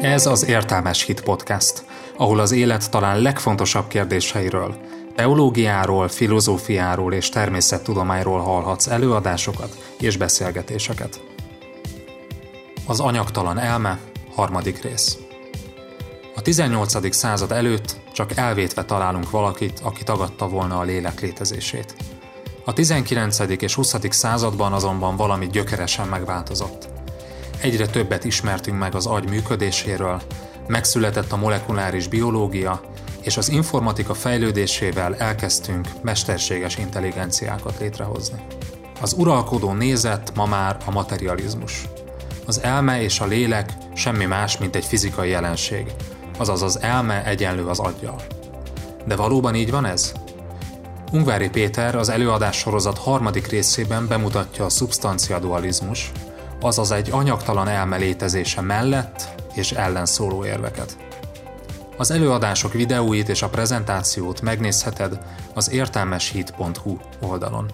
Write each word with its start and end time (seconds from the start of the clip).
Ez 0.00 0.26
az 0.26 0.44
Értelmes 0.44 1.04
Hit 1.04 1.20
Podcast, 1.20 1.84
ahol 2.16 2.38
az 2.38 2.52
élet 2.52 2.90
talán 2.90 3.20
legfontosabb 3.20 3.86
kérdéseiről, 3.88 4.76
teológiáról, 5.14 6.08
filozófiáról 6.08 7.12
és 7.12 7.28
természettudományról 7.28 8.40
hallhatsz 8.40 8.86
előadásokat 8.86 9.94
és 9.98 10.16
beszélgetéseket. 10.16 11.20
Az 12.86 13.00
anyagtalan 13.00 13.58
elme, 13.58 13.98
harmadik 14.34 14.82
rész. 14.82 15.18
A 16.36 16.42
18. 16.42 17.14
század 17.14 17.52
előtt 17.52 17.96
csak 18.12 18.36
elvétve 18.36 18.84
találunk 18.84 19.30
valakit, 19.30 19.80
aki 19.82 20.02
tagadta 20.02 20.48
volna 20.48 20.78
a 20.78 20.82
lélek 20.82 21.20
létezését. 21.20 21.94
A 22.64 22.72
19. 22.72 23.38
és 23.62 23.74
20. 23.74 23.94
században 24.08 24.72
azonban 24.72 25.16
valami 25.16 25.46
gyökeresen 25.46 26.08
megváltozott. 26.08 26.89
Egyre 27.60 27.86
többet 27.86 28.24
ismertünk 28.24 28.78
meg 28.78 28.94
az 28.94 29.06
agy 29.06 29.28
működéséről, 29.28 30.22
megszületett 30.66 31.32
a 31.32 31.36
molekuláris 31.36 32.08
biológia, 32.08 32.80
és 33.20 33.36
az 33.36 33.48
informatika 33.48 34.14
fejlődésével 34.14 35.16
elkezdtünk 35.16 35.88
mesterséges 36.02 36.76
intelligenciákat 36.76 37.78
létrehozni. 37.80 38.38
Az 39.00 39.12
uralkodó 39.12 39.72
nézet 39.72 40.32
ma 40.34 40.46
már 40.46 40.76
a 40.84 40.90
materializmus. 40.90 41.88
Az 42.46 42.62
elme 42.62 43.02
és 43.02 43.20
a 43.20 43.26
lélek 43.26 43.72
semmi 43.94 44.24
más, 44.24 44.58
mint 44.58 44.76
egy 44.76 44.84
fizikai 44.84 45.28
jelenség, 45.28 45.86
azaz 46.38 46.62
az 46.62 46.80
elme 46.80 47.24
egyenlő 47.24 47.66
az 47.66 47.78
aggyal. 47.78 48.22
De 49.06 49.16
valóban 49.16 49.54
így 49.54 49.70
van 49.70 49.84
ez? 49.84 50.12
Ungvári 51.12 51.48
Péter 51.48 51.94
az 51.94 52.08
előadás 52.08 52.56
sorozat 52.56 52.98
harmadik 52.98 53.46
részében 53.46 54.06
bemutatja 54.08 54.64
a 54.64 54.68
szubstancia 54.68 55.38
dualizmus, 55.38 56.12
azaz 56.60 56.90
egy 56.90 57.10
anyagtalan 57.10 57.68
elme 57.68 57.96
létezése 57.96 58.60
mellett 58.60 59.28
és 59.54 59.72
ellen 59.72 60.06
szóló 60.06 60.44
érveket. 60.44 60.96
Az 61.96 62.10
előadások 62.10 62.72
videóit 62.72 63.28
és 63.28 63.42
a 63.42 63.48
prezentációt 63.48 64.40
megnézheted 64.40 65.18
az 65.54 65.70
értelmeshit.hu 65.70 66.96
oldalon. 67.20 67.70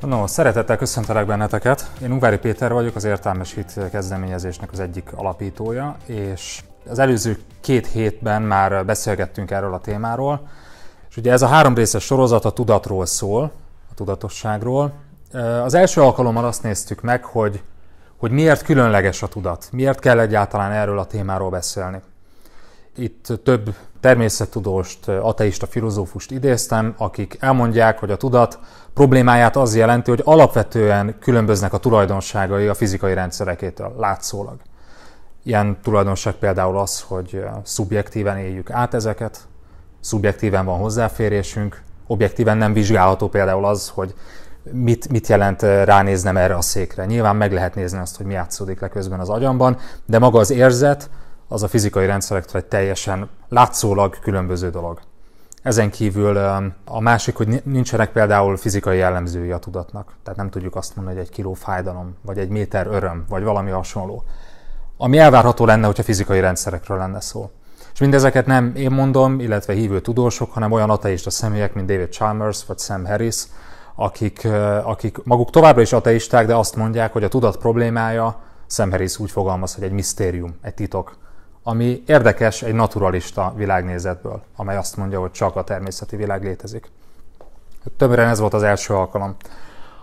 No, 0.00 0.26
szeretettel 0.26 0.76
köszöntelek 0.76 1.26
benneteket. 1.26 1.90
Én 2.02 2.12
Ungvári 2.12 2.38
Péter 2.38 2.72
vagyok, 2.72 2.96
az 2.96 3.04
Értelmes 3.04 3.54
Hit 3.54 3.80
kezdeményezésnek 3.90 4.72
az 4.72 4.80
egyik 4.80 5.12
alapítója, 5.14 5.96
és 6.06 6.62
az 6.88 6.98
előző 6.98 7.38
két 7.60 7.86
hétben 7.86 8.42
már 8.42 8.84
beszélgettünk 8.84 9.50
erről 9.50 9.74
a 9.74 9.80
témáról, 9.80 10.48
és 11.10 11.16
ugye 11.16 11.32
ez 11.32 11.42
a 11.42 11.46
három 11.46 11.74
részes 11.74 12.04
sorozat 12.04 12.44
a 12.44 12.50
tudatról 12.50 13.06
szól, 13.06 13.52
a 13.90 13.94
tudatosságról. 13.94 14.92
Az 15.64 15.74
első 15.74 16.00
alkalommal 16.00 16.44
azt 16.44 16.62
néztük 16.62 17.00
meg, 17.00 17.24
hogy, 17.24 17.62
hogy 18.16 18.30
miért 18.30 18.62
különleges 18.62 19.22
a 19.22 19.28
tudat, 19.28 19.68
miért 19.72 19.98
kell 19.98 20.18
egyáltalán 20.18 20.72
erről 20.72 20.98
a 20.98 21.06
témáról 21.06 21.50
beszélni. 21.50 22.00
Itt 22.96 23.26
több 23.44 23.74
természettudóst, 24.00 25.08
ateista 25.08 25.66
filozófust 25.66 26.30
idéztem, 26.30 26.94
akik 26.96 27.36
elmondják, 27.40 27.98
hogy 27.98 28.10
a 28.10 28.16
tudat 28.16 28.58
problémáját 28.94 29.56
az 29.56 29.76
jelenti, 29.76 30.10
hogy 30.10 30.22
alapvetően 30.24 31.18
különböznek 31.20 31.72
a 31.72 31.78
tulajdonságai 31.78 32.66
a 32.66 32.74
fizikai 32.74 33.14
rendszerekétől 33.14 33.94
látszólag. 33.98 34.56
Ilyen 35.42 35.78
tulajdonság 35.82 36.34
például 36.34 36.78
az, 36.78 37.00
hogy 37.00 37.44
szubjektíven 37.62 38.38
éljük 38.38 38.70
át 38.70 38.94
ezeket, 38.94 39.40
szubjektíven 40.00 40.64
van 40.64 40.78
hozzáférésünk, 40.78 41.82
objektíven 42.06 42.56
nem 42.56 42.72
vizsgálható 42.72 43.28
például 43.28 43.64
az, 43.64 43.88
hogy 43.88 44.14
mit, 44.70 45.08
mit 45.08 45.26
jelent 45.26 45.62
ránéznem 45.62 46.36
erre 46.36 46.56
a 46.56 46.60
székre. 46.60 47.04
Nyilván 47.04 47.36
meg 47.36 47.52
lehet 47.52 47.74
nézni 47.74 47.98
azt, 47.98 48.16
hogy 48.16 48.26
mi 48.26 48.32
játszódik 48.32 48.80
le 48.80 48.88
közben 48.88 49.20
az 49.20 49.28
agyamban, 49.28 49.78
de 50.06 50.18
maga 50.18 50.38
az 50.38 50.50
érzet, 50.50 51.10
az 51.48 51.62
a 51.62 51.68
fizikai 51.68 52.06
rendszerektől 52.06 52.60
egy 52.60 52.68
teljesen 52.68 53.28
látszólag 53.48 54.18
különböző 54.18 54.70
dolog. 54.70 55.00
Ezen 55.62 55.90
kívül 55.90 56.36
a 56.84 57.00
másik, 57.00 57.36
hogy 57.36 57.62
nincsenek 57.64 58.12
például 58.12 58.56
fizikai 58.56 58.96
jellemzői 58.98 59.50
a 59.50 59.58
tudatnak. 59.58 60.14
Tehát 60.22 60.38
nem 60.38 60.50
tudjuk 60.50 60.76
azt 60.76 60.96
mondani, 60.96 61.16
hogy 61.16 61.26
egy 61.26 61.32
kiló 61.32 61.52
fájdalom, 61.52 62.16
vagy 62.22 62.38
egy 62.38 62.48
méter 62.48 62.86
öröm, 62.86 63.24
vagy 63.28 63.42
valami 63.42 63.70
hasonló. 63.70 64.24
Ami 64.96 65.18
elvárható 65.18 65.64
lenne, 65.64 65.86
hogyha 65.86 66.02
fizikai 66.02 66.40
rendszerekről 66.40 66.98
lenne 66.98 67.20
szó. 67.20 67.50
És 67.92 68.00
mindezeket 68.00 68.46
nem 68.46 68.72
én 68.76 68.90
mondom, 68.90 69.40
illetve 69.40 69.72
hívő 69.72 70.00
tudósok, 70.00 70.52
hanem 70.52 70.72
olyan 70.72 70.90
ateista 70.90 71.30
személyek, 71.30 71.74
mint 71.74 71.86
David 71.86 72.12
Chalmers 72.12 72.66
vagy 72.66 72.78
Sam 72.78 73.04
Harris, 73.04 73.44
akik, 74.02 74.48
akik 74.82 75.24
maguk 75.24 75.50
továbbra 75.50 75.80
is 75.80 75.92
ateisták, 75.92 76.46
de 76.46 76.54
azt 76.54 76.76
mondják, 76.76 77.12
hogy 77.12 77.24
a 77.24 77.28
tudat 77.28 77.56
problémája, 77.56 78.40
Harris 78.76 79.18
úgy 79.18 79.30
fogalmaz, 79.30 79.74
hogy 79.74 79.84
egy 79.84 79.92
misztérium, 79.92 80.58
egy 80.62 80.74
titok, 80.74 81.16
ami 81.62 82.02
érdekes 82.06 82.62
egy 82.62 82.74
naturalista 82.74 83.52
világnézetből, 83.56 84.42
amely 84.56 84.76
azt 84.76 84.96
mondja, 84.96 85.20
hogy 85.20 85.30
csak 85.30 85.56
a 85.56 85.64
természeti 85.64 86.16
világ 86.16 86.42
létezik. 86.42 86.90
Többre 87.96 88.22
ez 88.22 88.38
volt 88.38 88.54
az 88.54 88.62
első 88.62 88.94
alkalom. 88.94 89.36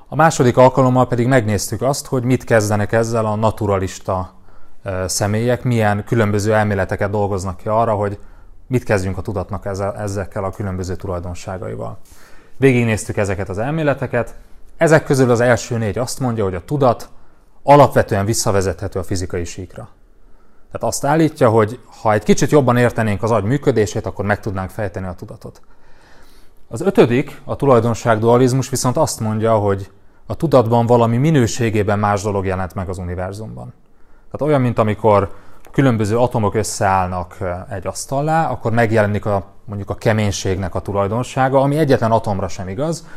A 0.08 0.16
második 0.16 0.58
alkalommal 0.58 1.08
pedig 1.08 1.28
megnéztük 1.28 1.82
azt, 1.82 2.06
hogy 2.06 2.24
mit 2.24 2.44
kezdenek 2.44 2.92
ezzel 2.92 3.26
a 3.26 3.36
naturalista 3.36 4.34
személyek, 5.06 5.64
milyen 5.64 6.04
különböző 6.04 6.54
elméleteket 6.54 7.10
dolgoznak 7.10 7.58
ki 7.58 7.68
arra, 7.68 7.94
hogy 7.94 8.20
mit 8.68 8.84
kezdjünk 8.84 9.18
a 9.18 9.22
tudatnak 9.22 9.66
ezzel, 9.66 9.96
ezekkel 9.96 10.44
a 10.44 10.50
különböző 10.50 10.96
tulajdonságaival. 10.96 11.98
Végignéztük 12.60 13.18
ezeket 13.18 13.50
az 13.50 13.58
elméleteket. 13.58 14.36
Ezek 14.78 15.04
közül 15.04 15.32
az 15.32 15.40
első 15.40 15.78
négy 15.78 15.98
azt 15.98 16.20
mondja, 16.20 16.44
hogy 16.44 16.56
a 16.56 16.66
tudat 16.66 17.10
alapvetően 17.64 18.26
visszavezethető 18.26 19.00
a 19.00 19.04
fizikai 19.04 19.46
síkra. 19.46 19.90
Tehát 20.72 20.88
azt 20.88 21.06
állítja, 21.06 21.50
hogy 21.50 21.80
ha 22.02 22.14
egy 22.14 22.24
kicsit 22.24 22.52
jobban 22.52 22.78
értenénk 22.78 23.24
az 23.24 23.32
agy 23.32 23.44
működését, 23.44 24.06
akkor 24.06 24.26
meg 24.26 24.40
tudnánk 24.40 24.70
fejteni 24.70 25.08
a 25.08 25.14
tudatot. 25.14 25.62
Az 26.68 26.82
ötödik, 26.82 27.42
a 27.44 27.56
tulajdonság 27.56 28.20
dualizmus 28.20 28.70
viszont 28.70 28.98
azt 28.98 29.20
mondja, 29.20 29.58
hogy 29.58 29.92
a 30.26 30.36
tudatban 30.36 30.86
valami 30.86 31.18
minőségében 31.18 32.00
más 32.00 32.22
dolog 32.22 32.46
jelent 32.46 32.74
meg 32.74 32.90
az 32.90 32.98
univerzumban. 32.98 33.74
Tehát 34.32 34.42
olyan, 34.42 34.62
mint 34.62 34.80
amikor 34.80 35.34
különböző 35.72 36.18
atomok 36.18 36.56
összeállnak 36.56 37.38
egy 37.70 37.88
asztallá, 37.88 38.50
akkor 38.50 38.72
megjelenik 38.72 39.26
a, 39.26 39.46
mondjuk 39.66 39.90
a 39.90 39.96
keménységnek 39.96 40.76
a 40.76 40.80
tulajdonsága, 40.80 41.62
ami 41.62 41.78
egyetlen 41.78 42.12
atomra 42.12 42.48
sem 42.48 42.68
igaz, 42.68 43.08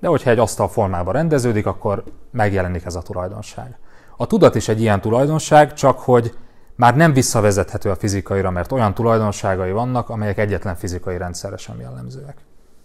de 0.00 0.08
hogyha 0.08 0.30
egy 0.30 0.38
asztal 0.38 0.68
formában 0.68 1.12
rendeződik, 1.12 1.66
akkor 1.66 2.04
megjelenik 2.30 2.84
ez 2.84 2.94
a 2.94 3.02
tulajdonság. 3.02 3.78
A 4.16 4.26
tudat 4.26 4.54
is 4.54 4.68
egy 4.68 4.80
ilyen 4.80 5.00
tulajdonság, 5.00 5.74
csak 5.74 5.98
hogy 5.98 6.34
már 6.74 6.96
nem 6.96 7.12
visszavezethető 7.12 7.90
a 7.90 7.96
fizikaira, 7.96 8.50
mert 8.50 8.72
olyan 8.72 8.94
tulajdonságai 8.94 9.72
vannak, 9.72 10.08
amelyek 10.08 10.38
egyetlen 10.38 10.76
fizikai 10.76 11.16
rendszerre 11.16 11.56
sem 11.56 11.80
jellemzőek. 11.80 12.36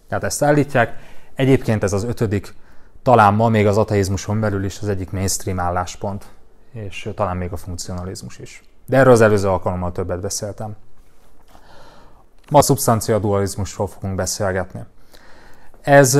Tehát 0.08 0.24
ezt 0.24 0.42
állítják. 0.42 0.96
Egyébként 1.34 1.82
ez 1.82 1.92
az 1.92 2.04
ötödik, 2.04 2.54
talán 3.02 3.34
ma 3.34 3.48
még 3.48 3.66
az 3.66 3.78
ateizmuson 3.78 4.40
belül 4.40 4.64
is 4.64 4.78
az 4.80 4.88
egyik 4.88 5.10
mainstream 5.10 5.60
álláspont, 5.60 6.24
és 6.72 7.10
talán 7.14 7.36
még 7.36 7.52
a 7.52 7.56
funkcionalizmus 7.56 8.38
is. 8.38 8.62
De 8.86 8.96
erről 8.96 9.12
az 9.12 9.20
előző 9.20 9.48
alkalommal 9.48 9.92
többet 9.92 10.20
beszéltem. 10.20 10.76
Ma 12.50 12.62
szubstancia 12.62 13.18
dualizmusról 13.18 13.86
fogunk 13.86 14.14
beszélgetni. 14.14 14.84
Ez 15.80 16.14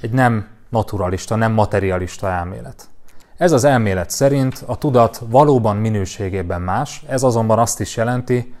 egy 0.00 0.10
nem 0.10 0.46
naturalista, 0.68 1.36
nem 1.36 1.52
materialista 1.52 2.28
elmélet. 2.28 2.88
Ez 3.36 3.52
az 3.52 3.64
elmélet 3.64 4.10
szerint 4.10 4.62
a 4.66 4.78
tudat 4.78 5.22
valóban 5.26 5.76
minőségében 5.76 6.60
más, 6.60 7.04
ez 7.08 7.22
azonban 7.22 7.58
azt 7.58 7.80
is 7.80 7.96
jelenti, 7.96 8.54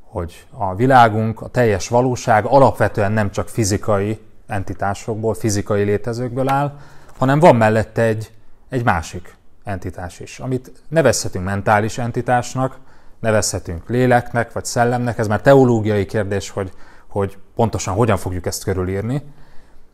hogy 0.00 0.46
a 0.50 0.74
világunk, 0.74 1.40
a 1.40 1.48
teljes 1.48 1.88
valóság 1.88 2.44
alapvetően 2.44 3.12
nem 3.12 3.30
csak 3.30 3.48
fizikai 3.48 4.20
entitásokból, 4.46 5.34
fizikai 5.34 5.82
létezőkből 5.82 6.48
áll, 6.48 6.78
hanem 7.18 7.38
van 7.38 7.56
mellette 7.56 8.02
egy, 8.02 8.30
egy 8.68 8.84
másik 8.84 9.35
entitás 9.66 10.20
is, 10.20 10.38
amit 10.38 10.72
nevezhetünk 10.88 11.44
mentális 11.44 11.98
entitásnak, 11.98 12.78
nevezhetünk 13.20 13.88
léleknek 13.88 14.52
vagy 14.52 14.64
szellemnek, 14.64 15.18
ez 15.18 15.26
már 15.26 15.40
teológiai 15.40 16.06
kérdés, 16.06 16.50
hogy, 16.50 16.72
hogy 17.06 17.38
pontosan 17.54 17.94
hogyan 17.94 18.16
fogjuk 18.16 18.46
ezt 18.46 18.64
körülírni, 18.64 19.22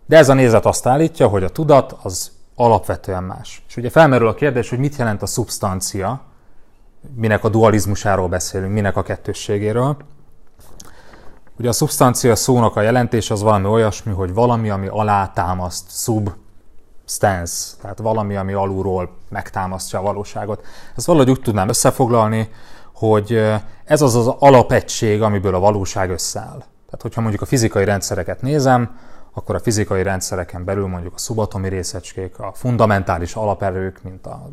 de 0.06 0.16
ez 0.16 0.28
a 0.28 0.34
nézet 0.34 0.66
azt 0.66 0.86
állítja, 0.86 1.26
hogy 1.26 1.44
a 1.44 1.48
tudat 1.48 1.96
az 2.02 2.32
alapvetően 2.54 3.24
más. 3.24 3.62
És 3.68 3.76
ugye 3.76 3.90
felmerül 3.90 4.28
a 4.28 4.34
kérdés, 4.34 4.70
hogy 4.70 4.78
mit 4.78 4.96
jelent 4.96 5.22
a 5.22 5.26
szubstancia, 5.26 6.22
minek 7.14 7.44
a 7.44 7.48
dualizmusáról 7.48 8.28
beszélünk, 8.28 8.72
minek 8.72 8.96
a 8.96 9.02
kettősségéről. 9.02 9.96
Ugye 11.58 11.68
a 11.68 11.72
szubstancia 11.72 12.36
szónak 12.36 12.76
a 12.76 12.80
jelentés 12.80 13.30
az 13.30 13.42
valami 13.42 13.66
olyasmi, 13.66 14.12
hogy 14.12 14.34
valami, 14.34 14.70
ami 14.70 14.86
alá 14.86 15.32
támaszt, 15.34 15.90
substance, 17.12 17.76
tehát 17.80 17.98
valami, 17.98 18.36
ami 18.36 18.52
alulról 18.52 19.10
megtámasztja 19.28 19.98
a 19.98 20.02
valóságot. 20.02 20.64
Ezt 20.96 21.06
valahogy 21.06 21.30
úgy 21.30 21.40
tudnám 21.40 21.68
összefoglalni, 21.68 22.50
hogy 22.94 23.52
ez 23.84 24.02
az 24.02 24.14
az 24.14 24.26
alapegység, 24.38 25.22
amiből 25.22 25.54
a 25.54 25.58
valóság 25.58 26.10
összeáll. 26.10 26.58
Tehát, 26.86 27.02
hogyha 27.02 27.20
mondjuk 27.20 27.42
a 27.42 27.46
fizikai 27.46 27.84
rendszereket 27.84 28.42
nézem, 28.42 28.98
akkor 29.32 29.54
a 29.54 29.60
fizikai 29.60 30.02
rendszereken 30.02 30.64
belül 30.64 30.86
mondjuk 30.86 31.14
a 31.14 31.18
szubatomi 31.18 31.68
részecskék, 31.68 32.38
a 32.38 32.52
fundamentális 32.54 33.34
alaperők, 33.34 34.02
mint 34.02 34.26
a 34.26 34.50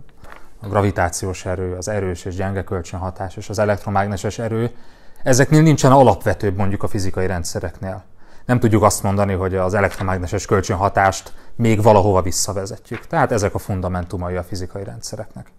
gravitációs 0.61 1.45
erő, 1.45 1.75
az 1.75 1.87
erős 1.87 2.25
és 2.25 2.35
gyenge 2.35 2.63
kölcsönhatás 2.63 3.37
és 3.37 3.49
az 3.49 3.59
elektromágneses 3.59 4.39
erő, 4.39 4.71
ezeknél 5.23 5.61
nincsen 5.61 5.91
alapvetőbb 5.91 6.57
mondjuk 6.57 6.83
a 6.83 6.87
fizikai 6.87 7.27
rendszereknél. 7.27 8.03
Nem 8.49 8.59
tudjuk 8.59 8.83
azt 8.83 9.03
mondani, 9.03 9.33
hogy 9.33 9.55
az 9.55 9.73
elektromágneses 9.73 10.45
kölcsönhatást 10.45 11.33
még 11.55 11.81
valahova 11.81 12.21
visszavezetjük. 12.21 13.07
Tehát 13.07 13.31
ezek 13.31 13.53
a 13.53 13.57
fundamentumai 13.57 14.35
a 14.35 14.43
fizikai 14.43 14.83
rendszereknek. 14.83 15.51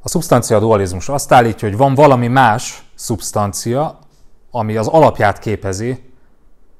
A 0.00 0.08
szubstancia 0.08 0.58
dualizmus 0.58 1.08
azt 1.08 1.32
állítja, 1.32 1.68
hogy 1.68 1.76
van 1.76 1.94
valami 1.94 2.28
más 2.28 2.90
szubstancia, 2.94 3.98
ami 4.50 4.76
az 4.76 4.86
alapját 4.86 5.38
képezi 5.38 6.12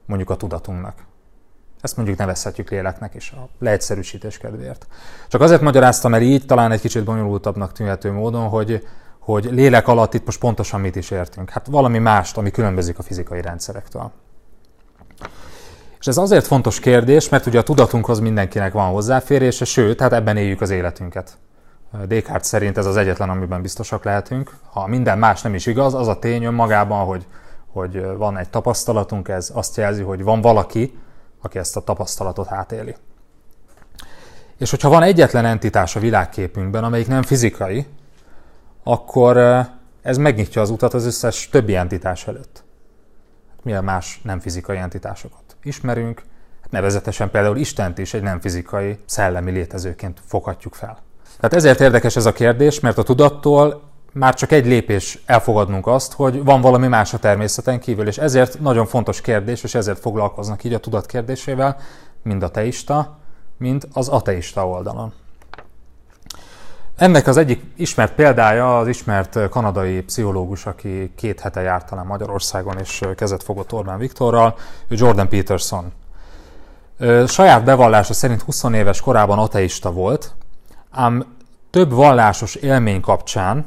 mondjuk 0.07 0.31
a 0.31 0.37
tudatunknak. 0.37 0.95
Ezt 1.81 1.97
mondjuk 1.97 2.19
nevezhetjük 2.19 2.71
léleknek 2.71 3.15
is, 3.15 3.31
a 3.31 3.49
leegyszerűsítés 3.59 4.39
kedvéért. 4.39 4.87
Csak 5.29 5.41
azért 5.41 5.61
magyaráztam 5.61 6.15
el 6.15 6.23
így, 6.23 6.47
talán 6.47 6.73
egy 6.73 6.81
kicsit 6.81 7.05
bonyolultabbnak 7.05 7.73
tűnhető 7.73 8.13
módon, 8.13 8.49
hogy, 8.49 8.87
hogy 9.19 9.45
lélek 9.45 9.89
alatt 9.89 10.15
itt 10.15 10.25
most 10.25 10.41
pontosan 10.41 10.81
mit 10.81 10.97
is 10.97 11.11
értünk. 11.11 11.51
Hát 11.51 11.67
valami 11.67 11.99
mást, 11.99 12.37
ami 12.37 12.51
különbözik 12.51 12.99
a 12.99 13.03
fizikai 13.03 13.41
rendszerektől. 13.41 14.13
És 16.01 16.07
ez 16.07 16.17
azért 16.17 16.47
fontos 16.47 16.81
kérdés, 16.81 17.29
mert 17.29 17.47
ugye 17.47 17.59
a 17.59 17.63
tudatunkhoz 17.63 18.21
mindenkinek 18.21 18.73
van 18.73 18.91
hozzáférése, 18.91 19.65
sőt, 19.65 20.01
hát 20.01 20.13
ebben 20.13 20.37
éljük 20.37 20.61
az 20.61 20.71
életünket. 20.71 21.37
Descartes 22.07 22.47
szerint 22.47 22.79
ez 22.79 22.87
az 22.87 22.97
egyetlen, 22.97 23.31
amiben 23.31 23.63
biztosak 23.63 24.05
lehetünk. 24.05 24.57
Ha 24.71 24.87
minden 24.87 25.19
más 25.19 25.43
nem 25.43 25.55
is 25.55 25.67
igaz, 25.67 25.95
az 25.95 26.09
a 26.09 26.19
tény 26.19 26.45
önmagában, 26.45 27.05
hogy, 27.05 27.27
hogy 27.73 28.07
van 28.17 28.39
egy 28.39 28.49
tapasztalatunk, 28.49 29.29
ez 29.29 29.51
azt 29.55 29.77
jelzi, 29.77 30.03
hogy 30.03 30.23
van 30.23 30.41
valaki, 30.41 30.99
aki 31.43 31.59
ezt 31.59 31.77
a 31.77 31.81
tapasztalatot 31.81 32.53
átéli. 32.53 32.95
És 34.59 34.71
hogyha 34.71 34.89
van 34.89 35.03
egyetlen 35.03 35.45
entitás 35.45 35.97
a 35.97 36.01
világképünkben, 36.01 36.85
amelyik 36.85 37.09
nem 37.09 37.23
fizikai, 37.23 37.87
akkor 38.83 39.37
ez 40.03 40.17
megnyitja 40.17 40.63
az 40.63 40.71
utat 40.71 40.95
az 40.95 41.05
összes 41.05 41.49
többi 41.49 41.77
entitás 41.77 42.27
előtt. 42.27 42.64
Milyen 43.65 43.85
más 43.85 44.21
nem 44.23 44.41
fizikai 44.41 44.77
entitásokat 44.77 45.57
ismerünk, 45.63 46.23
hát 46.63 46.71
nevezetesen 46.71 47.31
például 47.31 47.57
Istent 47.57 47.99
is 47.99 48.15
egy 48.15 48.23
nem 48.23 48.41
fizikai, 48.41 48.99
szellemi 49.07 49.51
létezőként 49.51 50.21
foghatjuk 50.27 50.75
fel. 50.75 51.03
Tehát 51.37 51.55
ezért 51.55 51.81
érdekes 51.81 52.17
ez 52.17 52.27
a 52.27 52.33
kérdés, 52.33 52.81
mert 52.81 52.99
a 52.99 53.03
tudattól 53.03 53.83
már 54.13 54.35
csak 54.35 54.53
egy 54.53 54.67
lépés 54.67 55.23
elfogadnunk 55.27 55.87
azt, 55.87 56.13
hogy 56.13 56.45
van 56.45 56.61
valami 56.61 56.87
más 56.87 57.15
a 57.15 57.19
természeten 57.19 57.81
kívül, 57.81 58.07
és 58.07 58.19
ezért 58.19 58.61
nagyon 58.61 58.87
fontos 58.87 59.21
kérdés, 59.21 59.63
és 59.63 59.75
ezért 59.75 59.99
foglalkoznak 59.99 60.65
így 60.65 60.75
a 60.75 60.79
tudat 60.79 61.07
kérdésével, 61.07 61.77
mind 62.23 62.43
a 62.43 62.49
teista, 62.49 63.19
mind 63.59 63.89
az 63.93 64.09
ateista 64.09 64.69
oldalon. 64.69 65.13
Ennek 66.97 67.27
az 67.27 67.37
egyik 67.37 67.63
ismert 67.77 68.15
példája 68.15 68.79
az 68.79 68.89
ismert 68.89 69.49
kanadai 69.49 70.03
pszichológus, 70.03 70.67
aki 70.67 71.13
két 71.17 71.41
hete 71.41 71.61
járt 71.61 71.89
talán 71.89 72.07
Magyarországon, 72.07 72.79
és 72.79 73.03
kezet 73.17 73.43
fogott 73.43 73.73
Orbán 73.73 73.99
Viktorral, 73.99 74.57
Jordan 74.89 75.29
Peterson. 75.29 75.93
Saját 77.27 77.65
bevallása 77.65 78.13
szerint 78.13 78.43
20 78.43 78.63
éves 78.63 79.01
korában 79.01 79.39
ateista 79.39 79.93
volt, 79.93 80.35
ám 80.91 81.37
több 81.71 81.93
vallásos 81.93 82.55
élmény 82.55 83.01
kapcsán 83.01 83.67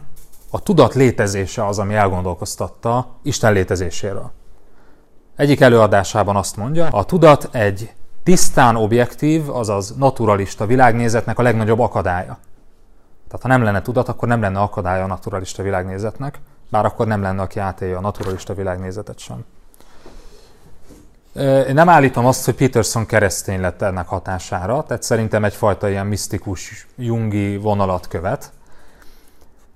a 0.49 0.59
tudat 0.59 0.93
létezése 0.93 1.65
az, 1.65 1.79
ami 1.79 1.93
elgondolkoztatta 1.93 3.07
Isten 3.23 3.53
létezéséről. 3.53 4.31
Egyik 5.35 5.61
előadásában 5.61 6.35
azt 6.35 6.57
mondja, 6.57 6.87
a 6.87 7.05
tudat 7.05 7.49
egy 7.51 7.93
tisztán 8.23 8.75
objektív, 8.75 9.49
azaz 9.49 9.95
naturalista 9.97 10.65
világnézetnek 10.65 11.39
a 11.39 11.41
legnagyobb 11.41 11.79
akadálya. 11.79 12.37
Tehát 13.27 13.41
ha 13.41 13.47
nem 13.47 13.63
lenne 13.63 13.81
tudat, 13.81 14.09
akkor 14.09 14.27
nem 14.27 14.41
lenne 14.41 14.59
akadálya 14.59 15.03
a 15.03 15.07
naturalista 15.07 15.63
világnézetnek, 15.63 16.39
bár 16.69 16.85
akkor 16.85 17.07
nem 17.07 17.21
lenne, 17.21 17.41
aki 17.41 17.59
átélje 17.59 17.97
a 17.97 18.01
naturalista 18.01 18.53
világnézetet 18.53 19.19
sem. 19.19 19.45
Én 21.67 21.73
nem 21.73 21.89
állítom 21.89 22.25
azt, 22.25 22.45
hogy 22.45 22.55
Peterson 22.55 23.05
keresztény 23.05 23.61
lett 23.61 23.81
ennek 23.81 24.07
hatására, 24.07 24.83
tehát 24.83 25.03
szerintem 25.03 25.43
egyfajta 25.43 25.89
ilyen 25.89 26.07
misztikus, 26.07 26.87
jungi 26.95 27.57
vonalat 27.57 28.07
követ, 28.07 28.51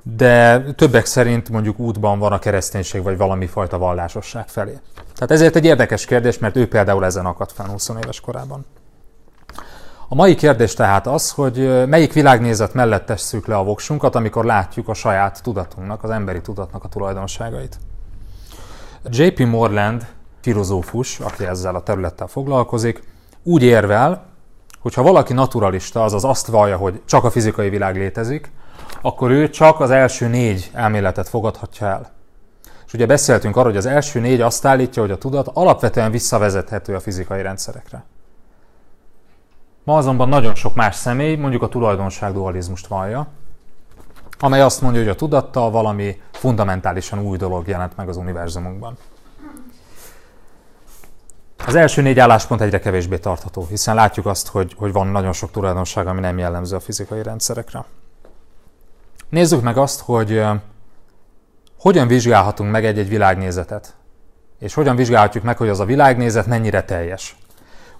de 0.03 0.63
többek 0.73 1.05
szerint 1.05 1.49
mondjuk 1.49 1.79
útban 1.79 2.19
van 2.19 2.31
a 2.31 2.39
kereszténység 2.39 3.03
vagy 3.03 3.17
valami 3.17 3.47
fajta 3.47 3.77
vallásosság 3.77 4.47
felé. 4.47 4.79
Tehát 5.13 5.31
ezért 5.31 5.55
egy 5.55 5.65
érdekes 5.65 6.05
kérdés, 6.05 6.39
mert 6.39 6.55
ő 6.55 6.67
például 6.67 7.05
ezen 7.05 7.25
akadt 7.25 7.51
fel 7.51 7.65
20 7.65 7.89
éves 8.03 8.19
korában. 8.19 8.65
A 10.11 10.15
mai 10.15 10.35
kérdés 10.35 10.73
tehát 10.73 11.07
az, 11.07 11.31
hogy 11.31 11.87
melyik 11.87 12.13
világnézet 12.13 12.73
mellett 12.73 13.05
tesszük 13.05 13.47
le 13.47 13.55
a 13.55 13.63
voksunkat, 13.63 14.15
amikor 14.15 14.45
látjuk 14.45 14.87
a 14.87 14.93
saját 14.93 15.43
tudatunknak, 15.43 16.03
az 16.03 16.09
emberi 16.09 16.41
tudatnak 16.41 16.83
a 16.83 16.87
tulajdonságait. 16.87 17.77
J.P. 19.09 19.39
Morland, 19.39 20.07
filozófus, 20.41 21.19
aki 21.19 21.45
ezzel 21.45 21.75
a 21.75 21.83
területtel 21.83 22.27
foglalkozik, 22.27 23.03
úgy 23.43 23.63
érvel, 23.63 24.25
hogy 24.79 24.93
ha 24.93 25.01
valaki 25.01 25.33
naturalista, 25.33 26.03
azaz 26.03 26.23
azt 26.23 26.47
vallja, 26.47 26.77
hogy 26.77 27.01
csak 27.05 27.23
a 27.23 27.31
fizikai 27.31 27.69
világ 27.69 27.95
létezik, 27.95 28.51
akkor 29.01 29.31
ő 29.31 29.49
csak 29.49 29.79
az 29.79 29.89
első 29.89 30.27
négy 30.27 30.71
elméletet 30.73 31.29
fogadhatja 31.29 31.87
el. 31.87 32.11
És 32.85 32.93
ugye 32.93 33.05
beszéltünk 33.05 33.55
arról, 33.55 33.69
hogy 33.69 33.77
az 33.77 33.85
első 33.85 34.19
négy 34.19 34.41
azt 34.41 34.65
állítja, 34.65 35.01
hogy 35.01 35.11
a 35.11 35.17
tudat 35.17 35.47
alapvetően 35.53 36.11
visszavezethető 36.11 36.95
a 36.95 36.99
fizikai 36.99 37.41
rendszerekre. 37.41 38.03
Ma 39.83 39.97
azonban 39.97 40.29
nagyon 40.29 40.55
sok 40.55 40.75
más 40.75 40.95
személy 40.95 41.35
mondjuk 41.35 41.61
a 41.61 41.67
tulajdonság 41.67 42.33
dualizmust 42.33 42.87
vallja, 42.87 43.27
amely 44.39 44.61
azt 44.61 44.81
mondja, 44.81 45.01
hogy 45.01 45.09
a 45.09 45.15
tudattal 45.15 45.71
valami 45.71 46.21
fundamentálisan 46.31 47.19
új 47.19 47.37
dolog 47.37 47.67
jelent 47.67 47.95
meg 47.95 48.09
az 48.09 48.17
univerzumunkban. 48.17 48.97
Az 51.65 51.75
első 51.75 52.01
négy 52.01 52.19
álláspont 52.19 52.61
egyre 52.61 52.79
kevésbé 52.79 53.17
tartható, 53.17 53.65
hiszen 53.69 53.95
látjuk 53.95 54.25
azt, 54.25 54.47
hogy, 54.47 54.75
hogy 54.77 54.91
van 54.91 55.07
nagyon 55.07 55.33
sok 55.33 55.51
tulajdonság, 55.51 56.07
ami 56.07 56.19
nem 56.19 56.37
jellemző 56.37 56.75
a 56.75 56.79
fizikai 56.79 57.23
rendszerekre. 57.23 57.85
Nézzük 59.29 59.61
meg 59.61 59.77
azt, 59.77 60.01
hogy 60.01 60.43
hogyan 61.79 62.07
vizsgálhatunk 62.07 62.71
meg 62.71 62.85
egy-egy 62.85 63.09
világnézetet, 63.09 63.95
és 64.59 64.73
hogyan 64.73 64.95
vizsgálhatjuk 64.95 65.43
meg, 65.43 65.57
hogy 65.57 65.69
az 65.69 65.79
a 65.79 65.85
világnézet 65.85 66.45
mennyire 66.45 66.83
teljes. 66.83 67.35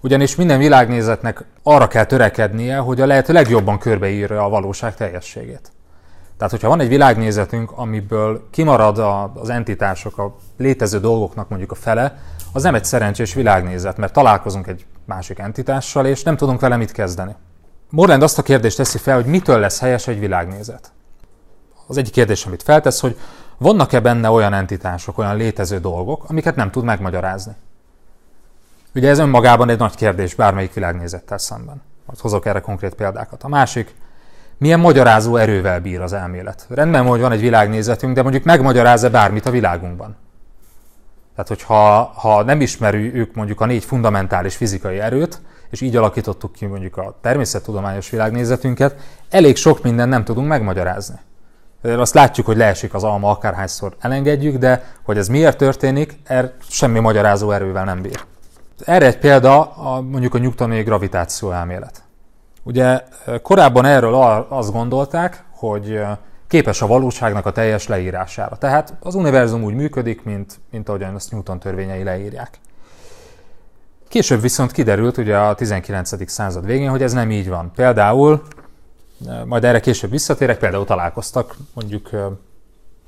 Ugyanis 0.01 0.35
minden 0.35 0.59
világnézetnek 0.59 1.43
arra 1.63 1.87
kell 1.87 2.05
törekednie, 2.05 2.77
hogy 2.77 3.01
a 3.01 3.05
lehető 3.05 3.33
legjobban 3.33 3.79
körbeírja 3.79 4.43
a 4.43 4.49
valóság 4.49 4.95
teljességét. 4.95 5.71
Tehát, 6.37 6.51
hogyha 6.51 6.69
van 6.69 6.79
egy 6.79 6.87
világnézetünk, 6.87 7.71
amiből 7.75 8.47
kimarad 8.51 8.97
az 9.33 9.49
entitások, 9.49 10.17
a 10.17 10.35
létező 10.57 10.99
dolgoknak 10.99 11.49
mondjuk 11.49 11.71
a 11.71 11.75
fele, 11.75 12.17
az 12.53 12.63
nem 12.63 12.75
egy 12.75 12.85
szerencsés 12.85 13.33
világnézet, 13.33 13.97
mert 13.97 14.13
találkozunk 14.13 14.67
egy 14.67 14.85
másik 15.05 15.39
entitással, 15.39 16.05
és 16.05 16.23
nem 16.23 16.37
tudunk 16.37 16.59
vele 16.59 16.75
mit 16.77 16.91
kezdeni. 16.91 17.35
Morland 17.89 18.23
azt 18.23 18.37
a 18.37 18.41
kérdést 18.41 18.77
teszi 18.77 18.97
fel, 18.97 19.15
hogy 19.15 19.25
mitől 19.25 19.59
lesz 19.59 19.79
helyes 19.79 20.07
egy 20.07 20.19
világnézet. 20.19 20.91
Az 21.87 21.97
egyik 21.97 22.13
kérdés, 22.13 22.45
amit 22.45 22.63
feltesz, 22.63 22.99
hogy 22.99 23.17
vannak-e 23.57 23.99
benne 23.99 24.29
olyan 24.29 24.53
entitások, 24.53 25.17
olyan 25.17 25.35
létező 25.35 25.79
dolgok, 25.79 26.23
amiket 26.27 26.55
nem 26.55 26.71
tud 26.71 26.83
megmagyarázni. 26.83 27.53
Ugye 28.95 29.09
ez 29.09 29.19
önmagában 29.19 29.69
egy 29.69 29.77
nagy 29.77 29.95
kérdés 29.95 30.35
bármelyik 30.35 30.73
világnézettel 30.73 31.37
szemben. 31.37 31.81
Majd 32.05 32.19
hozok 32.19 32.45
erre 32.45 32.59
konkrét 32.59 32.93
példákat. 32.93 33.43
A 33.43 33.47
másik, 33.47 33.95
milyen 34.57 34.79
magyarázó 34.79 35.35
erővel 35.35 35.79
bír 35.79 36.01
az 36.01 36.13
elmélet. 36.13 36.65
Rendben, 36.69 37.05
hogy 37.05 37.21
van 37.21 37.31
egy 37.31 37.41
világnézetünk, 37.41 38.15
de 38.15 38.21
mondjuk 38.21 38.43
megmagyaráz-e 38.43 39.09
bármit 39.09 39.45
a 39.45 39.51
világunkban. 39.51 40.15
Tehát, 41.35 41.47
hogyha 41.47 42.11
ha 42.15 42.43
nem 42.43 42.61
ismerjük 42.61 43.35
mondjuk 43.35 43.61
a 43.61 43.65
négy 43.65 43.83
fundamentális 43.83 44.55
fizikai 44.55 44.99
erőt, 44.99 45.41
és 45.69 45.81
így 45.81 45.95
alakítottuk 45.95 46.53
ki 46.53 46.65
mondjuk 46.65 46.97
a 46.97 47.17
természettudományos 47.21 48.09
világnézetünket, 48.09 48.95
elég 49.29 49.55
sok 49.55 49.83
minden 49.83 50.09
nem 50.09 50.23
tudunk 50.23 50.47
megmagyarázni. 50.47 51.19
Azt 51.81 52.13
látjuk, 52.13 52.45
hogy 52.45 52.57
leesik 52.57 52.93
az 52.93 53.03
alma, 53.03 53.29
akárhányszor 53.29 53.95
elengedjük, 53.99 54.57
de 54.57 54.83
hogy 55.03 55.17
ez 55.17 55.27
miért 55.27 55.57
történik, 55.57 56.19
er 56.23 56.53
semmi 56.69 56.99
magyarázó 56.99 57.51
erővel 57.51 57.85
nem 57.85 58.01
bír. 58.01 58.23
Erre 58.85 59.05
egy 59.05 59.17
példa 59.17 59.61
a, 59.61 60.01
mondjuk 60.01 60.33
a 60.33 60.37
nyugtani 60.37 60.81
gravitáció 60.81 61.51
elmélet. 61.51 62.03
Ugye 62.63 63.03
korábban 63.41 63.85
erről 63.85 64.13
azt 64.49 64.71
gondolták, 64.71 65.43
hogy 65.49 66.01
képes 66.47 66.81
a 66.81 66.87
valóságnak 66.87 67.45
a 67.45 67.51
teljes 67.51 67.87
leírására. 67.87 68.57
Tehát 68.57 68.93
az 68.99 69.15
univerzum 69.15 69.63
úgy 69.63 69.73
működik, 69.73 70.23
mint, 70.23 70.59
mint 70.71 70.89
ahogyan 70.89 71.15
azt 71.15 71.31
Newton 71.31 71.59
törvényei 71.59 72.03
leírják. 72.03 72.59
Később 74.07 74.41
viszont 74.41 74.71
kiderült 74.71 75.17
ugye 75.17 75.37
a 75.37 75.55
19. 75.55 76.29
század 76.29 76.65
végén, 76.65 76.89
hogy 76.89 77.03
ez 77.03 77.13
nem 77.13 77.31
így 77.31 77.49
van. 77.49 77.71
Például, 77.75 78.41
majd 79.45 79.63
erre 79.63 79.79
később 79.79 80.09
visszatérek, 80.09 80.57
például 80.57 80.85
találkoztak 80.85 81.55
mondjuk 81.73 82.09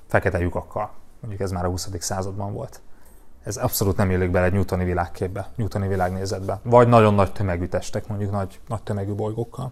fekete 0.08 0.40
lyukakkal. 0.40 0.92
Mondjuk 1.20 1.42
ez 1.42 1.52
már 1.52 1.66
a 1.66 1.70
20. 1.70 1.90
században 2.00 2.54
volt. 2.54 2.82
Ez 3.44 3.58
abszolút 3.58 3.98
nem 3.98 4.12
illik 4.12 4.32
bele 4.32 4.46
egy 4.46 4.54
newtoni 4.54 4.84
világképbe, 4.84 5.48
newtoni 5.56 5.88
világnézetbe. 5.88 6.60
Vagy 6.64 6.88
nagyon 6.88 7.14
nagy 7.14 7.32
tömegű 7.32 7.66
testek, 7.66 8.08
mondjuk 8.08 8.32
nagy, 8.32 8.60
nagy 8.68 8.82
tömegű 8.82 9.14
bolygókkal. 9.14 9.70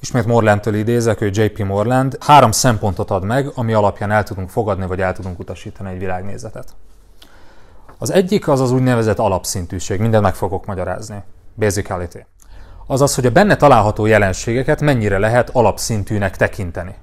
ismét 0.00 0.26
Morlandtől 0.26 0.74
idézek, 0.74 1.20
ő 1.20 1.30
JP 1.32 1.58
Morland, 1.58 2.16
három 2.20 2.50
szempontot 2.50 3.10
ad 3.10 3.24
meg, 3.24 3.50
ami 3.54 3.72
alapján 3.72 4.10
el 4.10 4.22
tudunk 4.22 4.48
fogadni, 4.48 4.86
vagy 4.86 5.00
el 5.00 5.12
tudunk 5.12 5.38
utasítani 5.38 5.90
egy 5.90 5.98
világnézetet. 5.98 6.74
Az 7.98 8.10
egyik 8.10 8.48
az 8.48 8.60
az 8.60 8.72
úgynevezett 8.72 9.18
alapszintűség, 9.18 10.00
mindent 10.00 10.22
meg 10.22 10.34
fogok 10.34 10.66
magyarázni. 10.66 11.22
Basicality. 11.54 12.18
Azaz, 12.86 13.14
hogy 13.14 13.26
a 13.26 13.30
benne 13.30 13.56
található 13.56 14.06
jelenségeket 14.06 14.80
mennyire 14.80 15.18
lehet 15.18 15.50
alapszintűnek 15.50 16.36
tekinteni. 16.36 16.94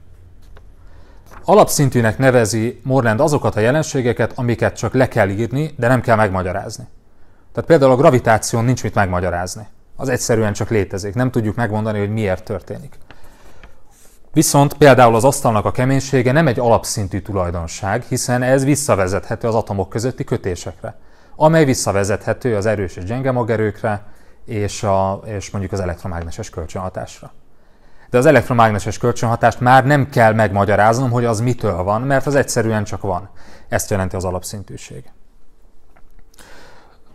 Alapszintűnek 1.50 2.18
nevezi 2.18 2.80
Morland 2.84 3.20
azokat 3.20 3.56
a 3.56 3.60
jelenségeket, 3.60 4.32
amiket 4.36 4.76
csak 4.76 4.94
le 4.94 5.08
kell 5.08 5.30
írni, 5.30 5.74
de 5.78 5.88
nem 5.88 6.02
kell 6.02 6.16
megmagyarázni. 6.16 6.88
Tehát 7.52 7.70
például 7.70 7.92
a 7.92 7.96
gravitáción 7.96 8.66
nincs 8.66 8.84
mit 8.84 8.94
megmagyarázni. 8.94 9.68
Az 9.96 10.10
egyszerűen 10.10 10.54
csak 10.54 10.70
létezik. 10.70 11.14
Nem 11.14 11.32
tudjuk 11.32 11.56
megmondani, 11.56 12.00
hogy 12.00 12.10
miért 12.10 12.44
történik. 12.44 12.98
Viszont 14.34 14.74
például 14.74 15.16
az 15.16 15.24
asztalnak 15.24 15.66
a 15.66 15.72
keménysége 15.72 16.32
nem 16.32 16.48
egy 16.48 16.60
alapszintű 16.60 17.20
tulajdonság, 17.20 18.04
hiszen 18.04 18.42
ez 18.42 18.64
visszavezethető 18.64 19.48
az 19.48 19.56
atomok 19.56 19.90
közötti 19.90 20.24
kötésekre, 20.24 20.96
amely 21.36 21.66
visszavezethető 21.66 22.56
az 22.56 22.66
erős 22.66 22.96
és 22.96 23.04
gyenge 23.04 23.32
magerőkre, 23.32 24.04
és, 24.46 24.84
a, 24.84 25.22
és 25.26 25.50
mondjuk 25.50 25.74
az 25.74 25.80
elektromágneses 25.80 26.50
kölcsönhatásra. 26.50 27.32
De 28.10 28.18
az 28.18 28.26
elektromágneses 28.26 28.98
kölcsönhatást 28.98 29.60
már 29.60 29.86
nem 29.86 30.10
kell 30.10 30.34
megmagyaráznom, 30.34 31.12
hogy 31.12 31.26
az 31.26 31.40
mitől 31.40 31.84
van, 31.84 32.02
mert 32.02 32.26
az 32.26 32.36
egyszerűen 32.36 32.84
csak 32.84 33.02
van. 33.02 33.30
Ezt 33.68 33.90
jelenti 33.90 34.16
az 34.16 34.26
alapszintűség. 34.26 35.04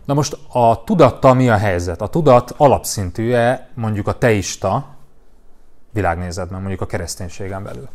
Na 0.05 0.13
most 0.13 0.37
a 0.51 0.83
tudattal 0.83 1.33
mi 1.33 1.49
a 1.49 1.57
helyzet? 1.57 2.01
A 2.01 2.07
tudat 2.07 2.53
alapszintű-e 2.57 3.67
mondjuk 3.73 4.07
a 4.07 4.17
teista 4.17 4.85
világnézetben, 5.91 6.59
mondjuk 6.59 6.81
a 6.81 6.85
kereszténységen 6.85 7.63
belül? 7.63 7.89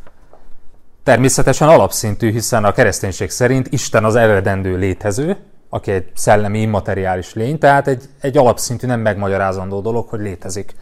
Természetesen 1.02 1.68
alapszintű, 1.68 2.30
hiszen 2.30 2.64
a 2.64 2.72
kereszténység 2.72 3.30
szerint 3.30 3.66
Isten 3.70 4.04
az 4.04 4.14
eredendő 4.14 4.76
létező, 4.76 5.36
aki 5.68 5.90
egy 5.90 6.10
szellemi 6.14 6.60
immateriális 6.60 7.34
lény, 7.34 7.58
tehát 7.58 7.86
egy, 7.86 8.08
egy 8.20 8.36
alapszintű, 8.36 8.86
nem 8.86 9.00
megmagyarázandó 9.00 9.80
dolog, 9.80 10.08
hogy 10.08 10.20
létezik 10.20 10.74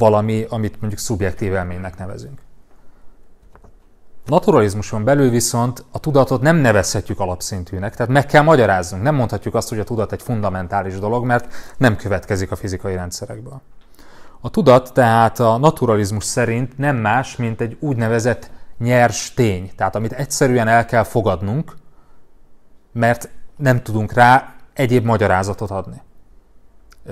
valami, 0.00 0.46
amit 0.48 0.80
mondjuk 0.80 1.00
szubjektív 1.00 1.52
élménynek 1.52 1.98
nevezünk. 1.98 2.40
Naturalizmuson 4.26 5.04
belül 5.04 5.30
viszont 5.30 5.84
a 5.90 5.98
tudatot 5.98 6.40
nem 6.40 6.56
nevezhetjük 6.56 7.20
alapszintűnek, 7.20 7.96
tehát 7.96 8.12
meg 8.12 8.26
kell 8.26 8.42
magyaráznunk. 8.42 9.02
Nem 9.02 9.14
mondhatjuk 9.14 9.54
azt, 9.54 9.68
hogy 9.68 9.78
a 9.78 9.84
tudat 9.84 10.12
egy 10.12 10.22
fundamentális 10.22 10.98
dolog, 10.98 11.24
mert 11.24 11.54
nem 11.76 11.96
következik 11.96 12.50
a 12.50 12.56
fizikai 12.56 12.94
rendszerekből. 12.94 13.60
A 14.40 14.50
tudat 14.50 14.92
tehát 14.92 15.38
a 15.40 15.56
naturalizmus 15.56 16.24
szerint 16.24 16.78
nem 16.78 16.96
más, 16.96 17.36
mint 17.36 17.60
egy 17.60 17.76
úgynevezett 17.80 18.50
nyers 18.78 19.34
tény, 19.34 19.70
tehát 19.76 19.94
amit 19.94 20.12
egyszerűen 20.12 20.68
el 20.68 20.84
kell 20.84 21.02
fogadnunk, 21.02 21.76
mert 22.92 23.28
nem 23.56 23.82
tudunk 23.82 24.12
rá 24.12 24.54
egyéb 24.72 25.04
magyarázatot 25.04 25.70
adni. 25.70 26.02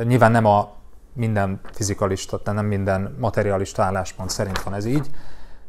Nyilván 0.02 0.30
nem 0.30 0.45
a 0.45 0.77
minden 1.19 1.61
fizikalista, 1.73 2.39
tehát 2.39 2.61
nem 2.61 2.69
minden 2.69 3.17
materialista 3.19 3.83
álláspont 3.83 4.31
szerint 4.31 4.63
van 4.63 4.75
ez 4.75 4.85
így, 4.85 5.07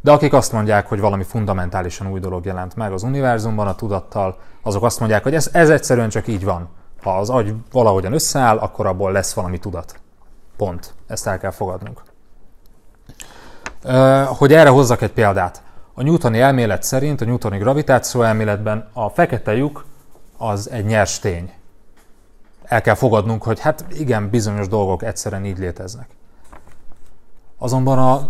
de 0.01 0.11
akik 0.11 0.33
azt 0.33 0.51
mondják, 0.51 0.87
hogy 0.87 0.99
valami 0.99 1.23
fundamentálisan 1.23 2.11
új 2.11 2.19
dolog 2.19 2.45
jelent 2.45 2.75
meg 2.75 2.91
az 2.91 3.03
univerzumban 3.03 3.67
a 3.67 3.75
tudattal, 3.75 4.37
azok 4.61 4.83
azt 4.83 4.99
mondják, 4.99 5.23
hogy 5.23 5.35
ez, 5.35 5.49
ez 5.53 5.69
egyszerűen 5.69 6.09
csak 6.09 6.27
így 6.27 6.43
van. 6.43 6.69
Ha 7.01 7.17
az 7.17 7.29
agy 7.29 7.53
valahogyan 7.71 8.13
összeáll, 8.13 8.57
akkor 8.57 8.85
abból 8.85 9.11
lesz 9.11 9.33
valami 9.33 9.59
tudat. 9.59 9.99
Pont. 10.57 10.93
Ezt 11.07 11.27
el 11.27 11.37
kell 11.37 11.51
fogadnunk. 11.51 12.01
Hogy 14.25 14.53
erre 14.53 14.69
hozzak 14.69 15.01
egy 15.01 15.11
példát. 15.11 15.61
A 15.93 16.03
newtoni 16.03 16.39
elmélet 16.39 16.83
szerint, 16.83 17.21
a 17.21 17.25
newtoni 17.25 17.57
gravitáció 17.57 18.21
elméletben 18.21 18.89
a 18.93 19.09
fekete 19.09 19.55
lyuk 19.55 19.85
az 20.37 20.69
egy 20.71 20.85
nyers 20.85 21.19
tény. 21.19 21.51
El 22.69 22.81
kell 22.81 22.95
fogadnunk, 22.95 23.43
hogy 23.43 23.59
hát 23.59 23.85
igen, 23.89 24.29
bizonyos 24.29 24.67
dolgok 24.67 25.03
egyszerűen 25.03 25.45
így 25.45 25.57
léteznek. 25.57 26.07
Azonban 27.57 27.99
a 27.99 28.29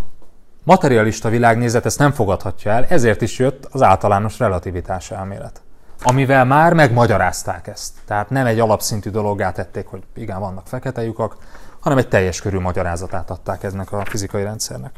materialista 0.63 1.29
világnézet 1.29 1.86
ezt 1.86 2.00
nem 2.00 2.12
fogadhatja 2.12 2.72
el, 2.72 2.86
ezért 2.86 3.22
is 3.22 3.39
jött 3.39 3.65
az 3.72 3.81
általános 3.81 4.39
relativitás 4.39 5.12
elmélet. 5.12 5.62
Amivel 6.03 6.46
már 6.46 6.74
megmagyarázták 6.74 7.67
ezt. 7.67 7.93
Tehát 8.05 8.29
nem 8.29 8.46
egy 8.46 8.60
alapszintű 8.60 9.10
dologgá 9.10 9.51
tették, 9.51 9.88
hogy 9.88 10.03
igen, 10.15 10.39
vannak 10.39 10.67
fekete 10.67 11.03
lyukak, 11.03 11.36
hanem 11.79 11.98
egy 11.98 12.08
teljes 12.08 12.41
körű 12.41 12.60
magyarázatát 12.60 13.29
adták 13.29 13.63
eznek 13.63 13.91
a 13.91 14.05
fizikai 14.05 14.43
rendszernek. 14.43 14.91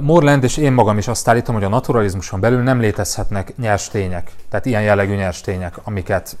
Morland 0.00 0.44
és 0.44 0.56
én 0.56 0.72
magam 0.72 0.98
is 0.98 1.08
azt 1.08 1.28
állítom, 1.28 1.54
hogy 1.54 1.64
a 1.64 1.68
naturalizmuson 1.68 2.40
belül 2.40 2.62
nem 2.62 2.80
létezhetnek 2.80 3.56
nyers 3.56 3.88
tények, 3.88 4.32
tehát 4.48 4.66
ilyen 4.66 4.82
jellegű 4.82 5.14
nyers 5.14 5.40
tények, 5.40 5.74
amiket 5.84 6.36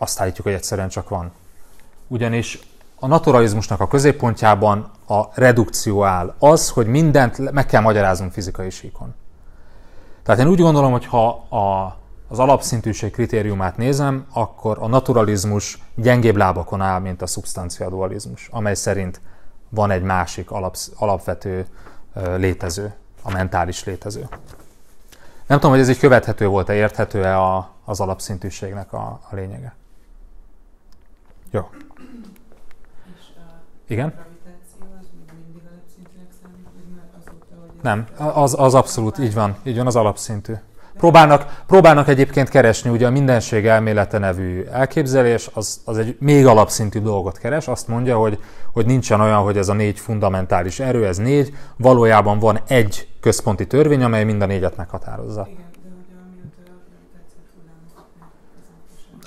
azt 0.00 0.20
állítjuk, 0.20 0.46
hogy 0.46 0.56
egyszerűen 0.56 0.88
csak 0.88 1.08
van. 1.08 1.32
Ugyanis 2.06 2.58
a 2.94 3.06
naturalizmusnak 3.06 3.80
a 3.80 3.88
középpontjában 3.88 4.90
a 5.06 5.22
redukció 5.34 6.04
áll. 6.04 6.34
Az, 6.38 6.70
hogy 6.70 6.86
mindent 6.86 7.50
meg 7.50 7.66
kell 7.66 7.82
magyaráznunk 7.82 8.32
fizikai 8.32 8.70
síkon. 8.70 9.14
Tehát 10.22 10.40
én 10.40 10.46
úgy 10.48 10.60
gondolom, 10.60 10.90
hogy 10.92 11.06
ha 11.06 11.28
a, 11.28 11.96
az 12.28 12.38
alapszintűség 12.38 13.12
kritériumát 13.12 13.76
nézem, 13.76 14.26
akkor 14.32 14.76
a 14.80 14.86
naturalizmus 14.86 15.82
gyengébb 15.94 16.36
lábakon 16.36 16.80
áll, 16.80 17.00
mint 17.00 17.22
a 17.22 17.26
szubstancia 17.26 17.88
dualizmus, 17.88 18.48
amely 18.52 18.74
szerint 18.74 19.20
van 19.68 19.90
egy 19.90 20.02
másik 20.02 20.50
alap, 20.50 20.76
alapvető 20.96 21.66
létező, 22.36 22.94
a 23.22 23.30
mentális 23.30 23.84
létező. 23.84 24.28
Nem 25.46 25.58
tudom, 25.58 25.70
hogy 25.70 25.80
ez 25.80 25.88
így 25.88 25.98
követhető 25.98 26.46
volt-e, 26.46 26.74
érthető-e 26.74 27.38
a, 27.38 27.70
az 27.84 28.00
alapszintűségnek 28.00 28.92
a, 28.92 29.20
a 29.30 29.34
lényege. 29.34 29.74
Jó. 31.50 31.68
Igen? 33.88 34.14
Nem, 37.82 38.06
az, 38.16 38.54
az 38.58 38.74
abszolút, 38.74 39.18
így 39.18 39.34
van, 39.34 39.56
így 39.62 39.76
van, 39.76 39.86
az 39.86 39.96
alapszintű. 39.96 40.52
Próbálnak, 40.96 41.62
próbálnak 41.66 42.08
egyébként 42.08 42.48
keresni, 42.48 42.90
ugye 42.90 43.06
a 43.06 43.10
mindenség 43.10 43.66
elmélete 43.66 44.18
nevű 44.18 44.64
elképzelés, 44.64 45.50
az, 45.54 45.80
az 45.84 45.98
egy 45.98 46.16
még 46.18 46.46
alapszintű 46.46 47.00
dolgot 47.00 47.38
keres, 47.38 47.68
azt 47.68 47.88
mondja, 47.88 48.18
hogy, 48.18 48.38
hogy 48.72 48.86
nincsen 48.86 49.20
olyan, 49.20 49.42
hogy 49.42 49.56
ez 49.56 49.68
a 49.68 49.72
négy 49.72 49.98
fundamentális 49.98 50.80
erő, 50.80 51.06
ez 51.06 51.16
négy, 51.16 51.54
valójában 51.76 52.38
van 52.38 52.60
egy 52.68 53.08
központi 53.20 53.66
törvény, 53.66 54.02
amely 54.02 54.24
mind 54.24 54.42
a 54.42 54.46
négyet 54.46 54.76
meghatározza. 54.76 55.48
Igen. 55.50 55.69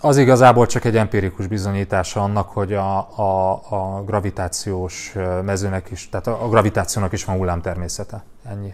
Az 0.06 0.18
igazából 0.18 0.66
csak 0.66 0.86
egy 0.86 0.98
empirikus 0.98 1.48
bizonyítása 1.48 2.22
annak, 2.22 2.50
hogy 2.50 2.74
a, 2.74 2.98
a, 3.20 3.52
a 3.70 4.04
gravitációs 4.06 5.14
mezőnek 5.44 5.90
is, 5.92 6.10
tehát 6.10 6.28
a 6.28 6.50
gravitációnak 6.50 7.12
is 7.12 7.26
van 7.26 7.38
hullám 7.38 7.62
természete. 7.62 8.24
Ennyi. 8.50 8.74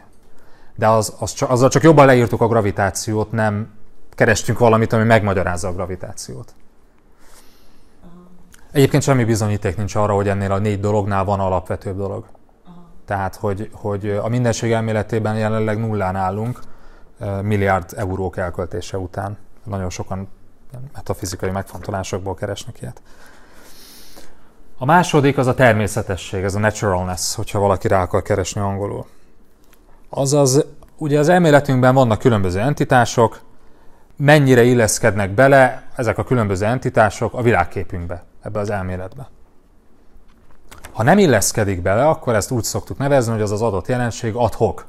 De 0.76 0.88
az, 0.88 1.16
az 1.20 1.34
csak, 1.34 1.50
azzal 1.50 1.70
csak 1.70 1.84
jobban 1.84 2.06
leírtuk 2.06 2.42
a 2.42 2.48
gravitációt, 2.48 3.32
nem 3.32 3.74
kerestünk 4.10 4.60
valamit, 4.60 4.94
ami 4.94 5.04
megmagyarázza 5.04 5.68
a 5.68 5.74
gravitációt. 5.74 6.54
Egyébként 8.72 9.04
semmi 9.04 9.24
bizonyíték 9.24 9.78
nincs 9.78 9.96
arra, 9.96 10.14
hogy 10.14 10.28
ennél 10.28 10.52
a 10.52 10.58
négy 10.58 10.80
dolognál 10.80 11.24
van 11.24 11.40
alapvetőbb 11.40 11.98
dolog. 11.98 12.26
Tehát, 13.06 13.36
hogy, 13.36 13.70
hogy 13.74 14.10
a 14.10 14.28
mindenség 14.28 14.72
elméletében 14.72 15.38
jelenleg 15.38 15.80
nullán 15.80 16.16
állunk, 16.16 16.60
milliárd 17.42 17.94
eurók 17.96 18.38
elköltése 18.38 18.98
után. 18.98 19.38
Nagyon 19.64 19.90
sokan 19.90 20.28
metafizikai 20.94 21.50
megfontolásokból 21.50 22.36
keresnek 22.36 22.82
ilyet. 22.82 23.02
A 24.78 24.86
második 24.86 25.38
az 25.38 25.48
a 25.48 25.54
természetesség, 25.54 26.44
ez 26.44 26.56
a 26.56 26.60
naturalness, 26.60 27.36
hogyha 27.36 27.60
valaki 27.60 27.88
rá 27.88 28.02
akar 28.02 28.22
keresni 28.22 28.62
angolul. 28.62 29.06
Azaz, 30.10 30.66
ugye 30.98 31.20
az 31.20 31.30
elméletünkben 31.30 31.94
vannak 31.94 32.20
különböző 32.20 32.60
entitások, 32.60 33.40
mennyire 34.16 34.64
illeszkednek 34.64 35.32
bele 35.32 35.84
ezek 35.96 36.18
a 36.18 36.24
különböző 36.24 36.66
entitások 36.66 37.34
a 37.34 37.42
világképünkbe, 37.42 38.24
ebbe 38.42 38.60
az 38.60 38.70
elméletbe. 38.70 39.30
Ha 40.92 41.04
nem 41.04 41.18
illeszkedik 41.18 41.82
bele, 41.82 42.08
akkor 42.08 42.36
ezt 42.36 42.52
úgy 42.52 42.64
szoktuk 42.64 42.98
nevezni, 42.98 43.32
hogy 43.32 43.42
az 43.42 43.52
az 43.52 43.62
adott 43.62 43.88
jelenség 43.88 44.36
adhok. 44.36 44.86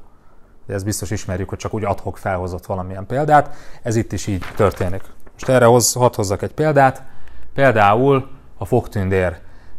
De 0.67 0.75
ezt 0.75 0.85
biztos 0.85 1.11
ismerjük, 1.11 1.49
hogy 1.49 1.59
csak 1.59 1.75
úgy 1.75 1.85
adhok 1.85 2.19
felhozott 2.19 2.67
valamilyen 2.67 3.07
példát. 3.07 3.55
Ez 3.83 3.97
itt 3.97 4.13
is 4.13 4.27
így 4.27 4.45
történik. 4.57 5.03
Most 5.41 5.53
erre 5.53 5.65
hoz, 5.65 5.93
hadd 5.93 6.15
hozzak 6.15 6.43
egy 6.43 6.53
példát. 6.53 7.03
Például 7.55 8.29
a 8.59 8.65
fogtündér. 8.65 9.37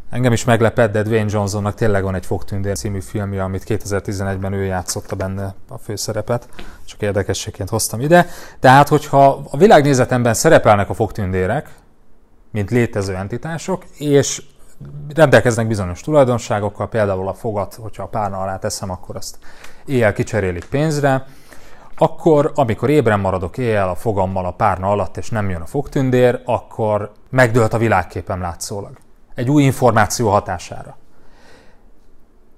Engem 0.10 0.32
is 0.32 0.44
meglepett, 0.44 0.92
de 0.92 1.02
Dwayne 1.02 1.30
Johnsonnak 1.30 1.74
tényleg 1.74 2.04
van 2.04 2.16
egy 2.16 2.26
Fogtündér 2.26 2.78
című 2.78 3.00
filmje, 3.02 3.44
amit 3.44 3.64
2011-ben 3.68 4.54
ő 4.54 4.64
játszotta 4.64 5.16
benne 5.16 5.56
a 5.70 5.78
főszerepet. 5.78 6.48
Csak 6.86 7.02
érdekességként 7.02 7.70
hoztam 7.70 8.00
ide. 8.00 8.28
Tehát, 8.60 8.88
hogyha 8.88 9.46
a 9.52 9.58
világnézetemben 9.58 10.34
szerepelnek 10.34 10.90
a 10.90 10.94
fogtündérek, 10.94 11.70
mint 12.52 12.70
létező 12.70 13.16
entitások, 13.16 13.86
és 13.98 14.44
rendelkeznek 15.16 15.68
bizonyos 15.68 16.02
tulajdonságokkal, 16.02 16.90
például 16.90 17.28
a 17.28 17.34
fogat, 17.34 17.74
hogyha 17.74 18.04
a 18.04 18.08
párna 18.08 18.42
alá 18.42 18.58
teszem, 18.58 18.90
akkor 18.90 19.16
azt 19.16 19.38
éjjel 19.86 20.14
kicserélik 20.14 20.66
pénzre, 20.66 21.26
akkor, 22.02 22.52
amikor 22.56 22.90
ébren 22.90 23.20
maradok 23.20 23.58
éjjel 23.58 23.90
a 23.90 23.96
fogammal 23.96 24.46
a 24.46 24.52
párna 24.52 24.90
alatt, 24.90 25.18
és 25.18 25.30
nem 25.30 25.50
jön 25.50 25.62
a 25.62 25.66
fogtündér, 25.66 26.42
akkor 26.46 27.12
megdőlt 27.30 27.74
a 27.74 27.78
világképem 27.78 28.42
látszólag. 28.42 28.98
Egy 29.36 29.50
új 29.50 29.64
információ 29.64 30.30
hatására. 30.30 30.98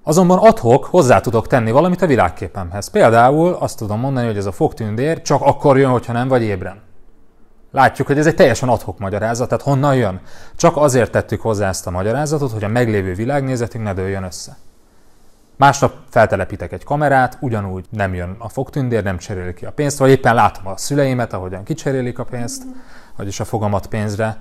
Azonban 0.02 0.38
adhok 0.38 0.84
hozzá 0.84 1.20
tudok 1.20 1.46
tenni 1.46 1.70
valamit 1.70 2.02
a 2.02 2.06
világképemhez. 2.06 2.88
Például 2.88 3.52
azt 3.52 3.78
tudom 3.78 4.00
mondani, 4.00 4.26
hogy 4.26 4.36
ez 4.36 4.46
a 4.46 4.52
fogtündér 4.52 5.22
csak 5.22 5.42
akkor 5.42 5.78
jön, 5.78 5.90
hogyha 5.90 6.12
nem 6.12 6.28
vagy 6.28 6.42
ébren. 6.42 6.82
Látjuk, 7.70 8.06
hogy 8.06 8.18
ez 8.18 8.26
egy 8.26 8.34
teljesen 8.34 8.68
adhok 8.68 8.98
magyarázat, 8.98 9.48
tehát 9.48 9.64
honnan 9.64 9.94
jön? 9.96 10.20
Csak 10.56 10.76
azért 10.76 11.10
tettük 11.10 11.40
hozzá 11.40 11.68
ezt 11.68 11.86
a 11.86 11.90
magyarázatot, 11.90 12.52
hogy 12.52 12.64
a 12.64 12.68
meglévő 12.68 13.14
világnézetünk 13.14 13.84
ne 13.84 13.94
dőljön 13.94 14.22
össze. 14.22 14.56
Másnap 15.56 15.94
feltelepítek 16.10 16.72
egy 16.72 16.84
kamerát, 16.84 17.36
ugyanúgy 17.40 17.84
nem 17.90 18.14
jön 18.14 18.36
a 18.38 18.48
fogtündér, 18.48 19.02
nem 19.02 19.18
cseréli 19.18 19.54
ki 19.54 19.64
a 19.64 19.70
pénzt, 19.70 19.98
vagy 19.98 20.10
éppen 20.10 20.34
látom 20.34 20.66
a 20.66 20.76
szüleimet, 20.76 21.32
ahogyan 21.32 21.64
kicserélik 21.64 22.18
a 22.18 22.24
pénzt, 22.24 22.62
vagyis 23.16 23.40
a 23.40 23.44
fogamat 23.44 23.86
pénzre. 23.86 24.36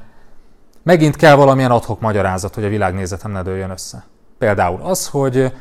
Megint 0.83 1.15
kell 1.15 1.35
valamilyen 1.35 1.71
adhok 1.71 1.99
magyarázat, 1.99 2.55
hogy 2.55 2.63
a 2.63 2.69
világnézetem 2.69 3.31
ne 3.31 3.41
dőljön 3.41 3.69
össze. 3.69 4.03
Például 4.37 4.81
az, 4.81 5.07
hogy, 5.07 5.53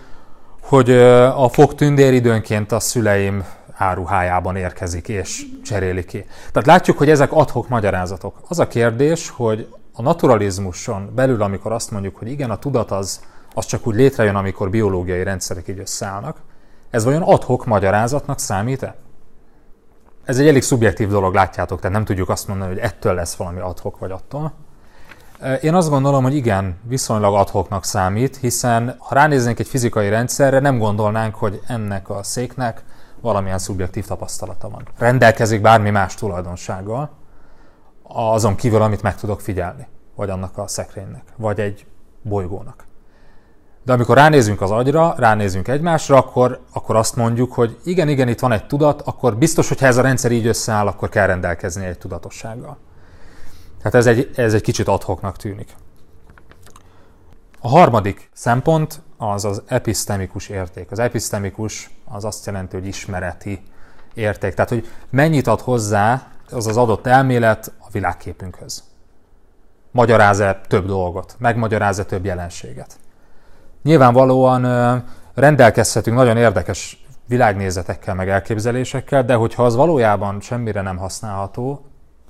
hogy 0.62 0.90
a 1.36 1.48
fogtündér 1.48 2.12
időnként 2.12 2.72
a 2.72 2.80
szüleim 2.80 3.44
áruhájában 3.72 4.56
érkezik 4.56 5.08
és 5.08 5.46
cseréli 5.64 6.04
ki. 6.04 6.26
Tehát 6.52 6.66
látjuk, 6.66 6.98
hogy 6.98 7.10
ezek 7.10 7.32
adhok 7.32 7.68
magyarázatok. 7.68 8.34
Az 8.48 8.58
a 8.58 8.68
kérdés, 8.68 9.30
hogy 9.30 9.68
a 9.92 10.02
naturalizmuson 10.02 11.12
belül, 11.14 11.42
amikor 11.42 11.72
azt 11.72 11.90
mondjuk, 11.90 12.16
hogy 12.16 12.30
igen, 12.30 12.50
a 12.50 12.58
tudat 12.58 12.90
az, 12.90 13.20
az 13.54 13.66
csak 13.66 13.86
úgy 13.86 13.94
létrejön, 13.94 14.36
amikor 14.36 14.70
biológiai 14.70 15.22
rendszerek 15.22 15.68
így 15.68 15.78
összeállnak, 15.78 16.40
ez 16.90 17.04
vajon 17.04 17.22
adhok 17.22 17.66
magyarázatnak 17.66 18.38
számít-e? 18.38 18.94
Ez 20.24 20.38
egy 20.38 20.48
elég 20.48 20.62
szubjektív 20.62 21.08
dolog, 21.08 21.34
látjátok, 21.34 21.80
tehát 21.80 21.96
nem 21.96 22.04
tudjuk 22.04 22.28
azt 22.28 22.48
mondani, 22.48 22.70
hogy 22.70 22.80
ettől 22.80 23.14
lesz 23.14 23.34
valami 23.34 23.60
adhok 23.60 23.98
vagy 23.98 24.10
attól. 24.10 24.52
Én 25.60 25.74
azt 25.74 25.88
gondolom, 25.88 26.22
hogy 26.22 26.34
igen, 26.34 26.78
viszonylag 26.82 27.34
adhoknak 27.34 27.84
számít, 27.84 28.36
hiszen 28.36 28.96
ha 28.98 29.14
ránéznénk 29.14 29.58
egy 29.58 29.66
fizikai 29.66 30.08
rendszerre, 30.08 30.58
nem 30.58 30.78
gondolnánk, 30.78 31.34
hogy 31.34 31.60
ennek 31.66 32.10
a 32.10 32.22
széknek 32.22 32.84
valamilyen 33.20 33.58
szubjektív 33.58 34.06
tapasztalata 34.06 34.68
van. 34.68 34.82
Rendelkezik 34.98 35.60
bármi 35.60 35.90
más 35.90 36.14
tulajdonsággal, 36.14 37.10
azon 38.02 38.54
kívül, 38.54 38.82
amit 38.82 39.02
meg 39.02 39.16
tudok 39.16 39.40
figyelni, 39.40 39.86
vagy 40.14 40.30
annak 40.30 40.58
a 40.58 40.66
szekrénynek, 40.66 41.24
vagy 41.36 41.60
egy 41.60 41.86
bolygónak. 42.22 42.84
De 43.84 43.92
amikor 43.92 44.16
ránézünk 44.16 44.60
az 44.60 44.70
agyra, 44.70 45.14
ránézünk 45.16 45.68
egymásra, 45.68 46.16
akkor, 46.16 46.60
akkor 46.72 46.96
azt 46.96 47.16
mondjuk, 47.16 47.52
hogy 47.52 47.78
igen, 47.84 48.08
igen, 48.08 48.28
itt 48.28 48.40
van 48.40 48.52
egy 48.52 48.66
tudat, 48.66 49.02
akkor 49.02 49.36
biztos, 49.36 49.68
hogy 49.68 49.80
ha 49.80 49.86
ez 49.86 49.96
a 49.96 50.02
rendszer 50.02 50.32
így 50.32 50.46
összeáll, 50.46 50.86
akkor 50.86 51.08
kell 51.08 51.26
rendelkezni 51.26 51.84
egy 51.84 51.98
tudatossággal. 51.98 52.78
Tehát 53.78 53.94
ez 53.94 54.06
egy, 54.06 54.30
ez 54.34 54.54
egy 54.54 54.62
kicsit 54.62 54.88
adhoknak 54.88 55.36
tűnik. 55.36 55.74
A 57.60 57.68
harmadik 57.68 58.30
szempont 58.32 59.02
az 59.16 59.44
az 59.44 59.62
episztemikus 59.66 60.48
érték. 60.48 60.90
Az 60.90 60.98
episztemikus 60.98 61.90
az 62.04 62.24
azt 62.24 62.46
jelenti, 62.46 62.76
hogy 62.76 62.86
ismereti 62.86 63.62
érték. 64.14 64.54
Tehát, 64.54 64.70
hogy 64.70 64.88
mennyit 65.10 65.46
ad 65.46 65.60
hozzá 65.60 66.26
az 66.50 66.66
az 66.66 66.76
adott 66.76 67.06
elmélet 67.06 67.72
a 67.78 67.86
világképünkhöz. 67.90 68.82
Magyaráz-e 69.90 70.60
több 70.68 70.86
dolgot, 70.86 71.34
megmagyaráz-e 71.38 72.04
több 72.04 72.24
jelenséget. 72.24 72.96
Nyilvánvalóan 73.82 74.66
rendelkezhetünk 75.34 76.16
nagyon 76.16 76.36
érdekes 76.36 77.04
világnézetekkel, 77.26 78.14
meg 78.14 78.28
elképzelésekkel, 78.28 79.24
de 79.24 79.34
hogyha 79.34 79.64
az 79.64 79.74
valójában 79.74 80.40
semmire 80.40 80.80
nem 80.80 80.96
használható, 80.96 81.84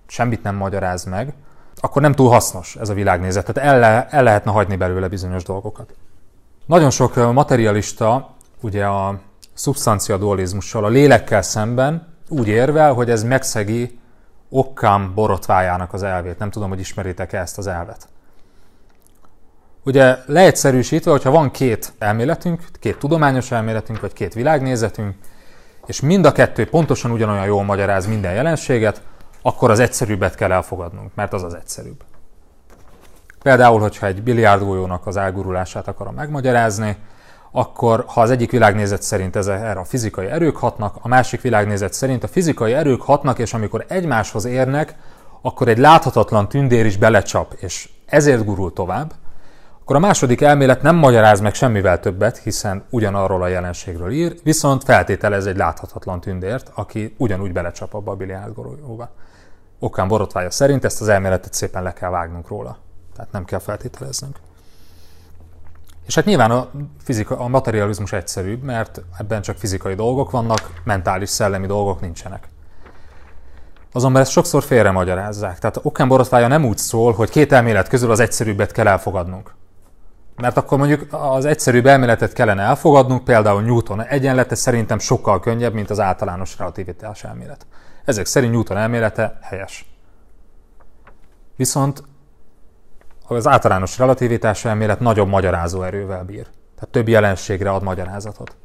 semmit 0.07 0.43
nem 0.43 0.57
magyaráz 0.57 1.05
meg, 1.05 1.35
akkor 1.77 2.03
nem 2.03 2.13
túl 2.13 2.29
hasznos 2.29 2.77
ez 2.77 2.89
a 2.89 2.95
világnézet. 2.95 3.53
Tehát 3.53 3.71
el, 3.71 3.79
le, 3.79 4.07
el 4.11 4.23
lehetne 4.23 4.51
hagyni 4.51 4.77
belőle 4.77 5.09
bizonyos 5.09 5.43
dolgokat. 5.43 5.95
Nagyon 6.67 6.91
sok 6.91 7.33
materialista 7.33 8.35
ugye 8.61 8.87
a 8.87 9.21
szubstancia 9.55 10.17
dualizmussal, 10.17 10.85
a 10.85 10.89
lélekkel 10.89 11.43
szemben 11.43 12.07
úgy 12.29 12.49
érvel, 12.49 12.93
hogy 12.93 13.11
ez 13.11 13.23
megszegi 13.23 14.01
Okkam 14.55 15.13
borotvájának 15.15 15.93
az 15.93 16.03
elvét. 16.03 16.39
Nem 16.39 16.51
tudom, 16.51 16.69
hogy 16.69 16.81
ismeritek-e 16.81 17.39
ezt 17.39 17.59
az 17.59 17.67
elvet. 17.67 18.09
Ugye 19.85 20.17
leegyszerűsítve, 20.27 21.11
hogyha 21.11 21.31
van 21.31 21.51
két 21.51 21.93
elméletünk, 21.99 22.65
két 22.81 22.99
tudományos 22.99 23.51
elméletünk, 23.51 24.01
vagy 24.01 24.13
két 24.13 24.35
világnézetünk, 24.35 25.15
és 25.87 26.01
mind 26.01 26.25
a 26.25 26.33
kettő 26.33 26.67
pontosan 26.69 27.11
ugyanolyan 27.11 27.45
jól 27.45 27.63
magyaráz 27.63 28.07
minden 28.07 28.35
jelenséget, 28.35 29.03
akkor 29.43 29.71
az 29.71 29.79
egyszerűbbet 29.79 30.35
kell 30.35 30.53
elfogadnunk, 30.53 31.15
mert 31.15 31.33
az 31.33 31.43
az 31.43 31.55
egyszerűbb. 31.55 32.05
Például, 33.43 33.81
hogyha 33.81 34.07
egy 34.07 34.23
biliárdgolyónak 34.23 35.07
az 35.07 35.17
elgurulását 35.17 35.89
akarom 35.89 36.15
megmagyarázni, 36.15 36.97
akkor 37.51 38.05
ha 38.07 38.21
az 38.21 38.31
egyik 38.31 38.51
világnézet 38.51 39.03
szerint 39.03 39.37
ez, 39.37 39.47
erre 39.47 39.81
a 39.81 39.85
fizikai 39.85 40.27
erők 40.27 40.57
hatnak, 40.57 40.97
a 41.01 41.09
másik 41.09 41.41
világnézet 41.41 41.93
szerint 41.93 42.25
a 42.25 42.29
fizikai 42.29 42.73
erők 42.73 43.03
hatnak, 43.03 43.39
és 43.39 43.55
amikor 43.55 43.85
egymáshoz 43.89 44.45
érnek, 44.45 44.95
akkor 45.41 45.69
egy 45.69 45.79
láthatatlan 45.79 46.49
tündér 46.49 46.87
is 46.87 46.97
belecsap, 46.97 47.55
és 47.59 47.89
ezért 48.07 48.45
gurul 48.45 48.73
tovább, 48.73 49.13
akkor 49.83 49.97
a 49.97 49.99
második 49.99 50.41
elmélet 50.41 50.83
nem 50.83 50.97
magyaráz 50.97 51.41
meg 51.41 51.55
semmivel 51.55 52.01
többet, 52.01 52.39
hiszen 52.39 52.85
ugyanarról 52.91 53.43
a 53.43 53.47
jelenségről 53.47 54.11
ír, 54.11 54.35
viszont 54.43 54.85
feltételez 54.85 55.47
egy 55.47 55.57
láthatatlan 55.57 56.21
tündért, 56.21 56.71
aki 56.75 57.15
ugyanúgy 57.19 57.53
belecsap 57.53 57.95
abba 57.95 58.11
a 58.11 58.15
biliárdgolyóba. 58.15 59.11
Okán 59.79 60.09
borotvája 60.09 60.51
szerint 60.51 60.85
ezt 60.85 61.01
az 61.01 61.09
elméletet 61.09 61.55
szépen 61.55 61.83
le 61.83 61.93
kell 61.93 62.11
vágnunk 62.11 62.49
róla. 62.49 62.77
Tehát 63.15 63.33
nem 63.33 63.45
kell 63.45 63.59
feltételeznünk. 63.59 64.37
És 66.07 66.15
hát 66.15 66.25
nyilván 66.25 66.51
a, 66.51 66.69
fizika, 67.03 67.39
a 67.39 67.49
materializmus 67.49 68.13
egyszerűbb, 68.13 68.63
mert 68.63 69.03
ebben 69.19 69.43
csak 69.43 69.57
fizikai 69.57 69.95
dolgok 69.95 70.31
vannak, 70.31 70.81
mentális, 70.85 71.29
szellemi 71.29 71.67
dolgok 71.67 72.01
nincsenek. 72.01 72.49
Azonban 73.93 74.23
ezt 74.23 74.31
sokszor 74.31 74.63
félre 74.63 74.91
magyarázzák. 74.91 75.59
Tehát 75.59 75.79
Okán 75.83 76.09
borotvája 76.09 76.49
nem 76.49 76.65
úgy 76.65 76.79
szól, 76.79 77.13
hogy 77.13 77.31
két 77.31 77.53
elmélet 77.53 77.89
közül 77.89 78.11
az 78.11 78.21
egyszerűbbet 78.21 78.73
kell 78.73 78.87
elfogadnunk. 78.87 79.55
Mert 80.37 80.57
akkor 80.57 80.79
mondjuk 80.79 81.07
az 81.11 81.45
egyszerűbb 81.45 81.87
elméletet 81.87 82.33
kellene 82.33 82.63
elfogadnunk, 82.63 83.25
például 83.25 83.63
Newton 83.63 84.03
egyenlete 84.03 84.55
szerintem 84.55 84.99
sokkal 84.99 85.41
könnyebb, 85.41 85.75
mint 85.75 85.91
az 85.91 86.01
általános 86.01 86.59
relativitás 86.59 87.25
elmélet. 87.25 87.67
Ezek 88.05 88.27
szerint 88.27 88.53
Newton 88.53 88.77
elmélete 88.77 89.39
helyes. 89.43 89.93
Viszont 91.57 92.03
az 93.27 93.47
általános 93.47 93.99
relativitás 93.99 94.65
elmélet 94.65 95.01
nagyobb 95.01 95.29
magyarázó 95.29 95.83
erővel 95.83 96.25
bír. 96.25 96.47
Tehát 96.75 96.91
több 96.91 97.09
jelenségre 97.09 97.71
ad 97.71 97.83
magyarázatot. 97.83 98.57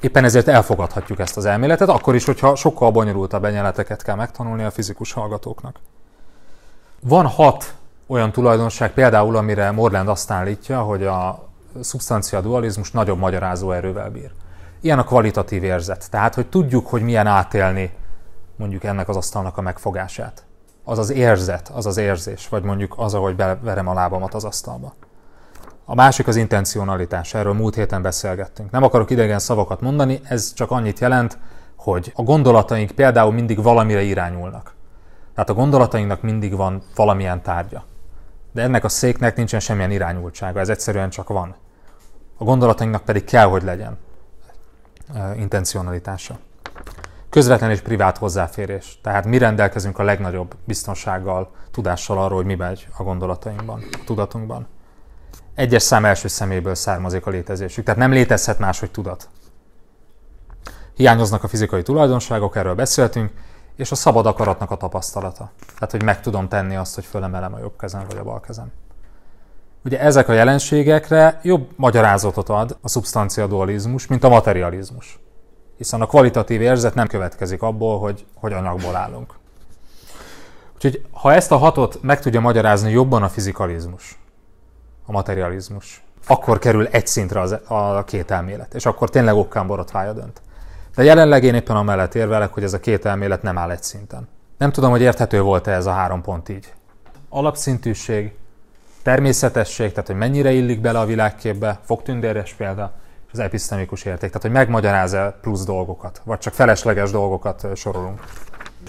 Éppen 0.00 0.24
ezért 0.24 0.48
elfogadhatjuk 0.48 1.18
ezt 1.18 1.36
az 1.36 1.44
elméletet, 1.44 1.88
akkor 1.88 2.14
is, 2.14 2.24
hogyha 2.24 2.54
sokkal 2.54 2.90
bonyolultabb 2.90 3.44
egyenleteket 3.44 4.02
kell 4.02 4.14
megtanulni 4.14 4.64
a 4.64 4.70
fizikus 4.70 5.12
hallgatóknak. 5.12 5.80
Van 7.00 7.26
hat 7.26 7.74
olyan 8.14 8.32
tulajdonság, 8.32 8.92
például 8.92 9.36
amire 9.36 9.70
Morland 9.70 10.08
azt 10.08 10.30
állítja, 10.30 10.82
hogy 10.82 11.04
a 11.04 11.48
szubstancia 11.80 12.40
dualizmus 12.40 12.90
nagyobb 12.90 13.18
magyarázó 13.18 13.70
erővel 13.70 14.10
bír. 14.10 14.30
Ilyen 14.80 14.98
a 14.98 15.04
kvalitatív 15.04 15.62
érzet, 15.62 16.10
tehát 16.10 16.34
hogy 16.34 16.46
tudjuk, 16.46 16.86
hogy 16.86 17.02
milyen 17.02 17.26
átélni 17.26 17.92
mondjuk 18.56 18.84
ennek 18.84 19.08
az 19.08 19.16
asztalnak 19.16 19.58
a 19.58 19.60
megfogását. 19.60 20.44
Az 20.84 20.98
az 20.98 21.10
érzet, 21.10 21.68
az 21.74 21.86
az 21.86 21.96
érzés, 21.96 22.48
vagy 22.48 22.62
mondjuk 22.62 22.94
az, 22.96 23.14
ahogy 23.14 23.36
beverem 23.36 23.88
a 23.88 23.94
lábamat 23.94 24.34
az 24.34 24.44
asztalba. 24.44 24.94
A 25.84 25.94
másik 25.94 26.26
az 26.26 26.36
intencionalitás, 26.36 27.34
erről 27.34 27.52
múlt 27.52 27.74
héten 27.74 28.02
beszélgettünk. 28.02 28.70
Nem 28.70 28.82
akarok 28.82 29.10
idegen 29.10 29.38
szavakat 29.38 29.80
mondani, 29.80 30.20
ez 30.28 30.52
csak 30.52 30.70
annyit 30.70 30.98
jelent, 30.98 31.38
hogy 31.76 32.12
a 32.14 32.22
gondolataink 32.22 32.90
például 32.90 33.32
mindig 33.32 33.62
valamire 33.62 34.02
irányulnak. 34.02 34.74
Tehát 35.34 35.50
a 35.50 35.54
gondolatainknak 35.54 36.22
mindig 36.22 36.56
van 36.56 36.82
valamilyen 36.94 37.42
tárgya. 37.42 37.84
De 38.54 38.62
ennek 38.62 38.84
a 38.84 38.88
széknek 38.88 39.36
nincsen 39.36 39.60
semmilyen 39.60 39.90
irányultsága, 39.90 40.60
ez 40.60 40.68
egyszerűen 40.68 41.10
csak 41.10 41.28
van. 41.28 41.54
A 42.36 42.44
gondolatainknak 42.44 43.04
pedig 43.04 43.24
kell, 43.24 43.46
hogy 43.46 43.62
legyen 43.62 43.98
intencionalitása. 45.36 46.38
Közvetlen 47.30 47.70
és 47.70 47.80
privát 47.80 48.18
hozzáférés. 48.18 48.98
Tehát 49.02 49.24
mi 49.24 49.38
rendelkezünk 49.38 49.98
a 49.98 50.02
legnagyobb 50.02 50.54
biztonsággal, 50.64 51.50
tudással 51.70 52.18
arról, 52.18 52.36
hogy 52.36 52.46
mi 52.46 52.54
megy 52.54 52.88
a 52.96 53.02
gondolatainkban, 53.02 53.84
a 53.92 54.04
tudatunkban. 54.04 54.66
Egyes 55.54 55.82
szám 55.82 56.04
első 56.04 56.28
szeméből 56.28 56.74
származik 56.74 57.26
a 57.26 57.30
létezésük. 57.30 57.84
Tehát 57.84 58.00
nem 58.00 58.10
létezhet 58.10 58.58
máshogy 58.58 58.90
tudat. 58.90 59.28
Hiányoznak 60.94 61.44
a 61.44 61.48
fizikai 61.48 61.82
tulajdonságok, 61.82 62.56
erről 62.56 62.74
beszéltünk, 62.74 63.32
és 63.76 63.90
a 63.90 63.94
szabad 63.94 64.26
akaratnak 64.26 64.70
a 64.70 64.76
tapasztalata. 64.76 65.50
Tehát, 65.74 65.90
hogy 65.90 66.02
meg 66.02 66.20
tudom 66.20 66.48
tenni 66.48 66.76
azt, 66.76 66.94
hogy 66.94 67.04
fölemelem 67.04 67.54
a 67.54 67.58
jobb 67.58 67.76
kezem 67.76 68.04
vagy 68.08 68.18
a 68.18 68.22
bal 68.22 68.40
kezem. 68.40 68.72
Ugye 69.84 70.00
ezek 70.00 70.28
a 70.28 70.32
jelenségekre 70.32 71.40
jobb 71.42 71.68
magyarázatot 71.76 72.48
ad 72.48 72.76
a 72.80 72.88
szubstancia 72.88 73.46
dualizmus, 73.46 74.06
mint 74.06 74.24
a 74.24 74.28
materializmus. 74.28 75.18
Hiszen 75.76 76.00
a 76.00 76.06
kvalitatív 76.06 76.60
érzet 76.60 76.94
nem 76.94 77.06
következik 77.06 77.62
abból, 77.62 77.98
hogy, 77.98 78.26
hogy 78.34 78.52
anyagból 78.52 78.96
állunk. 78.96 79.34
Úgyhogy 80.74 81.06
ha 81.10 81.32
ezt 81.32 81.52
a 81.52 81.56
hatot 81.56 82.02
meg 82.02 82.20
tudja 82.20 82.40
magyarázni 82.40 82.90
jobban 82.90 83.22
a 83.22 83.28
fizikalizmus, 83.28 84.18
a 85.06 85.12
materializmus, 85.12 86.04
akkor 86.26 86.58
kerül 86.58 86.86
egy 86.86 87.06
szintre 87.06 87.40
az, 87.40 87.56
a 87.68 88.04
két 88.04 88.30
elmélet, 88.30 88.74
és 88.74 88.86
akkor 88.86 89.10
tényleg 89.10 89.34
okkán 89.34 89.66
borotvája 89.66 90.12
dönt. 90.12 90.42
De 90.94 91.02
jelenleg 91.02 91.44
én 91.44 91.54
éppen 91.54 91.76
amellett 91.76 92.14
érvelek, 92.14 92.52
hogy 92.52 92.62
ez 92.62 92.72
a 92.72 92.80
két 92.80 93.04
elmélet 93.04 93.42
nem 93.42 93.58
áll 93.58 93.70
egy 93.70 93.82
szinten. 93.82 94.28
Nem 94.58 94.72
tudom, 94.72 94.90
hogy 94.90 95.00
érthető 95.00 95.40
volt-e 95.40 95.70
ez 95.70 95.86
a 95.86 95.92
három 95.92 96.22
pont 96.22 96.48
így. 96.48 96.72
Alapszintűség, 97.28 98.34
természetesség, 99.02 99.90
tehát 99.90 100.06
hogy 100.06 100.16
mennyire 100.16 100.52
illik 100.52 100.80
bele 100.80 100.98
a 100.98 101.04
világképbe, 101.04 101.78
fogtündéres 101.84 102.52
példa, 102.52 102.92
és 103.26 103.32
az 103.32 103.38
episztemikus 103.38 104.04
érték, 104.04 104.28
tehát 104.28 104.42
hogy 104.42 104.50
megmagyaráz-e 104.50 105.38
plusz 105.40 105.64
dolgokat, 105.64 106.20
vagy 106.24 106.38
csak 106.38 106.52
felesleges 106.54 107.10
dolgokat 107.10 107.66
sorolunk. 107.76 108.20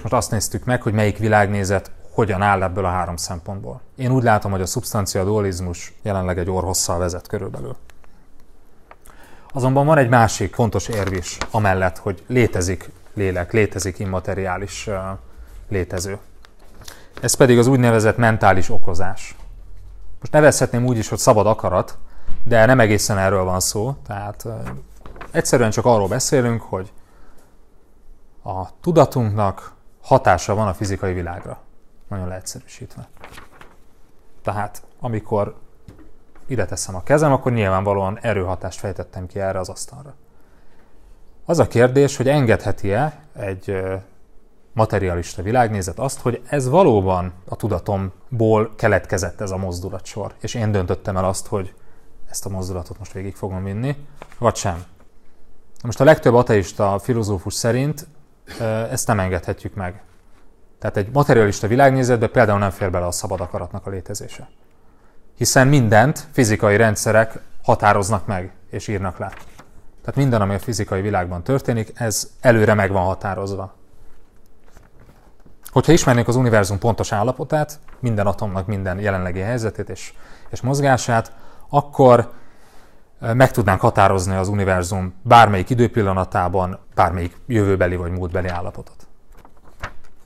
Most 0.01 0.13
azt 0.13 0.31
néztük 0.31 0.65
meg, 0.65 0.81
hogy 0.81 0.93
melyik 0.93 1.17
világnézet 1.17 1.91
hogyan 2.11 2.41
áll 2.41 2.63
ebből 2.63 2.85
a 2.85 2.89
három 2.89 3.15
szempontból. 3.15 3.81
Én 3.95 4.11
úgy 4.11 4.23
látom, 4.23 4.51
hogy 4.51 4.61
a 4.61 4.65
szubstancia 4.65 5.23
dualizmus 5.23 5.93
jelenleg 6.01 6.37
egy 6.37 6.49
orhosszal 6.49 6.97
vezet 6.97 7.27
körülbelül. 7.27 7.75
Azonban 9.55 9.85
van 9.85 9.97
egy 9.97 10.09
másik 10.09 10.53
fontos 10.53 10.87
érv 10.87 11.13
is, 11.13 11.37
amellett, 11.51 11.97
hogy 11.97 12.23
létezik 12.27 12.89
lélek, 13.13 13.51
létezik 13.51 13.99
immateriális 13.99 14.89
létező. 15.69 16.17
Ez 17.21 17.33
pedig 17.33 17.57
az 17.57 17.67
úgynevezett 17.67 18.17
mentális 18.17 18.69
okozás. 18.69 19.35
Most 20.19 20.31
nevezhetném 20.31 20.85
úgy 20.85 20.97
is, 20.97 21.09
hogy 21.09 21.17
szabad 21.17 21.47
akarat, 21.47 21.97
de 22.43 22.65
nem 22.65 22.79
egészen 22.79 23.17
erről 23.17 23.43
van 23.43 23.59
szó. 23.59 23.95
Tehát 24.07 24.45
egyszerűen 25.31 25.71
csak 25.71 25.85
arról 25.85 26.07
beszélünk, 26.07 26.61
hogy 26.61 26.91
a 28.43 28.79
tudatunknak 28.81 29.73
hatása 30.01 30.55
van 30.55 30.67
a 30.67 30.73
fizikai 30.73 31.13
világra. 31.13 31.59
Nagyon 32.07 32.27
leegyszerűsítve. 32.27 33.07
Tehát 34.43 34.83
amikor 34.99 35.55
ide 36.47 36.65
teszem 36.65 36.95
a 36.95 37.03
kezem, 37.03 37.31
akkor 37.31 37.51
nyilvánvalóan 37.51 38.19
erőhatást 38.21 38.79
fejtettem 38.79 39.27
ki 39.27 39.39
erre 39.39 39.59
az 39.59 39.69
asztalra. 39.69 40.13
Az 41.45 41.59
a 41.59 41.67
kérdés, 41.67 42.17
hogy 42.17 42.27
engedheti-e 42.27 43.19
egy 43.35 43.83
materialista 44.73 45.41
világnézet 45.41 45.99
azt, 45.99 46.19
hogy 46.19 46.41
ez 46.49 46.69
valóban 46.69 47.33
a 47.49 47.55
tudatomból 47.55 48.73
keletkezett 48.75 49.41
ez 49.41 49.51
a 49.51 49.57
mozdulatsor, 49.57 50.33
és 50.39 50.53
én 50.53 50.71
döntöttem 50.71 51.17
el 51.17 51.25
azt, 51.25 51.47
hogy 51.47 51.73
ezt 52.29 52.45
a 52.45 52.49
mozdulatot 52.49 52.99
most 52.99 53.11
végig 53.11 53.35
fogom 53.35 53.63
vinni, 53.63 53.95
vagy 54.37 54.55
sem. 54.55 54.83
Most 55.83 56.01
a 56.01 56.03
legtöbb 56.03 56.33
ateista 56.33 56.99
filozófus 56.99 57.53
szerint 57.53 58.07
ezt 58.91 59.07
nem 59.07 59.19
engedhetjük 59.19 59.73
meg. 59.73 60.03
Tehát 60.79 60.97
egy 60.97 61.09
materialista 61.11 61.67
világnézetbe 61.67 62.27
például 62.27 62.59
nem 62.59 62.69
fér 62.69 62.91
bele 62.91 63.05
a 63.05 63.11
szabad 63.11 63.41
akaratnak 63.41 63.85
a 63.85 63.89
létezése. 63.89 64.49
Hiszen 65.35 65.67
mindent 65.67 66.27
fizikai 66.31 66.75
rendszerek 66.75 67.39
határoznak 67.63 68.25
meg 68.25 68.53
és 68.69 68.87
írnak 68.87 69.17
le. 69.17 69.27
Tehát 70.01 70.15
minden, 70.15 70.41
ami 70.41 70.53
a 70.53 70.59
fizikai 70.59 71.01
világban 71.01 71.43
történik, 71.43 71.91
ez 71.95 72.31
előre 72.41 72.73
meg 72.73 72.91
van 72.91 73.03
határozva. 73.03 73.75
Hogyha 75.65 75.91
ismernénk 75.91 76.27
az 76.27 76.35
univerzum 76.35 76.79
pontos 76.79 77.11
állapotát, 77.11 77.79
minden 77.99 78.27
atomnak 78.27 78.67
minden 78.67 78.99
jelenlegi 78.99 79.39
helyzetét 79.39 79.89
és, 79.89 80.13
és 80.49 80.61
mozgását, 80.61 81.31
akkor 81.69 82.31
meg 83.19 83.51
tudnánk 83.51 83.81
határozni 83.81 84.35
az 84.35 84.47
univerzum 84.47 85.13
bármelyik 85.21 85.69
időpillanatában, 85.69 86.79
bármelyik 86.95 87.37
jövőbeli 87.47 87.95
vagy 87.95 88.11
múltbeli 88.11 88.47
állapotot. 88.47 89.07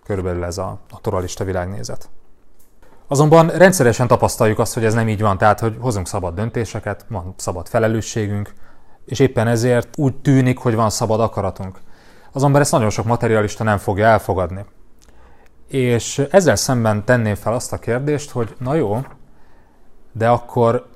Körülbelül 0.04 0.44
ez 0.44 0.58
a, 0.58 0.80
a 0.90 1.02
toralista 1.02 1.44
világnézet. 1.44 2.10
Azonban 3.12 3.48
rendszeresen 3.48 4.08
tapasztaljuk 4.08 4.60
azt, 4.60 4.74
hogy 4.74 4.86
ez 4.86 4.94
nem 4.94 5.08
így 5.08 5.22
van, 5.22 5.38
tehát 5.38 5.60
hogy 5.60 5.78
hozunk 5.80 6.08
szabad 6.08 6.36
döntéseket, 6.36 7.06
van 7.08 7.34
szabad 7.38 7.68
felelősségünk, 7.68 8.54
és 9.06 9.20
éppen 9.20 9.48
ezért 9.48 9.98
úgy 9.98 10.16
tűnik, 10.16 10.58
hogy 10.58 10.76
van 10.76 10.90
szabad 10.90 11.20
akaratunk. 11.20 11.80
Azonban 12.32 12.62
ezt 12.62 12.72
nagyon 12.72 12.90
sok 12.90 13.06
materialista 13.06 13.64
nem 13.64 13.78
fogja 13.78 14.06
elfogadni. 14.06 14.66
És 15.68 16.28
ezzel 16.32 16.56
szemben 16.56 17.06
tenném 17.06 17.36
fel 17.36 17.54
azt 17.54 17.74
a 17.74 17.78
kérdést, 17.78 18.32
hogy 18.32 18.56
na 18.60 18.74
jó, 18.74 19.00
de 20.12 20.30
akkor 20.30 20.88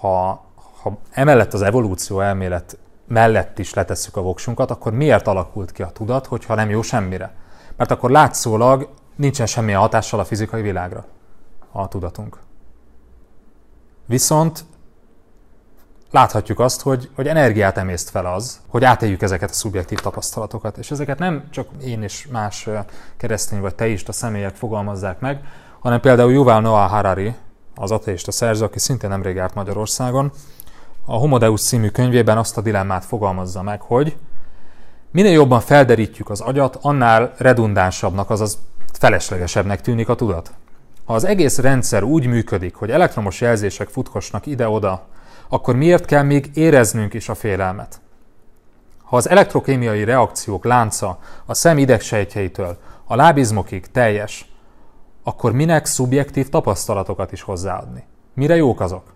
ha, 0.00 0.44
ha 0.82 0.98
emellett 1.10 1.52
az 1.52 1.62
evolúció 1.62 2.20
elmélet 2.20 2.78
mellett 3.08 3.58
is 3.58 3.74
letesszük 3.74 4.16
a 4.16 4.22
voksunkat, 4.22 4.70
akkor 4.70 4.92
miért 4.92 5.26
alakult 5.26 5.72
ki 5.72 5.82
a 5.82 5.90
tudat, 5.90 6.26
hogyha 6.26 6.54
nem 6.54 6.70
jó 6.70 6.82
semmire? 6.82 7.34
Mert 7.76 7.90
akkor 7.90 8.10
látszólag 8.10 8.88
nincsen 9.16 9.46
semmilyen 9.46 9.80
hatással 9.80 10.20
a 10.20 10.24
fizikai 10.24 10.62
világra 10.62 11.04
a 11.80 11.88
tudatunk. 11.88 12.38
Viszont 14.06 14.64
láthatjuk 16.10 16.60
azt, 16.60 16.82
hogy, 16.82 17.10
hogy 17.14 17.26
energiát 17.26 17.76
emészt 17.76 18.10
fel 18.10 18.26
az, 18.26 18.60
hogy 18.66 18.84
átéljük 18.84 19.22
ezeket 19.22 19.50
a 19.50 19.52
szubjektív 19.52 19.98
tapasztalatokat. 19.98 20.76
És 20.76 20.90
ezeket 20.90 21.18
nem 21.18 21.48
csak 21.50 21.68
én 21.84 22.02
és 22.02 22.26
más 22.32 22.68
keresztény 23.16 23.60
vagy 23.60 23.74
teista 23.74 24.12
személyek 24.12 24.54
fogalmazzák 24.54 25.20
meg, 25.20 25.44
hanem 25.80 26.00
például 26.00 26.32
Yuval 26.32 26.60
Noah 26.60 26.90
Harari, 26.90 27.34
az 27.74 27.90
ateista 27.90 28.32
szerző, 28.32 28.64
aki 28.64 28.78
szintén 28.78 29.10
nemrég 29.10 29.34
járt 29.34 29.54
Magyarországon, 29.54 30.32
a 31.04 31.16
Homo 31.16 31.38
Deus 31.38 31.62
című 31.62 31.88
könyvében 31.88 32.38
azt 32.38 32.56
a 32.56 32.60
dilemmát 32.60 33.04
fogalmazza 33.04 33.62
meg, 33.62 33.80
hogy 33.80 34.16
minél 35.10 35.32
jobban 35.32 35.60
felderítjük 35.60 36.30
az 36.30 36.40
agyat, 36.40 36.78
annál 36.80 37.34
redundánsabbnak, 37.36 38.30
azaz 38.30 38.58
feleslegesebbnek 38.92 39.80
tűnik 39.80 40.08
a 40.08 40.14
tudat. 40.14 40.52
Ha 41.06 41.14
az 41.14 41.24
egész 41.24 41.58
rendszer 41.58 42.02
úgy 42.02 42.26
működik, 42.26 42.74
hogy 42.74 42.90
elektromos 42.90 43.40
jelzések 43.40 43.88
futkosnak 43.88 44.46
ide-oda, 44.46 45.06
akkor 45.48 45.76
miért 45.76 46.04
kell 46.04 46.22
még 46.22 46.50
éreznünk 46.54 47.14
is 47.14 47.28
a 47.28 47.34
félelmet? 47.34 48.00
Ha 49.02 49.16
az 49.16 49.28
elektrokémiai 49.28 50.04
reakciók 50.04 50.64
lánca 50.64 51.18
a 51.44 51.54
szem 51.54 51.78
idegsejtjeitől 51.78 52.78
a 53.04 53.16
lábizmokig 53.16 53.86
teljes, 53.90 54.52
akkor 55.22 55.52
minek 55.52 55.86
szubjektív 55.86 56.48
tapasztalatokat 56.48 57.32
is 57.32 57.42
hozzáadni? 57.42 58.04
Mire 58.34 58.56
jók 58.56 58.80
azok? 58.80 59.14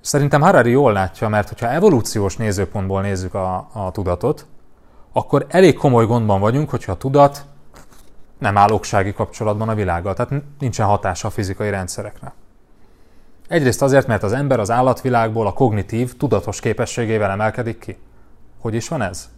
Szerintem 0.00 0.40
Harari 0.40 0.70
jól 0.70 0.92
látja, 0.92 1.28
mert 1.28 1.48
hogyha 1.48 1.70
evolúciós 1.70 2.36
nézőpontból 2.36 3.02
nézzük 3.02 3.34
a, 3.34 3.68
a 3.72 3.90
tudatot, 3.92 4.46
akkor 5.12 5.46
elég 5.48 5.76
komoly 5.76 6.06
gondban 6.06 6.40
vagyunk, 6.40 6.70
hogyha 6.70 6.92
a 6.92 6.96
tudat 6.96 7.44
nem 8.44 8.56
áll 8.56 8.70
oksági 8.70 9.12
kapcsolatban 9.12 9.68
a 9.68 9.74
világgal, 9.74 10.14
tehát 10.14 10.42
nincsen 10.58 10.86
hatása 10.86 11.28
a 11.28 11.30
fizikai 11.30 11.70
rendszerekre. 11.70 12.32
Egyrészt 13.48 13.82
azért, 13.82 14.06
mert 14.06 14.22
az 14.22 14.32
ember 14.32 14.60
az 14.60 14.70
állatvilágból 14.70 15.46
a 15.46 15.52
kognitív, 15.52 16.16
tudatos 16.16 16.60
képességével 16.60 17.30
emelkedik 17.30 17.78
ki. 17.78 17.98
Hogy 18.60 18.74
is 18.74 18.88
van 18.88 19.02
ez? 19.02 19.28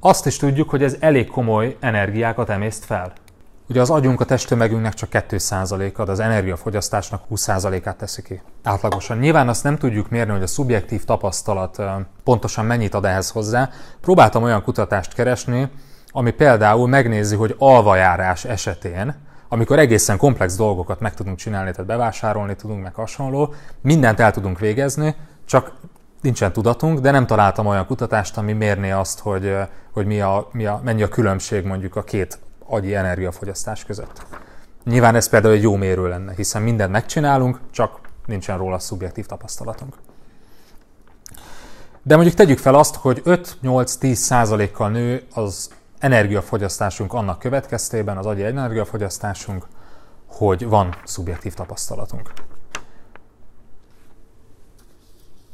Azt 0.00 0.26
is 0.26 0.36
tudjuk, 0.36 0.70
hogy 0.70 0.82
ez 0.82 0.96
elég 1.00 1.26
komoly 1.26 1.76
energiákat 1.80 2.50
emészt 2.50 2.84
fel. 2.84 3.12
Ugye 3.68 3.80
az 3.80 3.90
agyunk 3.90 4.20
a 4.20 4.24
testtömegünknek 4.24 4.94
csak 4.94 5.08
2%-a, 5.12 6.04
de 6.04 6.10
az 6.10 6.20
energiafogyasztásnak 6.20 7.22
20%-át 7.30 7.96
teszi 7.96 8.22
ki. 8.22 8.42
Átlagosan. 8.62 9.18
Nyilván 9.18 9.48
azt 9.48 9.64
nem 9.64 9.78
tudjuk 9.78 10.10
mérni, 10.10 10.32
hogy 10.32 10.42
a 10.42 10.46
szubjektív 10.46 11.04
tapasztalat 11.04 11.82
pontosan 12.24 12.64
mennyit 12.64 12.94
ad 12.94 13.04
ehhez 13.04 13.30
hozzá. 13.30 13.70
Próbáltam 14.00 14.42
olyan 14.42 14.62
kutatást 14.62 15.14
keresni, 15.14 15.70
ami 16.16 16.30
például 16.30 16.88
megnézi, 16.88 17.36
hogy 17.36 17.54
alvajárás 17.58 18.44
esetén, 18.44 19.14
amikor 19.48 19.78
egészen 19.78 20.16
komplex 20.16 20.56
dolgokat 20.56 21.00
meg 21.00 21.14
tudunk 21.14 21.36
csinálni, 21.36 21.70
tehát 21.70 21.86
bevásárolni 21.86 22.56
tudunk, 22.56 22.82
meg 22.82 22.94
hasonló, 22.94 23.54
mindent 23.80 24.20
el 24.20 24.32
tudunk 24.32 24.58
végezni, 24.58 25.14
csak 25.44 25.72
nincsen 26.20 26.52
tudatunk, 26.52 26.98
de 26.98 27.10
nem 27.10 27.26
találtam 27.26 27.66
olyan 27.66 27.86
kutatást, 27.86 28.36
ami 28.36 28.52
mérné 28.52 28.90
azt, 28.90 29.18
hogy, 29.18 29.56
hogy 29.92 30.06
mi 30.06 30.20
a, 30.20 30.48
mi 30.52 30.66
a, 30.66 30.80
mennyi 30.84 31.02
a 31.02 31.08
különbség 31.08 31.64
mondjuk 31.64 31.96
a 31.96 32.02
két 32.02 32.38
agyi 32.66 32.94
energiafogyasztás 32.94 33.84
között. 33.84 34.26
Nyilván 34.84 35.14
ez 35.14 35.28
például 35.28 35.54
egy 35.54 35.62
jó 35.62 35.76
mérő 35.76 36.08
lenne, 36.08 36.32
hiszen 36.36 36.62
mindent 36.62 36.90
megcsinálunk, 36.90 37.60
csak 37.70 38.00
nincsen 38.26 38.58
róla 38.58 38.78
szubjektív 38.78 39.26
tapasztalatunk. 39.26 39.94
De 42.02 42.14
mondjuk 42.14 42.36
tegyük 42.36 42.58
fel 42.58 42.74
azt, 42.74 42.94
hogy 42.94 43.22
5-8-10 43.24 44.14
százalékkal 44.14 44.90
nő 44.90 45.22
az 45.34 45.70
energiafogyasztásunk 46.04 47.12
annak 47.12 47.38
következtében, 47.38 48.16
az 48.16 48.26
agyi 48.26 48.44
energiafogyasztásunk, 48.44 49.66
hogy 50.26 50.68
van 50.68 50.94
szubjektív 51.04 51.54
tapasztalatunk. 51.54 52.32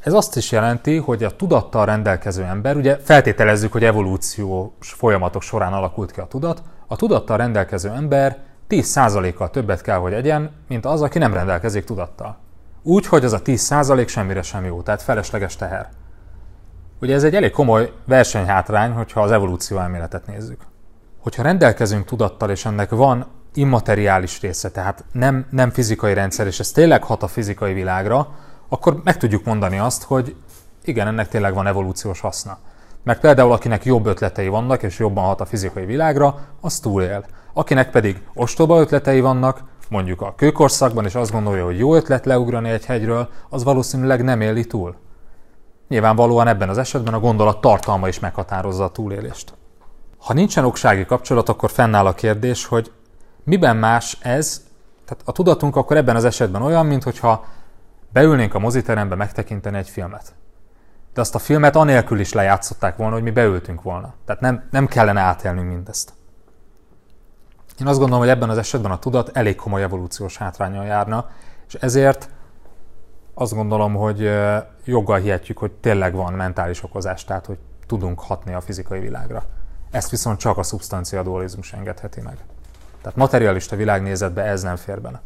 Ez 0.00 0.12
azt 0.12 0.36
is 0.36 0.52
jelenti, 0.52 0.96
hogy 0.96 1.24
a 1.24 1.36
tudattal 1.36 1.86
rendelkező 1.86 2.42
ember, 2.42 2.76
ugye 2.76 2.98
feltételezzük, 2.98 3.72
hogy 3.72 3.84
evolúciós 3.84 4.92
folyamatok 4.92 5.42
során 5.42 5.72
alakult 5.72 6.10
ki 6.10 6.20
a 6.20 6.26
tudat, 6.26 6.62
a 6.86 6.96
tudattal 6.96 7.36
rendelkező 7.36 7.90
ember 7.90 8.38
10%-kal 8.68 9.50
többet 9.50 9.80
kell, 9.80 9.98
hogy 9.98 10.12
egyen, 10.12 10.50
mint 10.68 10.84
az, 10.84 11.02
aki 11.02 11.18
nem 11.18 11.32
rendelkezik 11.32 11.84
tudattal. 11.84 12.38
Úgy, 12.82 13.06
hogy 13.06 13.24
az 13.24 13.32
a 13.32 13.42
10% 13.42 14.08
semmire 14.08 14.42
sem 14.42 14.64
jó, 14.64 14.82
tehát 14.82 15.02
felesleges 15.02 15.56
teher. 15.56 15.88
Ugye 17.00 17.14
ez 17.14 17.24
egy 17.24 17.34
elég 17.34 17.50
komoly 17.50 17.92
versenyhátrány, 18.04 18.90
hogyha 18.90 19.22
az 19.22 19.30
evolúció 19.30 19.78
elméletet 19.78 20.26
nézzük. 20.26 20.60
Hogyha 21.18 21.42
rendelkezünk 21.42 22.04
tudattal, 22.04 22.50
és 22.50 22.64
ennek 22.64 22.90
van 22.90 23.26
immateriális 23.54 24.40
része, 24.40 24.70
tehát 24.70 25.04
nem, 25.12 25.46
nem 25.50 25.70
fizikai 25.70 26.14
rendszer, 26.14 26.46
és 26.46 26.60
ez 26.60 26.70
tényleg 26.70 27.04
hat 27.04 27.22
a 27.22 27.28
fizikai 27.28 27.72
világra, 27.72 28.28
akkor 28.68 29.00
meg 29.04 29.16
tudjuk 29.16 29.44
mondani 29.44 29.78
azt, 29.78 30.02
hogy 30.02 30.36
igen, 30.84 31.06
ennek 31.06 31.28
tényleg 31.28 31.54
van 31.54 31.66
evolúciós 31.66 32.20
haszna. 32.20 32.58
Mert 33.02 33.20
például 33.20 33.52
akinek 33.52 33.84
jobb 33.84 34.06
ötletei 34.06 34.48
vannak, 34.48 34.82
és 34.82 34.98
jobban 34.98 35.24
hat 35.24 35.40
a 35.40 35.46
fizikai 35.46 35.84
világra, 35.84 36.38
az 36.60 36.78
túlél. 36.78 37.24
Akinek 37.52 37.90
pedig 37.90 38.22
ostoba 38.34 38.80
ötletei 38.80 39.20
vannak, 39.20 39.62
mondjuk 39.88 40.20
a 40.20 40.34
kőkorszakban, 40.36 41.04
és 41.04 41.14
azt 41.14 41.32
gondolja, 41.32 41.64
hogy 41.64 41.78
jó 41.78 41.94
ötlet 41.94 42.24
leugrani 42.24 42.70
egy 42.70 42.84
hegyről, 42.84 43.28
az 43.48 43.64
valószínűleg 43.64 44.24
nem 44.24 44.40
éli 44.40 44.64
túl. 44.64 44.96
Nyilvánvalóan 45.90 46.48
ebben 46.48 46.68
az 46.68 46.78
esetben 46.78 47.14
a 47.14 47.20
gondolat 47.20 47.60
tartalma 47.60 48.08
is 48.08 48.18
meghatározza 48.18 48.84
a 48.84 48.90
túlélést. 48.90 49.54
Ha 50.18 50.32
nincsen 50.32 50.64
oksági 50.64 51.04
kapcsolat, 51.04 51.48
akkor 51.48 51.70
fennáll 51.70 52.06
a 52.06 52.14
kérdés, 52.14 52.66
hogy 52.66 52.92
miben 53.44 53.76
más 53.76 54.18
ez, 54.22 54.62
tehát 55.04 55.22
a 55.24 55.32
tudatunk 55.32 55.76
akkor 55.76 55.96
ebben 55.96 56.16
az 56.16 56.24
esetben 56.24 56.62
olyan, 56.62 56.86
mintha 56.86 57.44
beülnénk 58.12 58.54
a 58.54 58.58
moziterembe 58.58 59.14
megtekinteni 59.14 59.76
egy 59.76 59.88
filmet. 59.88 60.34
De 61.14 61.20
azt 61.20 61.34
a 61.34 61.38
filmet 61.38 61.76
anélkül 61.76 62.20
is 62.20 62.32
lejátszották 62.32 62.96
volna, 62.96 63.14
hogy 63.14 63.22
mi 63.22 63.30
beültünk 63.30 63.82
volna. 63.82 64.14
Tehát 64.24 64.40
nem, 64.40 64.68
nem 64.70 64.86
kellene 64.86 65.20
átélnünk 65.20 65.68
mindezt. 65.68 66.12
Én 67.80 67.86
azt 67.86 67.98
gondolom, 67.98 68.22
hogy 68.22 68.32
ebben 68.32 68.50
az 68.50 68.58
esetben 68.58 68.90
a 68.90 68.98
tudat 68.98 69.36
elég 69.36 69.56
komoly 69.56 69.82
evolúciós 69.82 70.36
hátrányal 70.36 70.84
járna, 70.84 71.28
és 71.68 71.74
ezért 71.74 72.28
azt 73.40 73.54
gondolom, 73.54 73.94
hogy 73.94 74.30
joggal 74.84 75.18
hihetjük, 75.18 75.58
hogy 75.58 75.72
tényleg 75.72 76.14
van 76.14 76.32
mentális 76.32 76.82
okozás, 76.82 77.24
tehát 77.24 77.46
hogy 77.46 77.58
tudunk 77.86 78.20
hatni 78.20 78.52
a 78.54 78.60
fizikai 78.60 79.00
világra. 79.00 79.44
Ezt 79.90 80.10
viszont 80.10 80.38
csak 80.38 80.58
a 80.58 80.62
szubstancia 80.62 81.22
dualizmus 81.22 81.72
engedheti 81.72 82.20
meg. 82.20 82.38
Tehát 83.02 83.16
materialista 83.16 83.76
világnézetbe 83.76 84.42
ez 84.42 84.62
nem 84.62 84.76
fér 84.76 85.00
bele. 85.00 85.22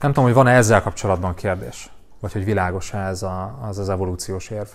Nem 0.00 0.12
tudom, 0.12 0.24
hogy 0.24 0.34
van-e 0.34 0.50
ezzel 0.50 0.82
kapcsolatban 0.82 1.34
kérdés, 1.34 1.92
vagy 2.20 2.32
hogy 2.32 2.44
világos-e 2.44 2.98
ez 2.98 3.22
a, 3.22 3.58
az 3.62 3.78
az 3.78 3.88
evolúciós 3.88 4.50
érv. 4.50 4.68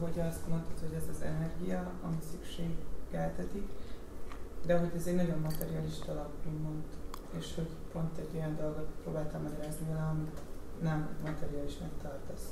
Hogy 0.00 0.20
azt 0.28 0.48
mondtad, 0.48 0.78
hogy 0.80 0.96
ez 0.96 1.04
az 1.10 1.22
energia, 1.22 1.90
ami 2.06 2.16
szükségeltetik, 2.30 3.68
de 4.66 4.78
hogy 4.78 4.90
ez 4.96 5.06
egy 5.06 5.16
nagyon 5.16 5.38
materialista 5.42 6.12
alap, 6.12 6.30
mond, 6.62 6.84
és 7.38 7.46
hogy 7.56 7.68
pont 7.92 8.18
egy 8.18 8.36
olyan 8.36 8.56
dolgot 8.60 8.86
próbáltam 9.02 9.42
magyarázni 9.42 9.86
vele, 9.88 10.06
amit 10.10 10.40
nem 10.82 11.08
materiálisnak 11.24 11.90
tartasz. 12.02 12.42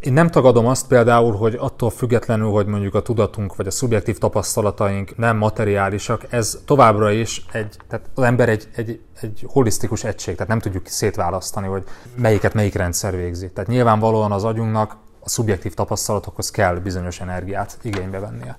Én 0.00 0.12
nem 0.12 0.30
tagadom 0.30 0.66
azt 0.66 0.86
például, 0.86 1.36
hogy 1.36 1.54
attól 1.54 1.90
függetlenül, 1.90 2.50
hogy 2.50 2.66
mondjuk 2.66 2.94
a 2.94 3.02
tudatunk 3.02 3.56
vagy 3.56 3.66
a 3.66 3.70
szubjektív 3.70 4.18
tapasztalataink 4.18 5.16
nem 5.16 5.36
materiálisak, 5.36 6.32
ez 6.32 6.62
továbbra 6.64 7.10
is 7.10 7.46
egy, 7.52 7.76
tehát 7.88 8.10
az 8.14 8.22
ember 8.22 8.48
egy, 8.48 8.68
egy, 8.74 9.00
egy 9.20 9.44
holisztikus 9.48 10.04
egység, 10.04 10.34
tehát 10.34 10.48
nem 10.48 10.58
tudjuk 10.58 10.86
szétválasztani, 10.86 11.66
hogy 11.66 11.84
melyiket 12.14 12.54
melyik 12.54 12.74
rendszer 12.74 13.16
végzi. 13.16 13.50
Tehát 13.50 13.70
nyilvánvalóan 13.70 14.32
az 14.32 14.44
agyunknak 14.44 14.96
a 15.20 15.28
szubjektív 15.28 15.74
tapasztalatokhoz 15.74 16.50
kell 16.50 16.74
bizonyos 16.76 17.20
energiát 17.20 17.78
igénybe 17.82 18.18
vennie. 18.18 18.58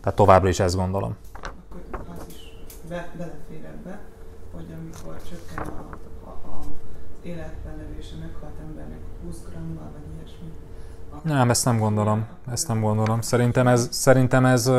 Tehát 0.00 0.16
továbbra 0.16 0.48
is 0.48 0.60
ezt 0.60 0.76
gondolom. 0.76 1.16
Akkor 1.92 2.14
az 2.18 2.24
is 2.28 2.52
be, 2.88 3.10
belefér 3.18 3.71
hogy 4.52 4.74
amikor 4.80 5.16
csökken 5.28 5.66
a, 5.66 5.96
a, 6.24 6.28
a 6.28 6.60
életben 7.22 7.76
levése 7.76 8.14
meghalt 8.20 8.54
embernek 8.68 8.98
20 9.24 9.36
grammal, 9.50 9.90
vagy 9.92 10.02
ilyesmi. 10.16 10.52
Nem, 11.22 11.50
ezt 11.50 11.64
nem 11.64 11.78
gondolom. 11.78 12.26
Ezt 12.50 12.68
nem 12.68 12.80
gondolom. 12.80 13.20
Szerintem 13.20 13.66
ez, 13.66 13.88
szerintem 13.90 14.44
ez 14.44 14.70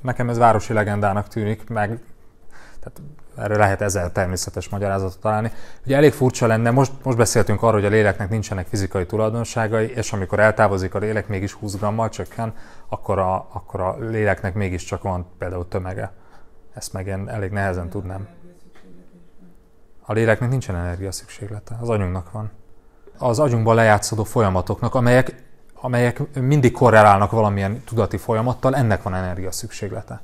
nekem 0.00 0.28
ez 0.28 0.38
városi 0.38 0.72
legendának 0.72 1.28
tűnik, 1.28 1.68
meg 1.68 2.00
tehát 2.80 3.00
erre 3.36 3.56
lehet 3.56 3.80
ezer 3.80 4.10
természetes 4.10 4.68
magyarázatot 4.68 5.18
találni. 5.18 5.52
Ugye 5.86 5.96
elég 5.96 6.12
furcsa 6.12 6.46
lenne, 6.46 6.70
most, 6.70 6.92
most 7.02 7.16
beszéltünk 7.16 7.62
arról, 7.62 7.80
hogy 7.80 7.84
a 7.84 7.94
léleknek 7.94 8.28
nincsenek 8.28 8.66
fizikai 8.66 9.06
tulajdonságai, 9.06 9.92
és 9.94 10.12
amikor 10.12 10.40
eltávozik 10.40 10.94
a 10.94 10.98
lélek, 10.98 11.28
mégis 11.28 11.52
20 11.52 11.76
grammal 11.76 12.08
csökken, 12.08 12.54
akkor 12.88 13.18
a, 13.18 13.48
akkor 13.52 13.80
a 13.80 13.96
léleknek 13.98 14.54
mégiscsak 14.54 15.02
van 15.02 15.26
például 15.38 15.68
tömege. 15.68 16.12
Ezt 16.74 16.92
meg 16.92 17.06
én 17.06 17.28
elég 17.28 17.50
nehezen 17.50 17.88
tudnám. 17.88 18.28
A 20.06 20.12
léleknek 20.12 20.50
nincsen 20.50 20.76
energia 20.76 21.12
szükséglete, 21.12 21.76
az 21.80 21.88
agyunknak 21.88 22.30
van. 22.30 22.50
Az 23.18 23.38
agyunkban 23.38 23.74
lejátszódó 23.74 24.24
folyamatoknak, 24.24 24.94
amelyek, 24.94 25.42
amelyek 25.74 26.38
mindig 26.40 26.72
korrelálnak 26.72 27.30
valamilyen 27.30 27.82
tudati 27.84 28.16
folyamattal, 28.16 28.74
ennek 28.76 29.02
van 29.02 29.14
energia 29.14 29.52
szükséglete. 29.52 30.22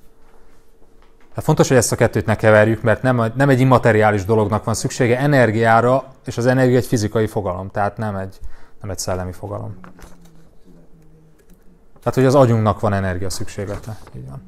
Hát 1.34 1.44
fontos, 1.44 1.68
hogy 1.68 1.76
ezt 1.76 1.92
a 1.92 1.96
kettőt 1.96 2.26
ne 2.26 2.36
keverjük, 2.36 2.82
mert 2.82 3.02
nem, 3.02 3.32
nem 3.34 3.48
egy 3.48 3.60
immateriális 3.60 4.24
dolognak 4.24 4.64
van 4.64 4.74
szüksége 4.74 5.18
energiára, 5.18 6.04
és 6.26 6.36
az 6.36 6.46
energia 6.46 6.76
egy 6.76 6.86
fizikai 6.86 7.26
fogalom, 7.26 7.70
tehát 7.70 7.96
nem 7.96 8.16
egy, 8.16 8.38
nem 8.80 8.90
egy 8.90 8.98
szellemi 8.98 9.32
fogalom. 9.32 9.78
Tehát, 11.98 12.14
hogy 12.14 12.24
az 12.24 12.34
agyunknak 12.34 12.80
van 12.80 12.92
energia 12.92 13.30
szükséglete. 13.30 13.96
Így 14.16 14.28
van. 14.28 14.42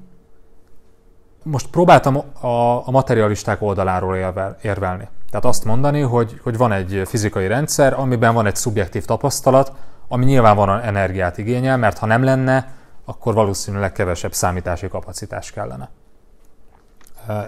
Most 1.43 1.71
próbáltam 1.71 2.17
a, 2.41 2.87
a 2.87 2.91
materialisták 2.91 3.63
oldaláról 3.63 4.17
érvel, 4.17 4.57
érvelni. 4.63 5.09
Tehát 5.33 5.47
azt 5.47 5.65
mondani, 5.65 6.01
hogy, 6.01 6.41
hogy 6.43 6.57
van 6.57 6.73
egy 6.73 7.03
fizikai 7.07 7.47
rendszer, 7.47 7.93
amiben 7.95 8.35
van 8.35 8.47
egy 8.47 8.57
szubjektív 8.57 9.05
tapasztalat, 9.05 9.73
ami 10.09 10.25
nyilvánvalóan 10.25 10.81
energiát 10.81 11.39
igényel, 11.39 11.77
mert 11.77 11.99
ha 11.99 12.07
nem 12.07 12.23
lenne, 12.23 12.73
akkor 13.05 13.35
valószínűleg 13.35 13.93
kevesebb 13.93 14.33
számítási 14.33 14.89
kapacitás 14.89 15.51
kellene. 15.51 15.91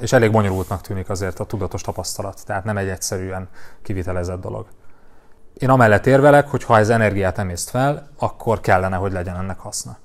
És 0.01 0.13
elég 0.13 0.31
bonyolultnak 0.31 0.81
tűnik 0.81 1.11
azért 1.11 1.41
a 1.41 1.45
tudatos 1.45 1.83
tapasztalat, 1.83 2.45
tehát 2.47 2.65
nem 2.65 2.77
egy 2.77 2.89
egyszerűen 2.89 3.49
kivitelezett 3.83 4.41
dolog. 4.41 4.67
Én 5.55 5.71
amellett 5.71 6.07
érvelek, 6.07 6.49
hogy 6.49 6.65
ha 6.65 6.79
ez 6.79 6.89
energiát 6.89 7.39
emészt 7.39 7.71
fel, 7.71 8.09
akkor 8.19 8.61
kellene, 8.61 8.97
hogy 8.97 9.13
legyen 9.13 9.37
ennek 9.37 9.59
haszna. 9.59 9.97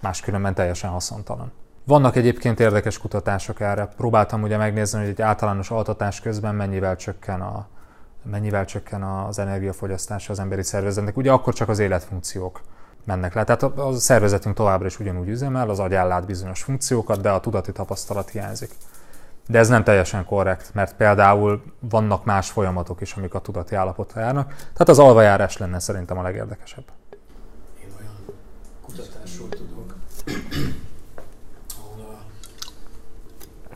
Máskülönben 0.00 0.54
teljesen 0.54 0.90
haszontalan. 0.90 1.52
Vannak 1.84 2.16
egyébként 2.16 2.60
érdekes 2.60 2.98
kutatások 2.98 3.60
erre. 3.60 3.86
Próbáltam 3.86 4.42
ugye 4.42 4.56
megnézni, 4.56 4.98
hogy 4.98 5.08
egy 5.08 5.22
általános 5.22 5.70
altatás 5.70 6.20
közben 6.20 6.54
mennyivel 6.54 6.96
csökken, 6.96 7.40
a, 7.40 7.66
mennyivel 8.22 8.64
csökken 8.64 9.02
az 9.02 9.38
energiafogyasztása 9.38 10.32
az 10.32 10.38
emberi 10.38 10.62
szervezetnek. 10.62 11.16
Ugye 11.16 11.32
akkor 11.32 11.54
csak 11.54 11.68
az 11.68 11.78
életfunkciók 11.78 12.60
mennek 13.04 13.34
le. 13.34 13.44
Tehát 13.44 13.62
a, 13.62 13.92
szervezetünk 13.92 14.54
továbbra 14.54 14.86
is 14.86 14.98
ugyanúgy 14.98 15.28
üzemel, 15.28 15.70
az 15.70 15.78
agy 15.78 15.94
ellát 15.94 16.26
bizonyos 16.26 16.62
funkciókat, 16.62 17.20
de 17.20 17.30
a 17.30 17.40
tudati 17.40 17.72
tapasztalat 17.72 18.30
hiányzik. 18.30 18.70
De 19.48 19.58
ez 19.58 19.68
nem 19.68 19.84
teljesen 19.84 20.24
korrekt, 20.24 20.74
mert 20.74 20.96
például 20.96 21.62
vannak 21.78 22.24
más 22.24 22.50
folyamatok 22.50 23.00
is, 23.00 23.14
amik 23.14 23.34
a 23.34 23.40
tudati 23.40 23.74
állapotra 23.74 24.20
járnak. 24.20 24.48
Tehát 24.48 24.88
az 24.88 24.98
alvajárás 24.98 25.56
lenne 25.56 25.78
szerintem 25.78 26.18
a 26.18 26.22
legérdekesebb. 26.22 26.84
Én 27.82 27.88
olyan 27.98 28.36
kutatásról 28.86 29.48
tudok, 29.48 29.94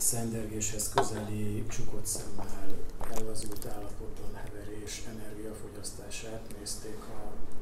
szendergéshez 0.05 0.89
közeli 0.95 1.65
csukott 1.69 2.05
szemmel 2.05 2.45
elvazult 3.13 3.67
állapotban 3.75 4.31
heverés 4.33 5.03
energiafogyasztását 5.13 6.41
nézték 6.59 6.97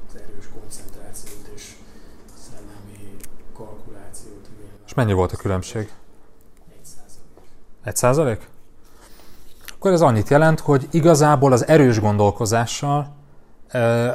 az 0.07 0.15
erős 0.15 0.45
koncentrációt 0.59 1.47
és 1.55 1.75
szellemi 2.49 3.15
kalkulációt. 3.53 4.49
És 4.85 4.93
mennyi 4.93 5.13
volt 5.13 5.31
a 5.31 5.35
különbség? 5.37 5.91
Egy 6.69 6.85
százalék. 6.85 7.49
Egy 7.83 7.95
százalék? 7.95 8.49
Akkor 9.67 9.91
ez 9.91 10.01
annyit 10.01 10.29
jelent, 10.29 10.59
hogy 10.59 10.87
igazából 10.91 11.51
az 11.51 11.67
erős 11.67 11.99
gondolkozással 11.99 13.15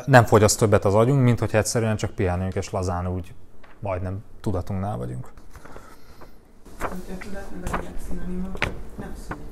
nem 0.06 0.24
fogyaszt 0.24 0.58
többet 0.58 0.84
az 0.84 0.94
agyunk, 0.94 1.22
mint 1.22 1.38
hogyha 1.38 1.58
egyszerűen 1.58 1.96
csak 1.96 2.10
pihenünk 2.10 2.54
és 2.54 2.70
lazán 2.70 3.08
úgy 3.08 3.34
majdnem 3.80 4.24
tudatunknál 4.40 4.96
vagyunk. 4.96 5.36
A 6.80 6.86
tudat 7.20 7.46
meg 7.60 7.70
a 7.72 7.76
lélek 7.76 7.94
szinonima, 8.08 8.48
nem 8.98 9.14
szólít, 9.28 9.44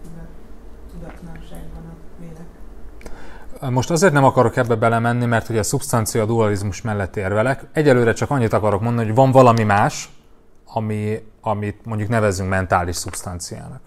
tudatlanságban 0.93 1.83
a 1.83 2.21
lélek. 2.21 3.71
Most 3.71 3.91
azért 3.91 4.13
nem 4.13 4.25
akarok 4.25 4.57
ebbe 4.57 4.75
belemenni, 4.75 5.27
mert 5.27 5.49
ugye 5.49 5.59
a 5.59 5.63
szubstancia 5.63 6.25
dualizmus 6.25 6.83
mellett 6.83 7.17
érvelek. 7.17 7.65
Egyelőre 7.73 8.13
csak 8.13 8.31
annyit 8.31 8.53
akarok 8.53 8.81
mondani, 8.81 9.07
hogy 9.07 9.17
van 9.17 9.31
valami 9.31 9.63
más, 9.63 10.11
ami, 10.67 11.25
amit 11.41 11.85
mondjuk 11.85 12.09
nevezzünk 12.09 12.49
mentális 12.49 12.97
szubstanciának. 12.97 13.81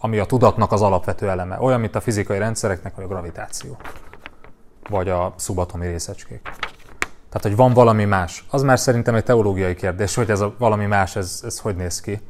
Ami 0.00 0.18
a 0.18 0.24
tudatnak 0.24 0.72
az 0.72 0.82
alapvető 0.82 1.28
eleme. 1.28 1.60
Olyan, 1.60 1.80
mint 1.80 1.94
a 1.94 2.00
fizikai 2.00 2.38
rendszereknek, 2.38 2.94
vagy 2.94 3.04
a 3.04 3.08
gravitáció. 3.08 3.76
Vagy 4.88 5.08
a 5.08 5.34
szubatomi 5.36 5.86
részecskék. 5.86 6.40
Tehát, 7.28 7.42
hogy 7.42 7.56
van 7.56 7.72
valami 7.72 8.04
más. 8.04 8.46
Az 8.50 8.62
már 8.62 8.78
szerintem 8.78 9.14
egy 9.14 9.24
teológiai 9.24 9.74
kérdés, 9.74 10.14
hogy 10.14 10.30
ez 10.30 10.40
a 10.40 10.54
valami 10.58 10.86
más, 10.86 11.16
ez, 11.16 11.40
ez 11.44 11.58
hogy 11.58 11.76
néz 11.76 12.00
ki. 12.00 12.20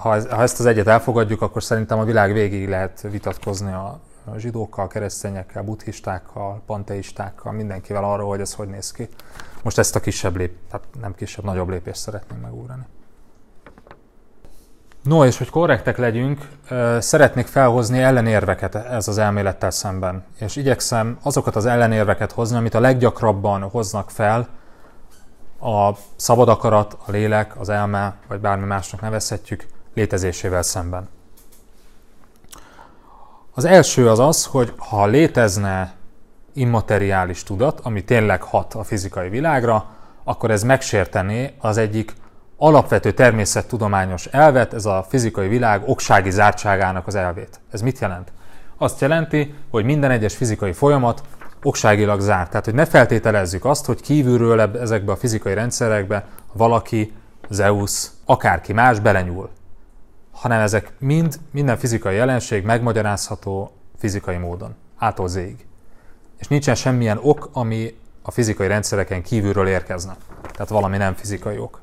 Ha 0.00 0.42
ezt 0.42 0.60
az 0.60 0.66
egyet 0.66 0.86
elfogadjuk, 0.86 1.42
akkor 1.42 1.62
szerintem 1.62 1.98
a 1.98 2.04
világ 2.04 2.32
végig 2.32 2.68
lehet 2.68 3.00
vitatkozni 3.10 3.72
a 3.72 4.00
zsidókkal, 4.36 4.86
keresztényekkel, 4.86 5.62
buddhistákkal, 5.62 6.62
panteistákkal, 6.66 7.52
mindenkivel 7.52 8.04
arról, 8.04 8.28
hogy 8.28 8.40
ez 8.40 8.54
hogy 8.54 8.68
néz 8.68 8.90
ki. 8.90 9.08
Most 9.62 9.78
ezt 9.78 9.96
a 9.96 10.00
kisebb 10.00 10.36
lép, 10.36 10.56
tehát 10.70 10.86
nem 11.00 11.14
kisebb, 11.14 11.44
nagyobb 11.44 11.68
lépést 11.68 12.00
szeretnénk 12.00 12.42
megúrani. 12.42 12.82
No, 15.02 15.24
és 15.24 15.38
hogy 15.38 15.50
korrektek 15.50 15.96
legyünk, 15.96 16.48
szeretnék 16.98 17.46
felhozni 17.46 18.02
ellenérveket 18.02 18.74
ez 18.74 19.08
az 19.08 19.18
elmélettel 19.18 19.70
szemben. 19.70 20.24
És 20.38 20.56
igyekszem 20.56 21.18
azokat 21.22 21.56
az 21.56 21.66
ellenérveket 21.66 22.32
hozni, 22.32 22.56
amit 22.56 22.74
a 22.74 22.80
leggyakrabban 22.80 23.62
hoznak 23.62 24.10
fel 24.10 24.48
a 25.60 25.90
szabad 26.16 26.48
akarat, 26.48 26.96
a 27.06 27.10
lélek, 27.10 27.60
az 27.60 27.68
elme, 27.68 28.16
vagy 28.28 28.40
bármi 28.40 28.64
másnak 28.64 29.00
nevezhetjük, 29.00 29.66
létezésével 29.94 30.62
szemben. 30.62 31.08
Az 33.54 33.64
első 33.64 34.10
az 34.10 34.18
az, 34.18 34.44
hogy 34.44 34.72
ha 34.76 35.06
létezne 35.06 35.94
immateriális 36.52 37.42
tudat, 37.42 37.80
ami 37.82 38.04
tényleg 38.04 38.42
hat 38.42 38.74
a 38.74 38.84
fizikai 38.84 39.28
világra, 39.28 39.84
akkor 40.24 40.50
ez 40.50 40.62
megsértené 40.62 41.54
az 41.58 41.76
egyik 41.76 42.14
alapvető 42.56 43.12
természettudományos 43.12 44.26
elvet, 44.26 44.74
ez 44.74 44.86
a 44.86 45.06
fizikai 45.08 45.48
világ 45.48 45.88
oksági 45.88 46.30
zártságának 46.30 47.06
az 47.06 47.14
elvét. 47.14 47.60
Ez 47.70 47.80
mit 47.80 47.98
jelent? 47.98 48.32
Azt 48.78 49.00
jelenti, 49.00 49.54
hogy 49.70 49.84
minden 49.84 50.10
egyes 50.10 50.36
fizikai 50.36 50.72
folyamat 50.72 51.22
okságilag 51.66 52.20
zárt. 52.20 52.48
Tehát, 52.50 52.64
hogy 52.64 52.74
ne 52.74 52.84
feltételezzük 52.84 53.64
azt, 53.64 53.84
hogy 53.84 54.00
kívülről 54.00 54.60
ezekbe 54.60 55.12
a 55.12 55.16
fizikai 55.16 55.54
rendszerekbe 55.54 56.26
valaki, 56.52 57.12
Zeus, 57.48 58.06
akárki 58.24 58.72
más 58.72 59.00
belenyúl. 59.00 59.50
Hanem 60.32 60.60
ezek 60.60 60.92
mind, 60.98 61.38
minden 61.50 61.76
fizikai 61.76 62.14
jelenség 62.14 62.64
megmagyarázható 62.64 63.72
fizikai 63.98 64.36
módon, 64.36 64.74
ától 64.96 65.28
zég. 65.28 65.66
És 66.38 66.48
nincsen 66.48 66.74
semmilyen 66.74 67.18
ok, 67.22 67.48
ami 67.52 67.96
a 68.22 68.30
fizikai 68.30 68.66
rendszereken 68.66 69.22
kívülről 69.22 69.68
érkezne. 69.68 70.16
Tehát 70.52 70.68
valami 70.68 70.96
nem 70.96 71.14
fizikai 71.14 71.58
ok. 71.58 71.80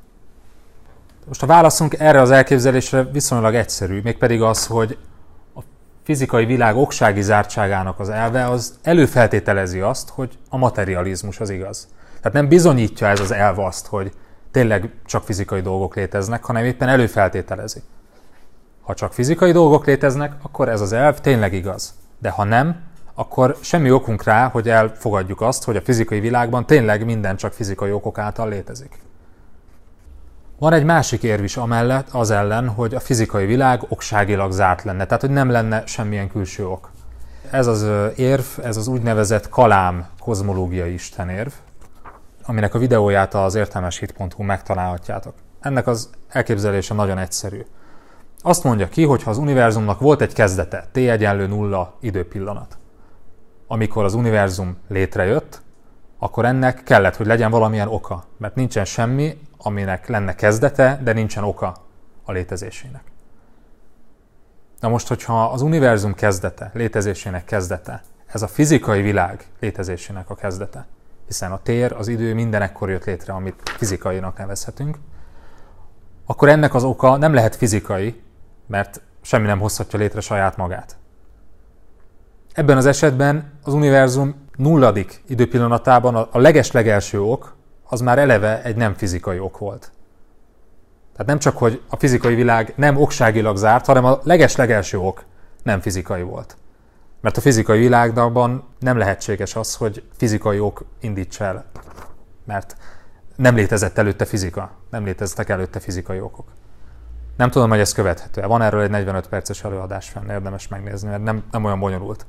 Most 1.28 1.44
a 1.44 1.46
válaszunk 1.46 2.00
erre 2.00 2.22
az 2.22 2.32
elképzelésre 2.32 3.04
viszonylag 3.04 3.56
egyszerű, 3.56 4.02
mégpedig 4.04 4.42
az, 4.42 4.68
hogy 4.68 4.98
fizikai 6.04 6.46
világ 6.46 6.76
oksági 6.76 7.22
zártságának 7.22 8.00
az 8.00 8.10
elve 8.10 8.46
az 8.46 8.74
előfeltételezi 8.82 9.80
azt, 9.80 10.10
hogy 10.10 10.38
a 10.50 10.58
materializmus 10.58 11.40
az 11.40 11.50
igaz. 11.50 11.88
Tehát 12.18 12.34
nem 12.34 12.48
bizonyítja 12.48 13.08
ez 13.08 13.20
az 13.20 13.32
elv 13.32 13.60
azt, 13.60 13.88
hogy 13.88 14.12
tényleg 14.52 14.90
csak 15.06 15.24
fizikai 15.24 15.62
dolgok 15.62 15.96
léteznek, 15.96 16.44
hanem 16.44 16.66
éppen 16.66 16.88
előfeltételezi. 16.88 17.82
Ha 18.82 18.94
csak 18.94 19.14
fizikai 19.14 19.52
dolgok 19.52 19.86
léteznek, 19.86 20.34
akkor 20.42 20.70
ez 20.70 20.82
az 20.82 20.92
elv 20.92 21.20
tényleg 21.20 21.54
igaz. 21.54 21.94
De 22.20 22.30
ha 22.30 22.44
nem, 22.44 22.82
akkor 23.14 23.58
semmi 23.62 23.92
okunk 23.92 24.24
rá, 24.24 24.48
hogy 24.48 24.70
elfogadjuk 24.70 25.42
azt, 25.42 25.64
hogy 25.64 25.76
a 25.76 25.82
fizikai 25.82 26.20
világban 26.20 26.66
tényleg 26.66 27.06
minden 27.06 27.36
csak 27.36 27.54
fizikai 27.54 27.92
okok 27.92 28.18
által 28.18 28.50
létezik. 28.50 29.03
Van 30.60 30.74
egy 30.74 30.84
másik 30.84 31.24
érv 31.24 31.44
is 31.44 31.58
amellett, 31.58 32.08
az 32.12 32.32
ellen, 32.32 32.70
hogy 32.70 32.96
a 32.96 33.00
fizikai 33.00 33.46
világ 33.46 33.82
okságilag 33.90 34.52
zárt 34.52 34.84
lenne, 34.84 35.06
tehát 35.06 35.22
hogy 35.22 35.32
nem 35.32 35.50
lenne 35.50 35.86
semmilyen 35.86 36.30
külső 36.30 36.68
ok. 36.68 36.92
Ez 37.52 37.68
az 37.68 37.86
érv, 38.16 38.44
ez 38.64 38.78
az 38.78 38.88
úgynevezett 38.88 39.50
kalám 39.50 40.08
kozmológiai 40.20 40.94
istenérv, 40.94 41.52
aminek 42.46 42.74
a 42.74 42.80
videóját 42.80 43.34
az 43.34 43.56
értelmeshit.hu 43.56 44.44
megtalálhatjátok. 44.44 45.34
Ennek 45.60 45.88
az 45.88 46.10
elképzelése 46.30 46.94
nagyon 46.94 47.18
egyszerű. 47.18 47.66
Azt 48.42 48.64
mondja 48.64 48.90
ki, 48.90 49.04
hogy 49.04 49.24
ha 49.24 49.30
az 49.30 49.38
univerzumnak 49.38 50.00
volt 50.00 50.22
egy 50.22 50.34
kezdete, 50.34 50.88
t 50.92 50.98
egyenlő 50.98 51.48
nulla 51.48 51.94
időpillanat, 52.00 52.78
amikor 53.68 54.04
az 54.04 54.14
univerzum 54.14 54.78
létrejött, 54.88 55.62
akkor 56.24 56.46
ennek 56.46 56.84
kellett, 56.84 57.16
hogy 57.16 57.26
legyen 57.26 57.52
valamilyen 57.52 57.88
oka, 57.88 58.24
mert 58.38 58.56
nincsen 58.56 58.86
semmi, 58.86 59.40
aminek 59.58 60.08
lenne 60.08 60.36
kezdete, 60.36 61.00
de 61.04 61.14
nincsen 61.14 61.44
oka 61.44 61.76
a 62.24 62.32
létezésének. 62.32 63.04
Na 64.80 64.90
most, 64.90 65.08
hogyha 65.08 65.46
az 65.46 65.62
univerzum 65.62 66.14
kezdete, 66.14 66.72
létezésének 66.74 67.46
kezdete, 67.46 68.02
ez 68.26 68.42
a 68.42 68.48
fizikai 68.48 69.02
világ 69.02 69.48
létezésének 69.60 70.30
a 70.30 70.36
kezdete, 70.36 70.86
hiszen 71.28 71.52
a 71.52 71.60
tér, 71.64 71.92
az 71.92 72.08
idő 72.08 72.34
mindenekkor 72.34 72.90
jött 72.90 73.06
létre, 73.06 73.34
amit 73.34 73.70
fizikainak 73.78 74.38
nevezhetünk, 74.38 74.98
akkor 76.26 76.50
ennek 76.50 76.74
az 76.74 76.84
oka 76.84 77.18
nem 77.18 77.34
lehet 77.34 77.56
fizikai, 77.56 78.22
mert 78.68 79.02
semmi 79.22 79.46
nem 79.46 79.60
hozhatja 79.60 80.00
létre 80.00 80.20
saját 80.20 80.58
magát. 80.58 80.96
Ebben 82.54 82.78
az 82.78 82.86
esetben 82.86 83.52
az 83.64 83.74
univerzum 83.74 84.43
nulladik 84.56 85.24
időpillanatában 85.28 86.16
a 86.16 86.40
leges-legelső 86.40 87.22
ok 87.22 87.56
az 87.84 88.02
már 88.02 88.20
eleve 88.20 88.62
egy 88.64 88.76
nem 88.76 88.94
fizikai 88.94 89.40
ok 89.40 89.58
volt. 89.58 89.92
Tehát 91.12 91.28
nem 91.28 91.40
csak, 91.40 91.58
hogy 91.58 91.82
a 91.90 91.96
fizikai 91.96 92.36
világ 92.36 92.74
nem 92.76 92.98
okságilag 92.98 93.58
zárt, 93.58 93.86
hanem 93.86 94.06
a 94.06 94.20
leges-legelső 94.24 94.98
ok 94.98 95.24
nem 95.64 95.80
fizikai 95.80 96.22
volt. 96.22 96.58
Mert 97.22 97.38
a 97.38 97.42
fizikai 97.42 97.80
világban 97.80 98.64
nem 98.80 98.98
lehetséges 98.98 99.56
az, 99.56 99.76
hogy 99.76 100.04
fizikai 100.18 100.60
ok 100.60 100.86
indíts 101.00 101.42
el. 101.42 101.66
Mert 102.46 102.76
nem 103.36 103.56
létezett 103.56 103.98
előtte 103.98 104.26
fizika, 104.26 104.72
nem 104.90 105.06
léteztek 105.06 105.50
előtte 105.50 105.80
fizikai 105.80 106.20
okok. 106.20 106.46
Nem 107.38 107.50
tudom, 107.50 107.70
hogy 107.70 107.80
ez 107.80 107.94
követhető. 107.94 108.42
Van 108.42 108.62
erről 108.62 108.82
egy 108.82 108.90
45 108.90 109.28
perces 109.28 109.64
előadás 109.64 110.10
fenn, 110.10 110.30
érdemes 110.30 110.68
megnézni, 110.68 111.10
mert 111.10 111.24
nem, 111.24 111.44
nem 111.52 111.64
olyan 111.64 111.80
bonyolult. 111.80 112.26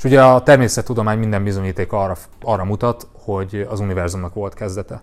És 0.00 0.06
ugye 0.06 0.24
a 0.24 0.42
természettudomány 0.42 1.18
minden 1.18 1.44
bizonyíték 1.44 1.92
arra, 1.92 2.16
arra 2.42 2.64
mutat, 2.64 3.06
hogy 3.12 3.66
az 3.70 3.80
univerzumnak 3.80 4.34
volt 4.34 4.54
kezdete. 4.54 5.02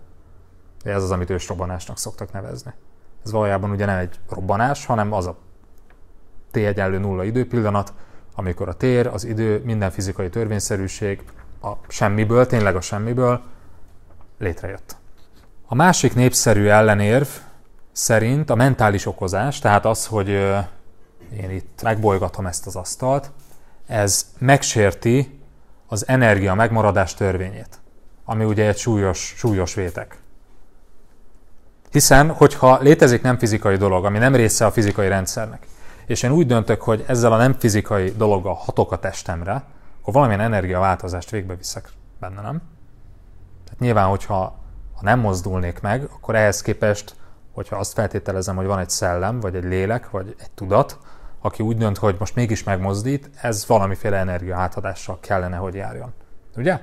Ez 0.82 1.02
az, 1.02 1.10
amit 1.10 1.30
ősrobbanásnak 1.30 1.98
szoktak 1.98 2.32
nevezni. 2.32 2.72
Ez 3.24 3.32
valójában 3.32 3.70
ugye 3.70 3.84
nem 3.84 3.98
egy 3.98 4.20
robbanás, 4.28 4.86
hanem 4.86 5.12
az 5.12 5.26
a 5.26 5.36
t 6.50 6.56
egyenlő 6.56 6.98
nulla 6.98 7.24
időpillanat, 7.24 7.92
amikor 8.34 8.68
a 8.68 8.72
tér, 8.72 9.06
az 9.06 9.24
idő, 9.24 9.62
minden 9.64 9.90
fizikai 9.90 10.28
törvényszerűség 10.28 11.22
a 11.62 11.72
semmiből, 11.88 12.46
tényleg 12.46 12.76
a 12.76 12.80
semmiből 12.80 13.40
létrejött. 14.38 14.96
A 15.66 15.74
másik 15.74 16.14
népszerű 16.14 16.66
ellenérv 16.66 17.28
szerint 17.92 18.50
a 18.50 18.54
mentális 18.54 19.06
okozás, 19.06 19.58
tehát 19.58 19.84
az, 19.84 20.06
hogy 20.06 20.28
én 21.40 21.50
itt 21.50 21.82
megbolygatom 21.82 22.46
ezt 22.46 22.66
az 22.66 22.76
asztalt, 22.76 23.30
ez 23.88 24.26
megsérti 24.38 25.40
az 25.86 26.08
energia 26.08 26.54
megmaradás 26.54 27.14
törvényét, 27.14 27.78
ami 28.24 28.44
ugye 28.44 28.66
egy 28.66 28.76
súlyos, 28.76 29.34
súlyos 29.36 29.74
vétek. 29.74 30.18
Hiszen, 31.90 32.30
hogyha 32.30 32.78
létezik 32.80 33.22
nem 33.22 33.38
fizikai 33.38 33.76
dolog, 33.76 34.04
ami 34.04 34.18
nem 34.18 34.34
része 34.34 34.66
a 34.66 34.70
fizikai 34.70 35.08
rendszernek, 35.08 35.66
és 36.06 36.22
én 36.22 36.30
úgy 36.30 36.46
döntök, 36.46 36.82
hogy 36.82 37.04
ezzel 37.06 37.32
a 37.32 37.36
nem 37.36 37.52
fizikai 37.52 38.10
dologgal 38.16 38.54
hatok 38.54 38.92
a 38.92 38.98
testemre, 38.98 39.64
akkor 40.00 40.12
valamilyen 40.12 40.40
energiaváltozást 40.40 41.30
végbe 41.30 41.54
viszek 41.54 41.88
benne, 42.20 42.40
nem? 42.40 42.62
Tehát 43.64 43.80
nyilván, 43.80 44.08
hogyha 44.08 44.58
ha 44.94 45.00
nem 45.02 45.20
mozdulnék 45.20 45.80
meg, 45.80 46.08
akkor 46.12 46.34
ehhez 46.34 46.62
képest, 46.62 47.14
hogyha 47.52 47.76
azt 47.76 47.92
feltételezem, 47.92 48.56
hogy 48.56 48.66
van 48.66 48.78
egy 48.78 48.90
szellem, 48.90 49.40
vagy 49.40 49.54
egy 49.54 49.64
lélek, 49.64 50.10
vagy 50.10 50.34
egy 50.38 50.50
tudat, 50.50 50.98
aki 51.40 51.62
úgy 51.62 51.76
dönt, 51.76 51.98
hogy 51.98 52.16
most 52.18 52.34
mégis 52.34 52.64
megmozdít, 52.64 53.30
ez 53.40 53.66
valamiféle 53.66 54.16
energia 54.16 54.56
átadással 54.56 55.18
kellene, 55.20 55.56
hogy 55.56 55.74
járjon. 55.74 56.12
Ugye? 56.56 56.80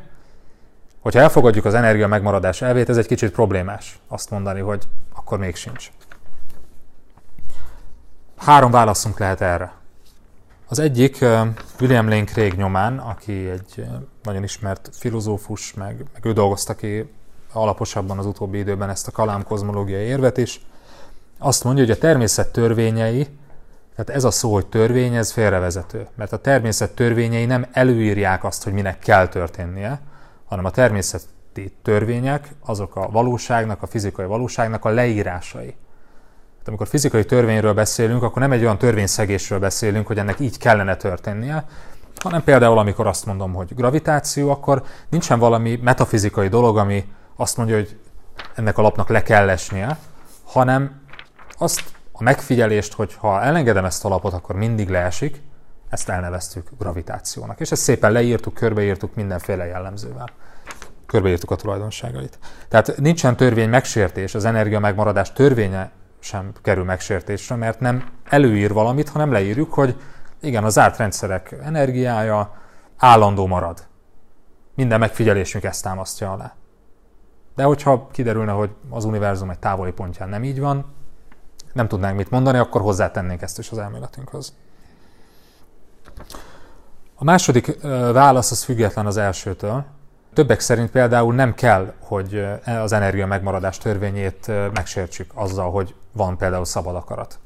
Hogyha 1.00 1.20
elfogadjuk 1.20 1.66
az 1.66 1.74
energia 1.74 2.08
megmaradás 2.08 2.62
elvét, 2.62 2.90
ez 2.90 2.98
egy 2.98 3.08
kicsit 3.08 3.32
problémás 3.32 4.00
azt 4.08 4.30
mondani, 4.30 4.60
hogy 4.60 4.84
akkor 5.14 5.38
még 5.38 5.56
sincs. 5.56 5.92
Három 8.38 8.72
válaszunk 8.72 9.20
lehet 9.20 9.42
erre. 9.42 9.74
Az 10.68 10.80
egyik 10.80 11.26
William 11.80 12.10
Lane 12.10 12.24
Craig 12.24 12.54
nyomán, 12.54 12.98
aki 12.98 13.50
egy 13.50 13.86
nagyon 14.24 14.44
ismert 14.44 14.90
filozófus, 14.92 15.74
meg, 15.74 16.06
meg 16.14 16.26
ő 16.26 16.34
dolgozta 16.34 16.76
ki 16.76 17.14
alaposabban 17.52 18.18
az 18.18 18.26
utóbbi 18.26 18.58
időben 18.58 18.90
ezt 18.90 19.08
a 19.08 19.12
kalám 19.12 19.44
kozmológiai 19.44 20.06
érvet 20.06 20.38
is, 20.38 20.62
azt 21.38 21.64
mondja, 21.64 21.84
hogy 21.84 21.94
a 21.94 21.98
természet 21.98 22.52
törvényei 22.52 23.28
tehát 23.96 24.10
ez 24.10 24.24
a 24.24 24.32
szó, 24.32 24.54
hogy 24.54 24.66
törvény, 24.66 25.16
ez 25.16 25.32
félrevezető. 25.32 26.08
Mert 26.16 26.32
a 26.32 26.38
természet 26.38 26.96
törvényei 26.96 27.46
nem 27.46 27.66
előírják 27.72 28.44
azt, 28.44 28.64
hogy 28.64 28.74
minek 28.74 29.00
kell 29.00 29.28
történnie, 29.28 30.00
hanem 30.46 30.66
a 30.66 30.72
természeti 30.72 31.74
törvények 31.82 32.50
azok 32.66 32.96
a 32.96 33.10
valóságnak, 33.12 33.82
a 33.82 33.88
fizikai 33.88 34.26
valóságnak 34.26 34.86
a 34.86 34.90
leírásai. 34.90 35.76
Tehát 36.66 36.68
amikor 36.68 36.88
fizikai 36.88 37.26
törvényről 37.26 37.74
beszélünk, 37.74 38.24
akkor 38.24 38.42
nem 38.42 38.52
egy 38.52 38.62
olyan 38.62 38.78
törvényszegésről 38.78 39.60
beszélünk, 39.60 40.08
hogy 40.08 40.18
ennek 40.18 40.40
így 40.40 40.58
kellene 40.58 40.96
történnie, 40.96 41.66
hanem 42.16 42.44
például 42.44 42.78
amikor 42.78 43.08
azt 43.08 43.26
mondom, 43.26 43.54
hogy 43.54 43.76
gravitáció, 43.76 44.50
akkor 44.50 44.84
nincsen 45.10 45.40
valami 45.40 45.80
metafizikai 45.84 46.48
dolog, 46.48 46.78
ami 46.78 47.06
azt 47.36 47.58
mondja, 47.58 47.76
hogy 47.76 48.00
ennek 48.56 48.78
a 48.78 48.82
lapnak 48.82 49.10
le 49.10 49.24
kell 49.24 49.50
esnie, 49.50 49.98
hanem 50.44 51.02
azt 51.58 51.84
a 52.18 52.24
megfigyelést, 52.24 52.94
hogy 52.94 53.14
ha 53.14 53.42
elengedem 53.42 53.86
ezt 53.86 54.06
a 54.06 54.10
lapot, 54.10 54.34
akkor 54.34 54.56
mindig 54.56 54.90
leesik, 54.90 55.42
ezt 55.90 56.10
elneveztük 56.10 56.70
gravitációnak. 56.78 57.60
És 57.60 57.72
ezt 57.72 57.82
szépen 57.82 58.12
leírtuk, 58.12 58.54
körbeírtuk 58.54 59.16
mindenféle 59.16 59.66
jellemzővel. 59.66 60.30
Körbeírtuk 61.06 61.52
a 61.52 61.56
tulajdonságait. 61.56 62.40
Tehát 62.68 62.98
nincsen 62.98 63.36
törvény 63.36 63.70
megsértés, 63.70 64.36
az 64.36 64.46
energia 64.46 64.80
megmaradás 64.80 65.34
törvénye 65.34 65.92
sem 66.20 66.52
kerül 66.62 66.84
megsértésre, 66.84 67.56
mert 67.56 67.80
nem 67.80 68.10
előír 68.24 68.74
valamit, 68.74 69.10
hanem 69.10 69.32
leírjuk, 69.32 69.74
hogy 69.74 69.96
igen, 70.42 70.64
a 70.64 70.70
zárt 70.70 70.98
rendszerek 70.98 71.56
energiája 71.64 72.56
állandó 72.98 73.48
marad. 73.48 73.88
Minden 74.76 75.00
megfigyelésünk 75.00 75.64
ezt 75.64 75.84
támasztja 75.84 76.32
alá. 76.32 76.54
De 77.56 77.64
hogyha 77.64 78.08
kiderülne, 78.12 78.52
hogy 78.52 78.70
az 78.90 79.06
univerzum 79.06 79.50
egy 79.50 79.60
távoli 79.60 79.92
pontján 79.92 80.30
nem 80.30 80.44
így 80.44 80.60
van, 80.60 80.86
nem 81.76 81.88
tudnánk 81.88 82.18
mit 82.18 82.30
mondani, 82.30 82.58
akkor 82.58 82.82
hozzátennénk 82.82 83.42
ezt 83.42 83.60
is 83.60 83.72
az 83.72 83.78
elméletünkhöz. 83.78 84.54
A 87.16 87.24
második 87.24 87.82
válasz 88.14 88.52
az 88.52 88.64
független 88.64 89.06
az 89.06 89.18
elsőtől. 89.18 89.86
Többek 90.34 90.60
szerint 90.60 90.92
például 90.92 91.34
nem 91.34 91.54
kell, 91.54 91.94
hogy 92.00 92.46
az 92.66 92.92
energia 92.92 93.28
megmaradás 93.28 93.78
törvényét 93.78 94.48
megsértsük 94.74 95.32
azzal, 95.34 95.72
hogy 95.72 95.96
van 96.12 96.38
például 96.38 96.66
szabad 96.66 96.96
akarat. 96.96 97.40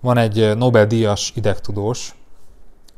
Van 0.00 0.18
egy 0.18 0.56
Nobel-díjas 0.56 1.32
idegtudós, 1.34 2.14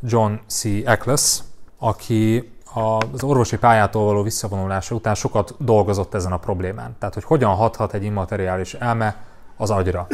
John 0.02 0.32
C. 0.46 0.64
Eccles, 0.64 1.38
aki 1.78 2.52
az 2.74 3.22
orvosi 3.22 3.58
pályától 3.58 4.04
való 4.04 4.22
visszavonulása 4.22 4.94
után 4.94 5.14
sokat 5.14 5.54
dolgozott 5.58 6.14
ezen 6.14 6.32
a 6.32 6.38
problémán. 6.38 6.96
Tehát, 6.98 7.14
hogy 7.14 7.24
hogyan 7.24 7.54
hathat 7.54 7.94
egy 7.94 8.02
immateriális 8.04 8.74
elme 8.74 9.26
az 9.58 9.70
agyra. 9.70 10.06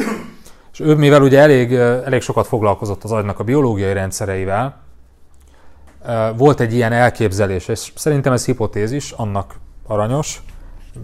És 0.73 0.79
ő, 0.79 0.95
mivel 0.95 1.21
ugye 1.21 1.39
elég, 1.39 1.73
elég 1.73 2.21
sokat 2.21 2.47
foglalkozott 2.47 3.03
az 3.03 3.11
agynak 3.11 3.39
a 3.39 3.43
biológiai 3.43 3.93
rendszereivel, 3.93 4.83
volt 6.35 6.59
egy 6.59 6.73
ilyen 6.73 6.91
elképzelés, 6.91 7.67
és 7.67 7.91
szerintem 7.95 8.33
ez 8.33 8.45
hipotézis, 8.45 9.11
annak 9.11 9.55
aranyos, 9.87 10.41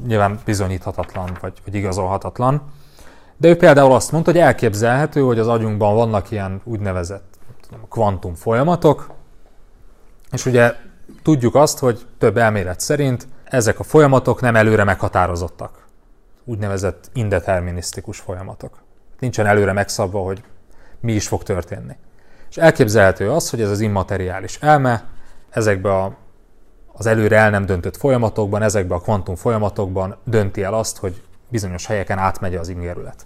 nyilván 0.06 0.40
bizonyíthatatlan, 0.46 1.38
vagy, 1.42 1.54
vagy 1.66 1.76
igazolhatatlan, 1.76 2.62
de 3.38 3.48
ő 3.48 3.58
például 3.58 3.92
azt 3.92 4.12
mondta, 4.12 4.32
hogy 4.32 4.40
elképzelhető, 4.40 5.22
hogy 5.22 5.40
az 5.40 5.48
agyunkban 5.48 5.96
vannak 5.96 6.32
ilyen 6.32 6.62
úgynevezett 6.64 7.40
kvantum 7.90 8.36
folyamatok, 8.36 9.10
és 10.32 10.46
ugye 10.46 10.76
tudjuk 11.24 11.56
azt, 11.56 11.80
hogy 11.80 12.06
több 12.18 12.38
elmélet 12.38 12.80
szerint 12.80 13.28
ezek 13.44 13.80
a 13.80 13.84
folyamatok 13.84 14.42
nem 14.42 14.56
előre 14.56 14.84
meghatározottak. 14.84 15.81
Úgynevezett 16.44 17.10
indeterminisztikus 17.14 18.20
folyamatok. 18.20 18.78
Nincsen 19.20 19.46
előre 19.46 19.72
megszabva, 19.72 20.20
hogy 20.20 20.44
mi 21.00 21.14
is 21.14 21.28
fog 21.28 21.44
történni. 21.44 21.96
És 22.50 22.58
elképzelhető 22.58 23.32
az, 23.32 23.50
hogy 23.50 23.62
ez 23.62 23.70
az 23.70 23.80
immateriális 23.80 24.58
elme 24.62 25.04
ezekbe 25.50 25.96
a, 25.96 26.16
az 26.94 27.06
előre 27.06 27.38
el 27.38 27.50
nem 27.50 27.66
döntött 27.66 27.98
folyamatokban, 27.98 28.62
ezekbe 28.62 28.96
a 28.96 29.00
kvantum 29.00 29.36
folyamatokban 29.36 30.16
dönti 30.24 30.64
el 30.64 30.74
azt, 30.74 30.98
hogy 30.98 31.22
bizonyos 31.50 31.86
helyeken 31.86 32.18
átmegy 32.18 32.56
az 32.56 32.70
ingerület. 32.70 33.26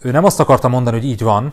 Ő 0.00 0.10
nem 0.10 0.24
azt 0.24 0.40
akarta 0.40 0.68
mondani, 0.68 0.96
hogy 0.96 1.06
így 1.06 1.22
van, 1.22 1.52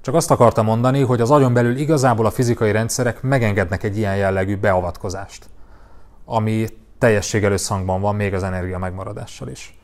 csak 0.00 0.14
azt 0.14 0.30
akarta 0.30 0.62
mondani, 0.62 1.00
hogy 1.00 1.20
az 1.20 1.30
agyon 1.30 1.52
belül 1.52 1.76
igazából 1.76 2.26
a 2.26 2.30
fizikai 2.30 2.72
rendszerek 2.72 3.22
megengednek 3.22 3.82
egy 3.82 3.96
ilyen 3.96 4.16
jellegű 4.16 4.56
beavatkozást, 4.56 5.46
ami 6.24 6.66
teljességgel 6.98 7.52
összhangban 7.52 8.00
van 8.00 8.14
még 8.14 8.34
az 8.34 8.42
energia 8.42 8.78
megmaradással 8.78 9.48
is. 9.48 9.79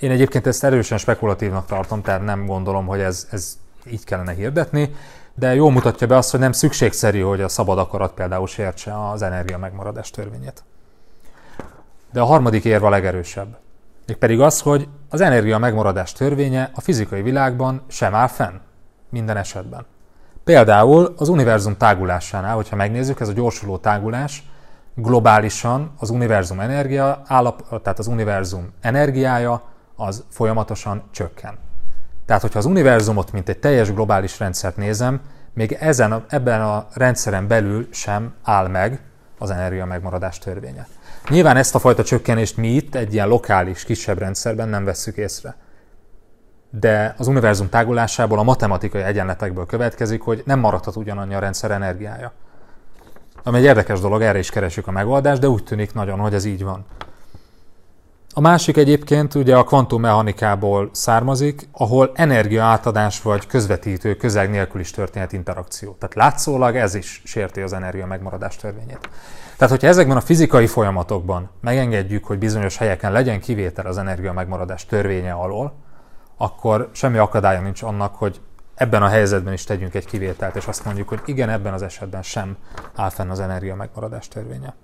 Én 0.00 0.10
egyébként 0.10 0.46
ezt 0.46 0.64
erősen 0.64 0.98
spekulatívnak 0.98 1.66
tartom, 1.66 2.02
tehát 2.02 2.24
nem 2.24 2.46
gondolom, 2.46 2.86
hogy 2.86 3.00
ez, 3.00 3.26
ez 3.30 3.58
így 3.90 4.04
kellene 4.04 4.32
hirdetni, 4.32 4.94
de 5.34 5.54
jól 5.54 5.70
mutatja 5.70 6.06
be 6.06 6.16
azt, 6.16 6.30
hogy 6.30 6.40
nem 6.40 6.52
szükségszerű, 6.52 7.20
hogy 7.20 7.40
a 7.40 7.48
szabad 7.48 7.78
akarat 7.78 8.12
például 8.12 8.46
sértse 8.46 9.08
az 9.10 9.22
energia 9.22 9.58
megmaradás 9.58 10.10
törvényét. 10.10 10.64
De 12.12 12.20
a 12.20 12.24
harmadik 12.24 12.64
érv 12.64 12.84
a 12.84 12.88
legerősebb. 12.88 13.56
Mégpedig 14.06 14.40
az, 14.40 14.60
hogy 14.60 14.88
az 15.08 15.20
energia 15.20 15.58
megmaradás 15.58 16.12
törvénye 16.12 16.70
a 16.74 16.80
fizikai 16.80 17.22
világban 17.22 17.82
sem 17.88 18.14
áll 18.14 18.28
fenn. 18.28 18.54
Minden 19.08 19.36
esetben. 19.36 19.86
Például 20.44 21.14
az 21.16 21.28
univerzum 21.28 21.76
tágulásánál, 21.76 22.54
hogyha 22.54 22.76
megnézzük, 22.76 23.20
ez 23.20 23.28
a 23.28 23.32
gyorsuló 23.32 23.76
tágulás 23.76 24.50
globálisan 24.94 25.92
az 25.98 26.10
univerzum 26.10 26.60
energia 26.60 27.22
állap, 27.26 27.82
tehát 27.82 27.98
az 27.98 28.06
univerzum 28.06 28.72
energiája 28.80 29.62
az 30.00 30.24
folyamatosan 30.28 31.02
csökken. 31.10 31.58
Tehát, 32.26 32.42
hogyha 32.42 32.58
az 32.58 32.64
univerzumot, 32.64 33.32
mint 33.32 33.48
egy 33.48 33.58
teljes 33.58 33.92
globális 33.92 34.38
rendszert 34.38 34.76
nézem, 34.76 35.20
még 35.54 35.72
ezen, 35.72 36.24
ebben 36.28 36.60
a 36.60 36.86
rendszeren 36.92 37.46
belül 37.46 37.88
sem 37.90 38.34
áll 38.42 38.68
meg 38.68 39.00
az 39.38 39.50
energia 39.50 39.84
megmaradás 39.84 40.38
törvénye. 40.38 40.86
Nyilván 41.28 41.56
ezt 41.56 41.74
a 41.74 41.78
fajta 41.78 42.04
csökkenést 42.04 42.56
mi 42.56 42.68
itt 42.68 42.94
egy 42.94 43.12
ilyen 43.12 43.28
lokális, 43.28 43.84
kisebb 43.84 44.18
rendszerben 44.18 44.68
nem 44.68 44.84
vesszük 44.84 45.16
észre. 45.16 45.56
De 46.70 47.14
az 47.18 47.26
univerzum 47.26 47.68
tágulásából, 47.68 48.38
a 48.38 48.42
matematikai 48.42 49.02
egyenletekből 49.02 49.66
következik, 49.66 50.22
hogy 50.22 50.42
nem 50.46 50.58
maradhat 50.58 50.96
ugyanannyi 50.96 51.34
a 51.34 51.38
rendszer 51.38 51.70
energiája. 51.70 52.32
Ami 53.42 53.58
egy 53.58 53.64
érdekes 53.64 54.00
dolog, 54.00 54.22
erre 54.22 54.38
is 54.38 54.50
keresjük 54.50 54.86
a 54.86 54.90
megoldást, 54.90 55.40
de 55.40 55.48
úgy 55.48 55.64
tűnik 55.64 55.94
nagyon, 55.94 56.18
hogy 56.18 56.34
ez 56.34 56.44
így 56.44 56.64
van. 56.64 56.84
A 58.34 58.40
másik 58.40 58.76
egyébként 58.76 59.34
ugye 59.34 59.56
a 59.56 59.64
kvantummechanikából 59.64 60.90
származik, 60.92 61.68
ahol 61.72 62.10
energiaátadás 62.14 63.22
vagy 63.22 63.46
közvetítő 63.46 64.16
közeg 64.16 64.50
nélkül 64.50 64.80
is 64.80 64.90
történhet 64.90 65.32
interakció. 65.32 65.96
Tehát 65.98 66.14
látszólag 66.14 66.76
ez 66.76 66.94
is 66.94 67.22
sérti 67.24 67.60
az 67.60 67.72
energia 67.72 68.06
megmaradás 68.06 68.56
törvényét. 68.56 69.08
Tehát, 69.56 69.72
hogyha 69.72 69.88
ezekben 69.88 70.16
a 70.16 70.20
fizikai 70.20 70.66
folyamatokban 70.66 71.50
megengedjük, 71.60 72.24
hogy 72.24 72.38
bizonyos 72.38 72.76
helyeken 72.76 73.12
legyen 73.12 73.40
kivétel 73.40 73.86
az 73.86 73.98
energia 73.98 74.32
megmaradás 74.32 74.86
törvénye 74.86 75.32
alól, 75.32 75.74
akkor 76.36 76.90
semmi 76.92 77.18
akadálya 77.18 77.60
nincs 77.60 77.82
annak, 77.82 78.14
hogy 78.14 78.40
ebben 78.74 79.02
a 79.02 79.08
helyzetben 79.08 79.52
is 79.52 79.64
tegyünk 79.64 79.94
egy 79.94 80.06
kivételt, 80.06 80.56
és 80.56 80.66
azt 80.66 80.84
mondjuk, 80.84 81.08
hogy 81.08 81.20
igen, 81.24 81.48
ebben 81.48 81.72
az 81.72 81.82
esetben 81.82 82.22
sem 82.22 82.56
áll 82.94 83.10
fenn 83.10 83.30
az 83.30 83.40
energia 83.40 83.74
megmaradás 83.74 84.28
törvénye. 84.28 84.74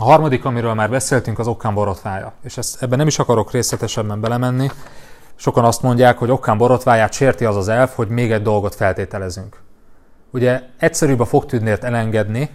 A 0.00 0.04
harmadik, 0.04 0.44
amiről 0.44 0.74
már 0.74 0.90
beszéltünk, 0.90 1.38
az 1.38 1.46
okkán 1.46 1.74
borotvája. 1.74 2.32
És 2.42 2.56
ezt, 2.56 2.82
ebben 2.82 2.98
nem 2.98 3.06
is 3.06 3.18
akarok 3.18 3.52
részletesebben 3.52 4.20
belemenni. 4.20 4.70
Sokan 5.34 5.64
azt 5.64 5.82
mondják, 5.82 6.18
hogy 6.18 6.30
okkán 6.30 6.58
borotváját 6.58 7.12
sérti 7.12 7.44
az 7.44 7.56
az 7.56 7.68
elf, 7.68 7.94
hogy 7.94 8.08
még 8.08 8.32
egy 8.32 8.42
dolgot 8.42 8.74
feltételezünk. 8.74 9.62
Ugye 10.30 10.62
egyszerűbb 10.78 11.20
a 11.20 11.24
fogtűdnért 11.24 11.84
elengedni, 11.84 12.50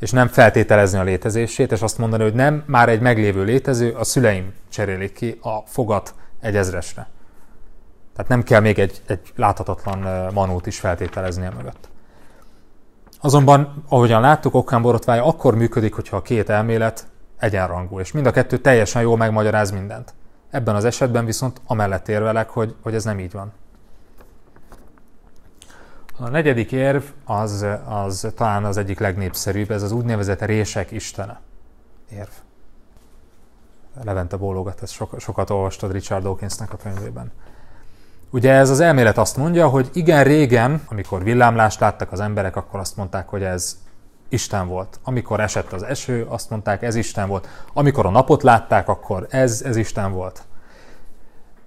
és 0.00 0.10
nem 0.10 0.28
feltételezni 0.28 0.98
a 0.98 1.02
létezését, 1.02 1.72
és 1.72 1.82
azt 1.82 1.98
mondani, 1.98 2.22
hogy 2.22 2.34
nem, 2.34 2.62
már 2.66 2.88
egy 2.88 3.00
meglévő 3.00 3.44
létező, 3.44 3.92
a 3.92 4.04
szüleim 4.04 4.52
cserélik 4.68 5.12
ki 5.12 5.38
a 5.42 5.58
fogat 5.66 6.14
egy 6.40 6.56
ezresre. 6.56 7.08
Tehát 8.14 8.30
nem 8.30 8.42
kell 8.42 8.60
még 8.60 8.78
egy, 8.78 9.02
egy 9.06 9.32
láthatatlan 9.34 10.32
manót 10.32 10.66
is 10.66 10.78
feltételezni 10.78 11.46
a 11.46 11.52
mögött. 11.56 11.88
Azonban, 13.26 13.84
ahogyan 13.88 14.20
láttuk, 14.20 14.54
Okkán 14.54 14.82
borotvája 14.82 15.24
akkor 15.24 15.54
működik, 15.54 15.94
hogyha 15.94 16.16
a 16.16 16.22
két 16.22 16.48
elmélet 16.48 17.06
egyenrangú, 17.38 18.00
és 18.00 18.12
mind 18.12 18.26
a 18.26 18.30
kettő 18.30 18.58
teljesen 18.58 19.02
jól 19.02 19.16
megmagyaráz 19.16 19.70
mindent. 19.70 20.14
Ebben 20.50 20.74
az 20.74 20.84
esetben 20.84 21.24
viszont 21.24 21.60
amellett 21.66 22.08
érvelek, 22.08 22.50
hogy, 22.50 22.74
hogy 22.82 22.94
ez 22.94 23.04
nem 23.04 23.18
így 23.18 23.32
van. 23.32 23.52
A 26.18 26.28
negyedik 26.28 26.72
érv 26.72 27.02
az, 27.24 27.66
az 27.86 28.32
talán 28.34 28.64
az 28.64 28.76
egyik 28.76 28.98
legnépszerűbb, 28.98 29.70
ez 29.70 29.82
az 29.82 29.92
úgynevezett 29.92 30.42
rések 30.42 30.90
istene 30.90 31.40
érv. 32.10 32.30
Levente 34.04 34.36
bólogat, 34.36 34.82
ezt 34.82 34.92
sokat, 34.92 35.20
sokat 35.20 35.50
olvastad 35.50 35.92
Richard 35.92 36.22
Dawkinsnek 36.22 36.72
a 36.72 36.76
könyvében. 36.76 37.32
Ugye 38.36 38.52
ez 38.52 38.70
az 38.70 38.80
elmélet 38.80 39.18
azt 39.18 39.36
mondja, 39.36 39.68
hogy 39.68 39.90
igen, 39.92 40.24
régen, 40.24 40.82
amikor 40.88 41.22
villámlást 41.22 41.80
láttak 41.80 42.12
az 42.12 42.20
emberek, 42.20 42.56
akkor 42.56 42.80
azt 42.80 42.96
mondták, 42.96 43.28
hogy 43.28 43.42
ez 43.42 43.76
Isten 44.28 44.68
volt. 44.68 45.00
Amikor 45.04 45.40
esett 45.40 45.72
az 45.72 45.82
eső, 45.82 46.26
azt 46.28 46.50
mondták, 46.50 46.82
ez 46.82 46.94
Isten 46.94 47.28
volt. 47.28 47.48
Amikor 47.72 48.06
a 48.06 48.10
napot 48.10 48.42
látták, 48.42 48.88
akkor 48.88 49.26
ez, 49.30 49.62
ez 49.64 49.76
Isten 49.76 50.12
volt. 50.12 50.42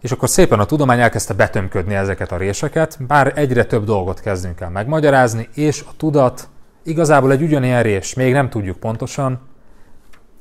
És 0.01 0.11
akkor 0.11 0.29
szépen 0.29 0.59
a 0.59 0.65
tudomány 0.65 0.99
elkezdte 0.99 1.33
betömködni 1.33 1.95
ezeket 1.95 2.31
a 2.31 2.37
réseket, 2.37 2.97
bár 3.07 3.31
egyre 3.35 3.65
több 3.65 3.85
dolgot 3.85 4.19
kezdünk 4.19 4.59
el 4.59 4.69
megmagyarázni, 4.69 5.49
és 5.53 5.83
a 5.87 5.93
tudat 5.97 6.49
igazából 6.83 7.31
egy 7.31 7.41
ugyanilyen 7.41 7.83
rés, 7.83 8.13
még 8.13 8.33
nem 8.33 8.49
tudjuk 8.49 8.77
pontosan, 8.77 9.39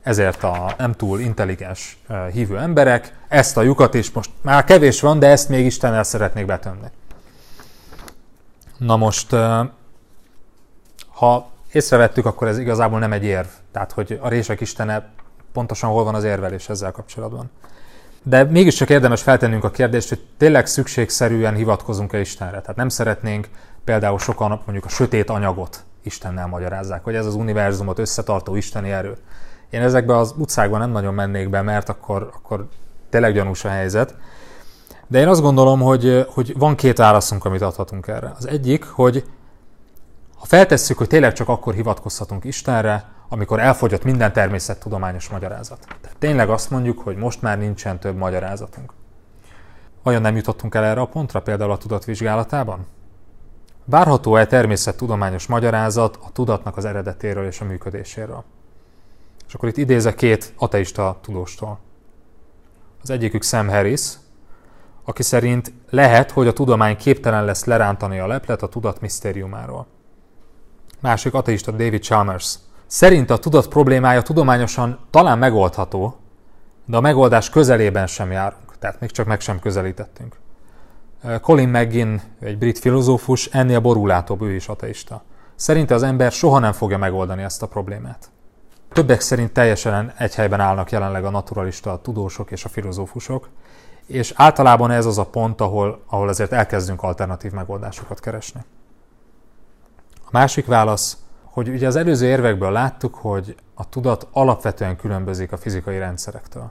ezért 0.08 0.42
a 0.42 0.74
nem 0.78 0.92
túl 0.92 1.20
intelligens 1.20 1.98
hívő 2.32 2.58
emberek 2.58 3.14
ezt 3.28 3.56
a 3.56 3.62
lyukat 3.62 3.94
is 3.94 4.10
most 4.10 4.30
már 4.40 4.64
kevés 4.64 5.00
van, 5.00 5.18
de 5.18 5.26
ezt 5.26 5.48
még 5.48 5.72
el 5.80 6.02
szeretnék 6.02 6.46
betömni. 6.46 6.86
Na 8.78 8.96
most, 8.96 9.36
ha 11.08 11.50
észrevettük, 11.72 12.26
akkor 12.26 12.48
ez 12.48 12.58
igazából 12.58 12.98
nem 12.98 13.12
egy 13.12 13.24
érv. 13.24 13.46
Tehát, 13.72 13.92
hogy 13.92 14.18
a 14.22 14.28
rések 14.28 14.60
istene 14.60 15.08
pontosan 15.52 15.90
hol 15.90 16.04
van 16.04 16.14
az 16.14 16.24
érvelés 16.24 16.68
ezzel 16.68 16.90
kapcsolatban. 16.90 17.50
De 18.22 18.44
mégiscsak 18.44 18.90
érdemes 18.90 19.22
feltennünk 19.22 19.64
a 19.64 19.70
kérdést, 19.70 20.08
hogy 20.08 20.26
tényleg 20.36 20.66
szükségszerűen 20.66 21.54
hivatkozunk-e 21.54 22.20
Istenre. 22.20 22.60
Tehát 22.60 22.76
nem 22.76 22.88
szeretnénk 22.88 23.48
például 23.84 24.18
sokan 24.18 24.60
mondjuk 24.64 24.84
a 24.84 24.88
sötét 24.88 25.30
anyagot 25.30 25.84
Istennel 26.02 26.46
magyarázzák, 26.46 27.04
hogy 27.04 27.14
ez 27.14 27.26
az 27.26 27.34
univerzumot 27.34 27.98
összetartó 27.98 28.56
isteni 28.56 28.90
erő. 28.90 29.16
Én 29.70 29.80
ezekbe 29.80 30.16
az 30.16 30.34
utcákban 30.36 30.80
nem 30.80 30.90
nagyon 30.90 31.14
mennék 31.14 31.50
be, 31.50 31.62
mert 31.62 31.88
akkor, 31.88 32.30
akkor 32.34 32.68
tényleg 33.10 33.32
gyanús 33.34 33.64
a 33.64 33.68
helyzet. 33.68 34.14
De 35.06 35.18
én 35.18 35.28
azt 35.28 35.40
gondolom, 35.40 35.80
hogy, 35.80 36.26
hogy 36.28 36.58
van 36.58 36.74
két 36.74 36.96
válaszunk, 36.96 37.44
amit 37.44 37.62
adhatunk 37.62 38.06
erre. 38.06 38.32
Az 38.36 38.46
egyik, 38.48 38.84
hogy 38.84 39.24
ha 40.38 40.46
feltesszük, 40.46 40.98
hogy 40.98 41.06
tényleg 41.06 41.32
csak 41.32 41.48
akkor 41.48 41.74
hivatkozhatunk 41.74 42.44
Istenre, 42.44 43.04
amikor 43.28 43.60
elfogyott 43.60 44.04
minden 44.04 44.32
természettudományos 44.32 45.28
magyarázat. 45.28 45.78
Tehát 46.00 46.16
tényleg 46.18 46.50
azt 46.50 46.70
mondjuk, 46.70 46.98
hogy 46.98 47.16
most 47.16 47.42
már 47.42 47.58
nincsen 47.58 47.98
több 47.98 48.16
magyarázatunk. 48.16 48.92
Vajon 50.02 50.22
nem 50.22 50.36
jutottunk 50.36 50.74
el 50.74 50.84
erre 50.84 51.00
a 51.00 51.06
pontra, 51.06 51.42
például 51.42 51.70
a 51.70 51.76
tudatvizsgálatában? 51.76 52.86
Várható-e 53.84 54.46
természettudományos 54.46 55.46
magyarázat 55.46 56.18
a 56.22 56.32
tudatnak 56.32 56.76
az 56.76 56.84
eredetéről 56.84 57.46
és 57.46 57.60
a 57.60 57.64
működéséről? 57.64 58.44
És 59.48 59.54
akkor 59.54 59.68
itt 59.68 59.76
idézek 59.76 60.14
két 60.14 60.52
ateista 60.56 61.18
tudóstól. 61.22 61.78
Az 63.02 63.10
egyikük 63.10 63.42
Sam 63.42 63.68
Harris, 63.68 64.12
aki 65.04 65.22
szerint 65.22 65.72
lehet, 65.90 66.30
hogy 66.30 66.46
a 66.46 66.52
tudomány 66.52 66.96
képtelen 66.96 67.44
lesz 67.44 67.64
lerántani 67.64 68.18
a 68.18 68.26
leplet 68.26 68.62
a 68.62 68.68
tudat 68.68 69.00
misztériumáról. 69.00 69.86
Másik 71.00 71.34
ateista 71.34 71.70
David 71.70 72.02
Chalmers. 72.02 72.58
Szerint 72.86 73.30
a 73.30 73.38
tudat 73.38 73.68
problémája 73.68 74.22
tudományosan 74.22 74.98
talán 75.10 75.38
megoldható, 75.38 76.16
de 76.84 76.96
a 76.96 77.00
megoldás 77.00 77.50
közelében 77.50 78.06
sem 78.06 78.30
járunk, 78.30 78.78
tehát 78.78 79.00
még 79.00 79.10
csak 79.10 79.26
meg 79.26 79.40
sem 79.40 79.58
közelítettünk. 79.58 80.36
Colin 81.40 81.68
McGinn, 81.68 82.18
egy 82.40 82.58
brit 82.58 82.78
filozófus, 82.78 83.46
ennél 83.46 83.80
borulátóbb, 83.80 84.42
ő 84.42 84.54
is 84.54 84.68
ateista. 84.68 85.22
Szerinte 85.54 85.94
az 85.94 86.02
ember 86.02 86.32
soha 86.32 86.58
nem 86.58 86.72
fogja 86.72 86.98
megoldani 86.98 87.42
ezt 87.42 87.62
a 87.62 87.68
problémát. 87.68 88.30
Többek 88.98 89.20
szerint 89.20 89.52
teljesen 89.52 90.12
egy 90.16 90.34
helyben 90.34 90.60
állnak 90.60 90.90
jelenleg 90.90 91.24
a 91.24 91.30
naturalista, 91.30 91.92
a 91.92 92.00
tudósok 92.00 92.50
és 92.50 92.64
a 92.64 92.68
filozófusok, 92.68 93.48
és 94.06 94.32
általában 94.36 94.90
ez 94.90 95.06
az 95.06 95.18
a 95.18 95.24
pont, 95.24 95.60
ahol, 95.60 96.02
ahol 96.06 96.28
azért 96.28 96.52
elkezdünk 96.52 97.02
alternatív 97.02 97.52
megoldásokat 97.52 98.20
keresni. 98.20 98.60
A 100.24 100.28
másik 100.30 100.66
válasz, 100.66 101.16
hogy 101.44 101.68
ugye 101.68 101.86
az 101.86 101.96
előző 101.96 102.26
érvekből 102.26 102.70
láttuk, 102.70 103.14
hogy 103.14 103.56
a 103.74 103.88
tudat 103.88 104.26
alapvetően 104.32 104.96
különbözik 104.96 105.52
a 105.52 105.56
fizikai 105.56 105.98
rendszerektől. 105.98 106.70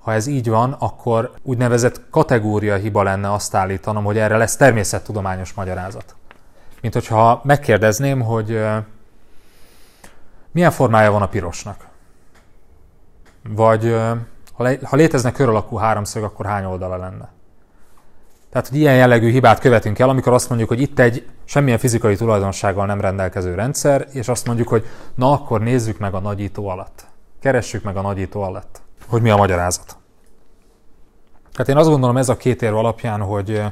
Ha 0.00 0.12
ez 0.12 0.26
így 0.26 0.48
van, 0.48 0.72
akkor 0.72 1.32
úgynevezett 1.42 2.10
kategória 2.10 2.74
hiba 2.74 3.02
lenne 3.02 3.32
azt 3.32 3.54
állítanom, 3.54 4.04
hogy 4.04 4.18
erre 4.18 4.36
lesz 4.36 4.56
természettudományos 4.56 5.52
magyarázat. 5.52 6.14
Mint 6.80 6.94
hogyha 6.94 7.40
megkérdezném, 7.44 8.20
hogy 8.20 8.60
milyen 10.56 10.70
formája 10.70 11.10
van 11.10 11.22
a 11.22 11.28
pirosnak? 11.28 11.86
Vagy 13.48 13.96
ha 14.82 14.96
létezne 14.96 15.32
kör 15.32 15.48
alakú 15.48 15.76
háromszög, 15.76 16.22
akkor 16.22 16.46
hány 16.46 16.64
oldala 16.64 16.96
lenne? 16.96 17.28
Tehát, 18.50 18.68
hogy 18.68 18.78
ilyen 18.78 18.94
jellegű 18.94 19.30
hibát 19.30 19.58
követünk 19.58 19.98
el, 19.98 20.08
amikor 20.08 20.32
azt 20.32 20.48
mondjuk, 20.48 20.68
hogy 20.68 20.80
itt 20.80 20.98
egy 20.98 21.28
semmilyen 21.44 21.78
fizikai 21.78 22.16
tulajdonsággal 22.16 22.86
nem 22.86 23.00
rendelkező 23.00 23.54
rendszer, 23.54 24.06
és 24.12 24.28
azt 24.28 24.46
mondjuk, 24.46 24.68
hogy 24.68 24.86
na 25.14 25.32
akkor 25.32 25.60
nézzük 25.60 25.98
meg 25.98 26.14
a 26.14 26.20
nagyító 26.20 26.68
alatt. 26.68 27.06
Keressük 27.40 27.82
meg 27.82 27.96
a 27.96 28.00
nagyító 28.00 28.42
alatt, 28.42 28.80
hogy 29.08 29.22
mi 29.22 29.30
a 29.30 29.36
magyarázat. 29.36 29.96
Tehát 31.52 31.68
én 31.68 31.76
azt 31.76 31.88
gondolom 31.88 32.16
ez 32.16 32.28
a 32.28 32.36
két 32.36 32.62
érv 32.62 32.76
alapján, 32.76 33.20
hogy, 33.20 33.62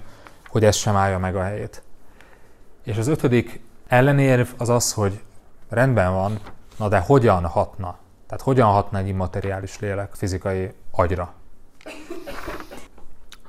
hogy 0.49 0.65
ez 0.65 0.77
sem 0.77 0.97
állja 0.97 1.19
meg 1.19 1.37
a 1.37 1.43
helyét. 1.43 1.83
És 2.83 2.97
az 2.97 3.07
ötödik 3.07 3.61
ellenérv 3.89 4.49
az 4.57 4.69
az, 4.69 4.93
hogy 4.93 5.21
rendben 5.69 6.13
van, 6.13 6.39
na 6.77 6.89
de 6.89 6.99
hogyan 6.99 7.47
hatna? 7.47 7.97
Tehát 8.27 8.45
hogyan 8.45 8.69
hatna 8.69 8.99
egy 8.99 9.09
immateriális 9.09 9.79
lélek 9.79 10.15
fizikai 10.15 10.71
agyra? 10.91 11.33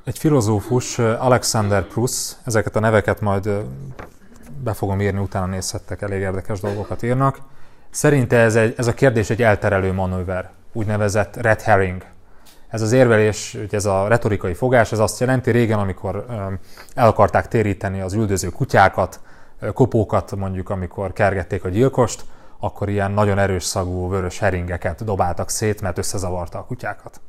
Egy 0.04 0.18
filozófus, 0.18 1.00
Alexander 1.00 1.84
Pruss, 1.84 2.32
ezeket 2.44 2.76
a 2.76 2.80
neveket 2.80 3.22
majd 3.22 3.50
be 4.64 4.74
fogom 4.74 5.02
írni, 5.02 5.20
utána 5.20 5.46
nézhettek, 5.46 6.02
elég 6.02 6.22
érdekes 6.22 6.60
dolgokat 6.60 7.04
írnak. 7.04 7.38
Szerinte 7.90 8.38
ez, 8.38 8.56
egy, 8.56 8.74
ez 8.78 8.88
a 8.88 8.94
kérdés 8.94 9.30
egy 9.30 9.42
elterelő 9.42 9.94
manőver, 9.94 10.52
úgynevezett 10.74 11.36
red 11.36 11.62
herring. 11.62 12.04
Ez 12.68 12.82
az 12.82 12.92
érvelés, 12.92 13.58
ez 13.72 13.86
a 13.86 14.08
retorikai 14.08 14.54
fogás, 14.54 14.92
ez 14.92 15.00
azt 15.00 15.20
jelenti 15.20 15.52
régen, 15.52 15.80
amikor 15.80 16.26
el 16.96 17.08
akarták 17.08 17.48
téríteni 17.48 18.02
az 18.02 18.14
üldöző 18.14 18.50
kutyákat, 18.50 19.20
kopókat 19.74 20.36
mondjuk, 20.36 20.70
amikor 20.70 21.14
kergették 21.14 21.64
a 21.64 21.70
gyilkost, 21.70 22.26
akkor 22.66 22.90
ilyen 22.90 23.12
nagyon 23.12 23.40
erős 23.40 23.64
szagú 23.64 24.10
vörös 24.10 24.40
heringeket 24.40 25.04
dobáltak 25.04 25.50
szét, 25.50 25.82
mert 25.82 25.98
összezavarta 25.98 26.58
a 26.58 26.66
kutyákat. 26.66 27.22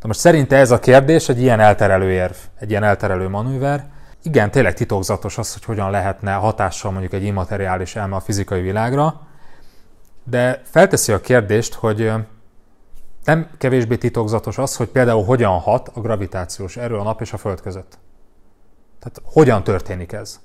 De 0.00 0.06
most 0.06 0.18
szerinte 0.18 0.56
ez 0.56 0.70
a 0.70 0.78
kérdés 0.78 1.28
egy 1.28 1.40
ilyen 1.40 1.60
elterelő 1.60 2.10
érv, 2.10 2.34
egy 2.58 2.70
ilyen 2.70 2.82
elterelő 2.82 3.28
manőver. 3.28 3.86
Igen, 4.22 4.50
tényleg 4.50 4.74
titokzatos 4.74 5.38
az, 5.38 5.52
hogy 5.52 5.64
hogyan 5.64 5.90
lehetne 5.90 6.32
hatással 6.32 6.90
mondjuk 6.90 7.12
egy 7.12 7.24
immateriális 7.24 7.96
elme 7.96 8.16
a 8.16 8.20
fizikai 8.20 8.60
világra, 8.60 9.20
de 10.24 10.62
felteszi 10.64 11.12
a 11.12 11.20
kérdést, 11.20 11.74
hogy 11.74 12.12
nem 13.24 13.50
kevésbé 13.58 13.96
titokzatos 13.96 14.58
az, 14.58 14.76
hogy 14.76 14.88
például 14.88 15.24
hogyan 15.24 15.58
hat 15.58 15.90
a 15.94 16.00
gravitációs 16.00 16.76
erő 16.76 16.96
a 16.96 17.02
nap 17.02 17.20
és 17.20 17.32
a 17.32 17.36
föld 17.36 17.60
között. 17.60 17.98
Tehát 18.98 19.22
hogyan 19.24 19.64
történik 19.64 20.12
ez? 20.12 20.40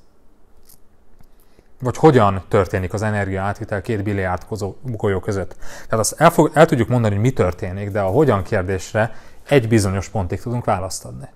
Vagy 1.80 1.98
hogyan 1.98 2.44
történik 2.48 2.94
az 2.94 3.02
energia 3.02 3.42
átvitel 3.42 3.82
két 3.82 4.04
billiárd 4.04 4.46
golyó 4.82 5.20
között. 5.20 5.56
Tehát 5.60 6.06
azt 6.06 6.22
el, 6.22 6.30
fog, 6.30 6.52
el 6.54 6.66
tudjuk 6.66 6.88
mondani, 6.88 7.14
hogy 7.14 7.24
mi 7.24 7.32
történik, 7.32 7.92
de 7.92 8.00
a 8.02 8.10
hogyan 8.10 8.44
kérdésre 8.44 9.16
egy 9.48 9.68
bizonyos 9.68 10.10
pontig 10.10 10.42
tudunk 10.42 10.66
választ 10.66 11.06
adni. 11.06 11.28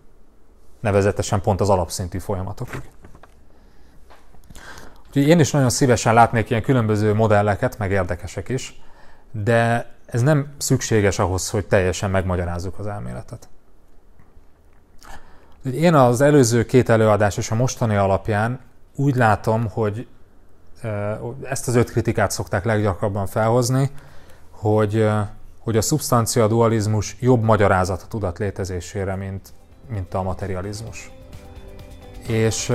Nevezetesen 0.79 1.41
pont 1.41 1.61
az 1.61 1.69
alapszintű 1.69 2.17
folyamatokig. 2.17 2.81
Úgyhogy 5.07 5.27
én 5.27 5.39
is 5.39 5.51
nagyon 5.51 5.69
szívesen 5.69 6.13
látnék 6.13 6.49
ilyen 6.49 6.61
különböző 6.61 7.13
modelleket, 7.13 7.77
meg 7.77 7.91
érdekesek 7.91 8.49
is, 8.49 8.81
de 9.31 9.91
ez 10.05 10.21
nem 10.21 10.53
szükséges 10.57 11.19
ahhoz, 11.19 11.49
hogy 11.49 11.65
teljesen 11.65 12.09
megmagyarázzuk 12.09 12.79
az 12.79 12.87
elméletet. 12.87 13.49
Én 15.73 15.93
az 15.93 16.21
előző 16.21 16.65
két 16.65 16.89
előadás 16.89 17.37
és 17.37 17.51
a 17.51 17.55
mostani 17.55 17.95
alapján 17.95 18.59
úgy 18.95 19.15
látom, 19.15 19.69
hogy 19.69 20.07
ezt 21.43 21.67
az 21.67 21.75
öt 21.75 21.91
kritikát 21.91 22.31
szokták 22.31 22.65
leggyakrabban 22.65 23.27
felhozni, 23.27 23.91
hogy 24.49 25.07
hogy 25.63 25.77
a 25.77 25.81
szubstancia 25.81 26.47
dualizmus 26.47 27.15
jobb 27.19 27.43
magyarázat 27.43 28.01
a 28.01 28.07
tudat 28.07 28.37
létezésére, 28.37 29.15
mint, 29.15 29.49
mint 29.89 30.13
a 30.13 30.21
materializmus. 30.21 31.11
És 32.27 32.73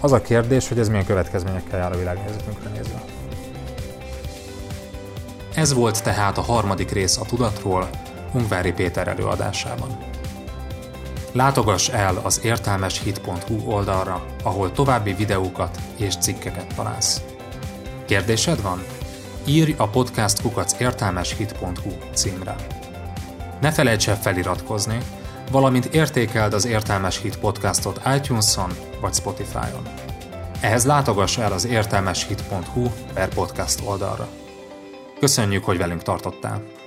az 0.00 0.12
a 0.12 0.20
kérdés, 0.20 0.68
hogy 0.68 0.78
ez 0.78 0.88
milyen 0.88 1.06
következményekkel 1.06 1.78
jár 1.78 1.92
a 1.92 1.98
világnézetünkre 1.98 2.70
nézve. 2.70 3.02
Ez 5.54 5.72
volt 5.72 6.02
tehát 6.02 6.38
a 6.38 6.42
harmadik 6.42 6.90
rész 6.90 7.16
a 7.16 7.24
tudatról 7.24 7.88
Ungvári 8.32 8.72
Péter 8.72 9.08
előadásában. 9.08 10.09
Látogass 11.32 11.88
el 11.88 12.20
az 12.22 12.40
értelmeshit.hu 12.44 13.70
oldalra, 13.70 14.24
ahol 14.42 14.72
további 14.72 15.12
videókat 15.12 15.78
és 15.96 16.16
cikkeket 16.16 16.74
találsz. 16.74 17.22
Kérdésed 18.06 18.62
van? 18.62 18.82
írj 19.44 19.74
a 19.76 19.88
podcast 19.88 20.42
kukac 20.42 20.80
értelmeshit.hu 20.80 21.90
címre. 22.14 22.56
Ne 23.60 23.72
felejts 23.72 24.08
el 24.08 24.16
feliratkozni, 24.16 24.98
valamint 25.50 25.84
értékeld 25.84 26.52
az 26.52 26.66
Értelmes 26.66 27.20
Hit 27.20 27.38
podcastot 27.38 28.00
iTunes-on 28.16 28.70
vagy 29.00 29.14
Spotify-on. 29.14 29.88
Ehhez 30.60 30.84
látogass 30.84 31.38
el 31.38 31.52
az 31.52 31.64
értelmeshit.hu 31.64 32.86
per 33.14 33.28
podcast 33.28 33.80
oldalra. 33.84 34.28
Köszönjük, 35.18 35.64
hogy 35.64 35.78
velünk 35.78 36.02
tartottál! 36.02 36.79